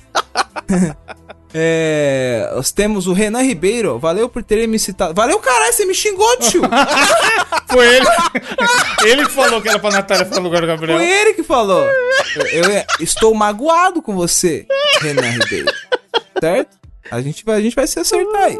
É, 1.59 2.51
nós 2.53 2.71
temos 2.71 3.07
o 3.07 3.13
Renan 3.13 3.41
Ribeiro. 3.41 3.97
Valeu 3.97 4.27
por 4.29 4.43
ter 4.43 4.67
me 4.67 4.77
citado. 4.77 5.13
Valeu, 5.13 5.39
caralho, 5.39 5.73
você 5.73 5.85
me 5.85 5.93
xingou, 5.95 6.37
tio. 6.37 6.61
Foi 7.71 7.95
ele. 7.95 8.05
ele 9.05 9.25
que 9.25 9.31
falou 9.31 9.61
que 9.61 9.69
era 9.69 9.79
pra 9.79 9.89
Natália 9.89 10.25
ficar 10.25 10.37
no 10.37 10.43
lugar 10.43 10.61
do 10.61 10.67
Gabriel. 10.67 10.99
Foi 10.99 11.09
ele 11.09 11.33
que 11.33 11.41
falou. 11.41 11.83
Eu, 12.51 12.63
eu 12.63 12.83
estou 12.99 13.33
magoado 13.33 14.01
com 14.01 14.13
você, 14.13 14.67
Renan 15.01 15.29
Ribeiro. 15.31 15.73
Certo? 16.39 16.77
A 17.09 17.21
gente 17.21 17.43
vai, 17.43 17.57
a 17.57 17.61
gente 17.61 17.75
vai 17.75 17.87
se 17.87 17.99
acertar 17.99 18.43
aí. 18.43 18.59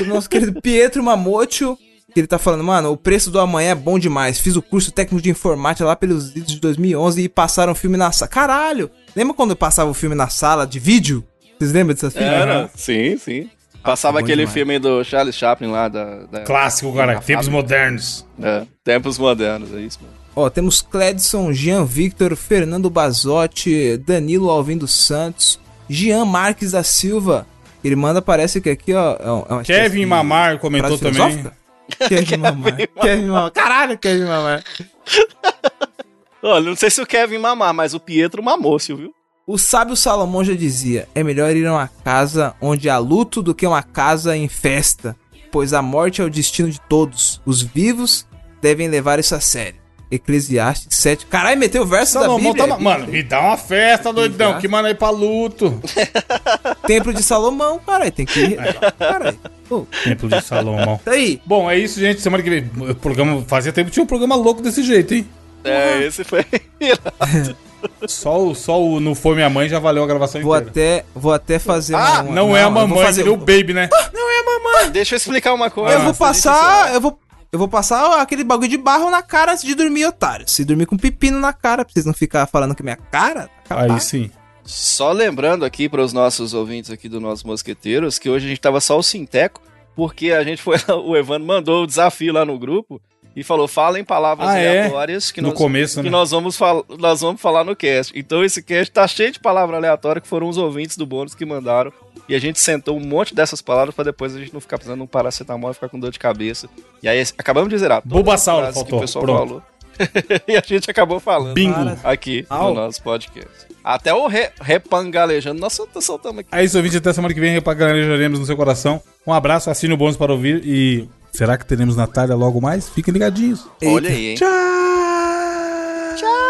O 0.00 0.06
nosso 0.06 0.30
querido 0.30 0.62
Pietro 0.62 1.02
Mamotio 1.02 1.76
Que 2.12 2.20
ele 2.20 2.26
tá 2.26 2.38
falando, 2.38 2.64
mano, 2.64 2.90
o 2.90 2.96
preço 2.96 3.30
do 3.30 3.38
amanhã 3.38 3.70
é 3.72 3.74
bom 3.74 3.98
demais. 3.98 4.38
Fiz 4.40 4.56
o 4.56 4.62
curso 4.62 4.90
técnico 4.90 5.22
de 5.22 5.30
informática 5.30 5.84
lá 5.84 5.94
pelos 5.94 6.30
vídeos 6.30 6.52
de 6.54 6.60
2011 6.60 7.22
e 7.22 7.28
passaram 7.28 7.72
o 7.72 7.76
filme 7.76 7.96
na 7.96 8.10
sala. 8.12 8.28
Caralho! 8.30 8.90
Lembra 9.14 9.34
quando 9.34 9.50
eu 9.50 9.56
passava 9.56 9.90
o 9.90 9.94
filme 9.94 10.14
na 10.16 10.28
sala 10.28 10.66
de 10.66 10.78
vídeo? 10.78 11.22
Vocês 11.58 11.72
lembram 11.72 11.94
dessa 11.94 12.10
filme? 12.10 12.26
Era, 12.26 12.70
sim, 12.74 13.16
sim. 13.18 13.50
Passava 13.82 14.18
bom 14.18 14.24
aquele 14.24 14.42
demais. 14.42 14.54
filme 14.54 14.78
do 14.78 15.04
Charles 15.04 15.34
Chaplin 15.34 15.68
lá 15.70 15.88
da. 15.88 16.24
da 16.26 16.40
Clássico, 16.40 16.92
cara. 16.94 17.14
da 17.14 17.20
Tempos 17.20 17.48
modernos. 17.48 18.26
É, 18.42 18.66
tempos 18.82 19.18
modernos, 19.18 19.72
é 19.74 19.80
isso, 19.80 19.98
mano. 20.02 20.14
Ó, 20.34 20.48
temos 20.48 20.80
Cledson, 20.80 21.52
Jean 21.52 21.84
Victor, 21.84 22.36
Fernando 22.36 22.88
Bazotti, 22.88 23.96
Danilo 23.98 24.50
Alvim 24.50 24.76
dos 24.78 24.92
Santos, 24.94 25.58
Jean 25.88 26.24
Marques 26.24 26.72
da 26.72 26.82
Silva. 26.82 27.46
Ele 27.82 27.96
manda, 27.96 28.20
parece 28.22 28.60
que 28.60 28.70
aqui, 28.70 28.92
ó. 28.94 29.16
É 29.18 29.30
um- 29.54 29.60
é 29.60 29.64
Kevin 29.64 30.06
Mamar 30.06 30.58
comentou 30.58 30.98
também. 30.98 31.44
Kevin 32.08 32.36
Mamar. 32.38 32.76
Kevin 33.00 33.26
Mamar. 33.26 33.50
Caralho, 33.50 33.98
Kevin 33.98 34.24
Mamar. 34.24 34.64
Olha, 36.42 36.66
não 36.66 36.76
sei 36.76 36.90
se 36.90 37.00
o 37.00 37.06
Kevin 37.06 37.38
mamar, 37.38 37.74
mas 37.74 37.94
o 37.94 38.00
Pietro 38.00 38.42
mamou, 38.42 38.78
se 38.78 38.94
viu? 38.94 39.12
O 39.46 39.58
sábio 39.58 39.96
Salomão 39.96 40.44
já 40.44 40.54
dizia: 40.54 41.08
é 41.14 41.22
melhor 41.24 41.54
ir 41.56 41.66
a 41.66 41.72
uma 41.72 41.90
casa 42.04 42.54
onde 42.60 42.88
há 42.88 42.98
luto 42.98 43.42
do 43.42 43.54
que 43.54 43.66
uma 43.66 43.82
casa 43.82 44.36
em 44.36 44.48
festa, 44.48 45.16
pois 45.50 45.72
a 45.72 45.82
morte 45.82 46.20
é 46.20 46.24
o 46.24 46.30
destino 46.30 46.70
de 46.70 46.80
todos. 46.82 47.40
Os 47.44 47.62
vivos 47.62 48.26
devem 48.62 48.88
levar 48.88 49.18
isso 49.18 49.34
a 49.34 49.40
sério. 49.40 49.80
Eclesiastes 50.10 50.96
7. 50.96 51.26
Caralho, 51.26 51.58
meteu 51.58 51.82
o 51.82 51.86
verso 51.86 52.14
Salomão 52.14 52.54
da 52.54 52.64
Bíblia. 52.64 52.68
tá. 52.68 52.78
Mano, 52.78 53.06
me 53.08 53.22
dá 53.22 53.40
uma 53.40 53.56
festa, 53.58 54.12
doidão. 54.12 54.58
Que 54.58 54.66
manda 54.68 54.88
aí 54.88 54.94
pra 54.94 55.10
luto. 55.10 55.80
Templo 56.88 57.12
de 57.14 57.22
Salomão, 57.22 57.78
caralho, 57.86 58.10
tem 58.10 58.26
que 58.26 58.40
ir. 58.40 58.58
Caralho. 58.98 59.38
Pô, 59.68 59.86
Templo 60.02 60.28
de 60.28 60.40
Salomão. 60.42 60.98
tá 61.04 61.12
aí. 61.12 61.40
Bom, 61.46 61.70
é 61.70 61.78
isso, 61.78 62.00
gente. 62.00 62.20
Semana 62.20 62.42
que 62.42 62.50
vem. 62.50 62.70
O 62.90 62.94
programa. 62.94 63.44
Fazia 63.46 63.72
tempo 63.72 63.86
que 63.90 63.92
tinha 63.94 64.02
um 64.02 64.06
programa 64.06 64.34
louco 64.34 64.60
desse 64.62 64.82
jeito, 64.82 65.14
hein? 65.14 65.28
É, 65.64 66.02
esse 66.06 66.24
foi. 66.24 66.44
Só 68.08 68.42
o, 68.42 68.54
só 68.56 68.82
o 68.82 68.98
Não 68.98 69.14
Foi 69.14 69.36
Minha 69.36 69.48
Mãe 69.48 69.68
já 69.68 69.78
valeu 69.78 70.02
a 70.02 70.06
gravação 70.06 70.40
Vou 70.42 70.56
inteira. 70.56 70.70
até, 70.70 71.04
vou 71.14 71.32
até 71.32 71.58
fazer 71.60 71.94
Ah, 71.94 72.22
uma- 72.22 72.34
Não, 72.34 72.56
é 72.56 72.60
a 72.60 72.66
eu 72.66 72.72
vou 72.72 72.88
mamãe, 72.88 73.04
fazer- 73.04 73.22
seria 73.22 73.32
o 73.32 73.36
Baby, 73.36 73.72
né? 73.72 73.88
Deixa 74.92 75.14
eu 75.14 75.16
explicar 75.16 75.54
uma 75.54 75.70
coisa. 75.70 75.94
Eu 75.94 76.00
vou 76.02 76.14
passar, 76.14 76.92
eu 76.94 77.00
vou, 77.00 77.18
eu 77.52 77.58
vou 77.58 77.68
passar 77.68 78.20
aquele 78.20 78.42
bagulho 78.42 78.68
de 78.68 78.76
barro 78.76 79.10
na 79.10 79.22
cara 79.22 79.52
antes 79.52 79.62
de 79.64 79.74
dormir, 79.76 80.06
otário. 80.06 80.48
Se 80.48 80.64
dormir 80.64 80.86
com 80.86 80.96
pepino 80.96 81.38
na 81.38 81.52
cara, 81.52 81.84
pra 81.84 81.92
vocês 81.92 82.04
não 82.06 82.12
ficar 82.14 82.46
falando 82.46 82.74
que 82.74 82.82
minha 82.82 82.96
cara. 82.96 83.48
tá 83.68 83.80
Aí 83.82 84.00
sim. 84.00 84.28
Só 84.68 85.12
lembrando 85.12 85.64
aqui 85.64 85.88
para 85.88 86.02
os 86.02 86.12
nossos 86.12 86.52
ouvintes 86.52 86.90
aqui 86.90 87.08
do 87.08 87.18
Nossos 87.20 87.42
Mosqueteiros 87.42 88.18
que 88.18 88.28
hoje 88.28 88.44
a 88.44 88.48
gente 88.50 88.60
tava 88.60 88.80
só 88.82 88.98
o 88.98 89.02
Sinteco, 89.02 89.62
porque 89.96 90.30
a 90.30 90.44
gente 90.44 90.60
foi 90.60 90.76
lá, 90.86 90.94
o 91.00 91.16
Evandro 91.16 91.46
mandou 91.48 91.84
o 91.84 91.86
desafio 91.86 92.34
lá 92.34 92.44
no 92.44 92.58
grupo 92.58 93.00
e 93.34 93.42
falou: 93.42 93.66
falem 93.66 94.04
palavras 94.04 94.46
Ah, 94.46 94.58
é? 94.58 94.80
aleatórias 94.80 95.30
que, 95.32 95.40
No 95.40 95.48
nós, 95.48 95.56
começo, 95.56 95.96
que 96.00 96.04
né? 96.04 96.10
nós, 96.10 96.30
vamos 96.32 96.58
nós 96.98 97.22
vamos 97.22 97.40
falar 97.40 97.64
no 97.64 97.74
cast. 97.74 98.12
Então 98.14 98.44
esse 98.44 98.62
cast 98.62 98.92
tá 98.92 99.08
cheio 99.08 99.32
de 99.32 99.40
palavras 99.40 99.78
aleatórias 99.78 100.22
que 100.22 100.28
foram 100.28 100.46
os 100.48 100.58
ouvintes 100.58 100.98
do 100.98 101.06
bônus 101.06 101.34
que 101.34 101.46
mandaram. 101.46 101.90
E 102.28 102.34
a 102.34 102.38
gente 102.38 102.60
sentou 102.60 102.94
um 102.94 103.00
monte 103.00 103.34
dessas 103.34 103.62
palavras 103.62 103.94
para 103.94 104.04
depois 104.04 104.36
a 104.36 104.38
gente 104.38 104.52
não 104.52 104.60
ficar 104.60 104.76
precisando 104.76 104.98
de 104.98 105.04
um 105.04 105.06
paracetamol 105.06 105.70
e 105.70 105.74
ficar 105.74 105.88
com 105.88 105.98
dor 105.98 106.10
de 106.10 106.18
cabeça. 106.18 106.68
E 107.02 107.08
aí 107.08 107.22
acabamos 107.38 107.70
de 107.70 107.78
zerar. 107.78 107.98
as 108.00 108.04
Bulbasauro 108.04 108.66
frases 108.66 108.82
que 108.82 108.90
faltou. 108.90 108.98
o 108.98 109.00
pessoal 109.00 109.24
Pronto. 109.24 109.46
falou. 109.48 109.62
e 110.46 110.54
a 110.56 110.62
gente 110.64 110.90
acabou 110.90 111.18
falando 111.18 111.54
Bingo. 111.54 111.74
Aqui 112.04 112.44
Au. 112.50 112.68
no 112.74 112.82
nosso 112.82 113.02
podcast. 113.02 113.67
Até 113.90 114.12
o 114.12 114.26
re 114.26 114.50
repangalejando, 114.60 115.58
nós 115.58 115.72
solta- 115.72 116.02
soltamos 116.02 116.40
aqui. 116.40 116.48
É 116.52 116.62
isso, 116.62 116.76
ouvinte. 116.76 116.98
Até 116.98 117.10
semana 117.10 117.32
que 117.32 117.40
vem. 117.40 117.54
Repagarejaremos 117.54 118.38
no 118.38 118.44
seu 118.44 118.54
coração. 118.54 119.00
Um 119.26 119.32
abraço, 119.32 119.70
assine 119.70 119.94
o 119.94 119.96
bônus 119.96 120.14
para 120.14 120.30
ouvir. 120.30 120.60
E 120.62 121.08
será 121.32 121.56
que 121.56 121.64
teremos 121.64 121.96
Natália 121.96 122.34
logo 122.34 122.60
mais? 122.60 122.86
Fiquem 122.86 123.14
ligadinhos. 123.14 123.66
Olha 123.82 124.10
aí, 124.10 124.26
hein? 124.32 124.36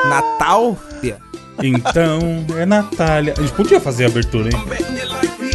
Natal? 0.08 0.76
Fia. 1.00 1.18
Então, 1.62 2.18
é 2.58 2.66
Natália. 2.66 3.34
A 3.38 3.40
gente 3.40 3.52
podia 3.52 3.80
fazer 3.80 4.06
a 4.06 4.08
abertura, 4.08 4.48
hein? 4.50 5.47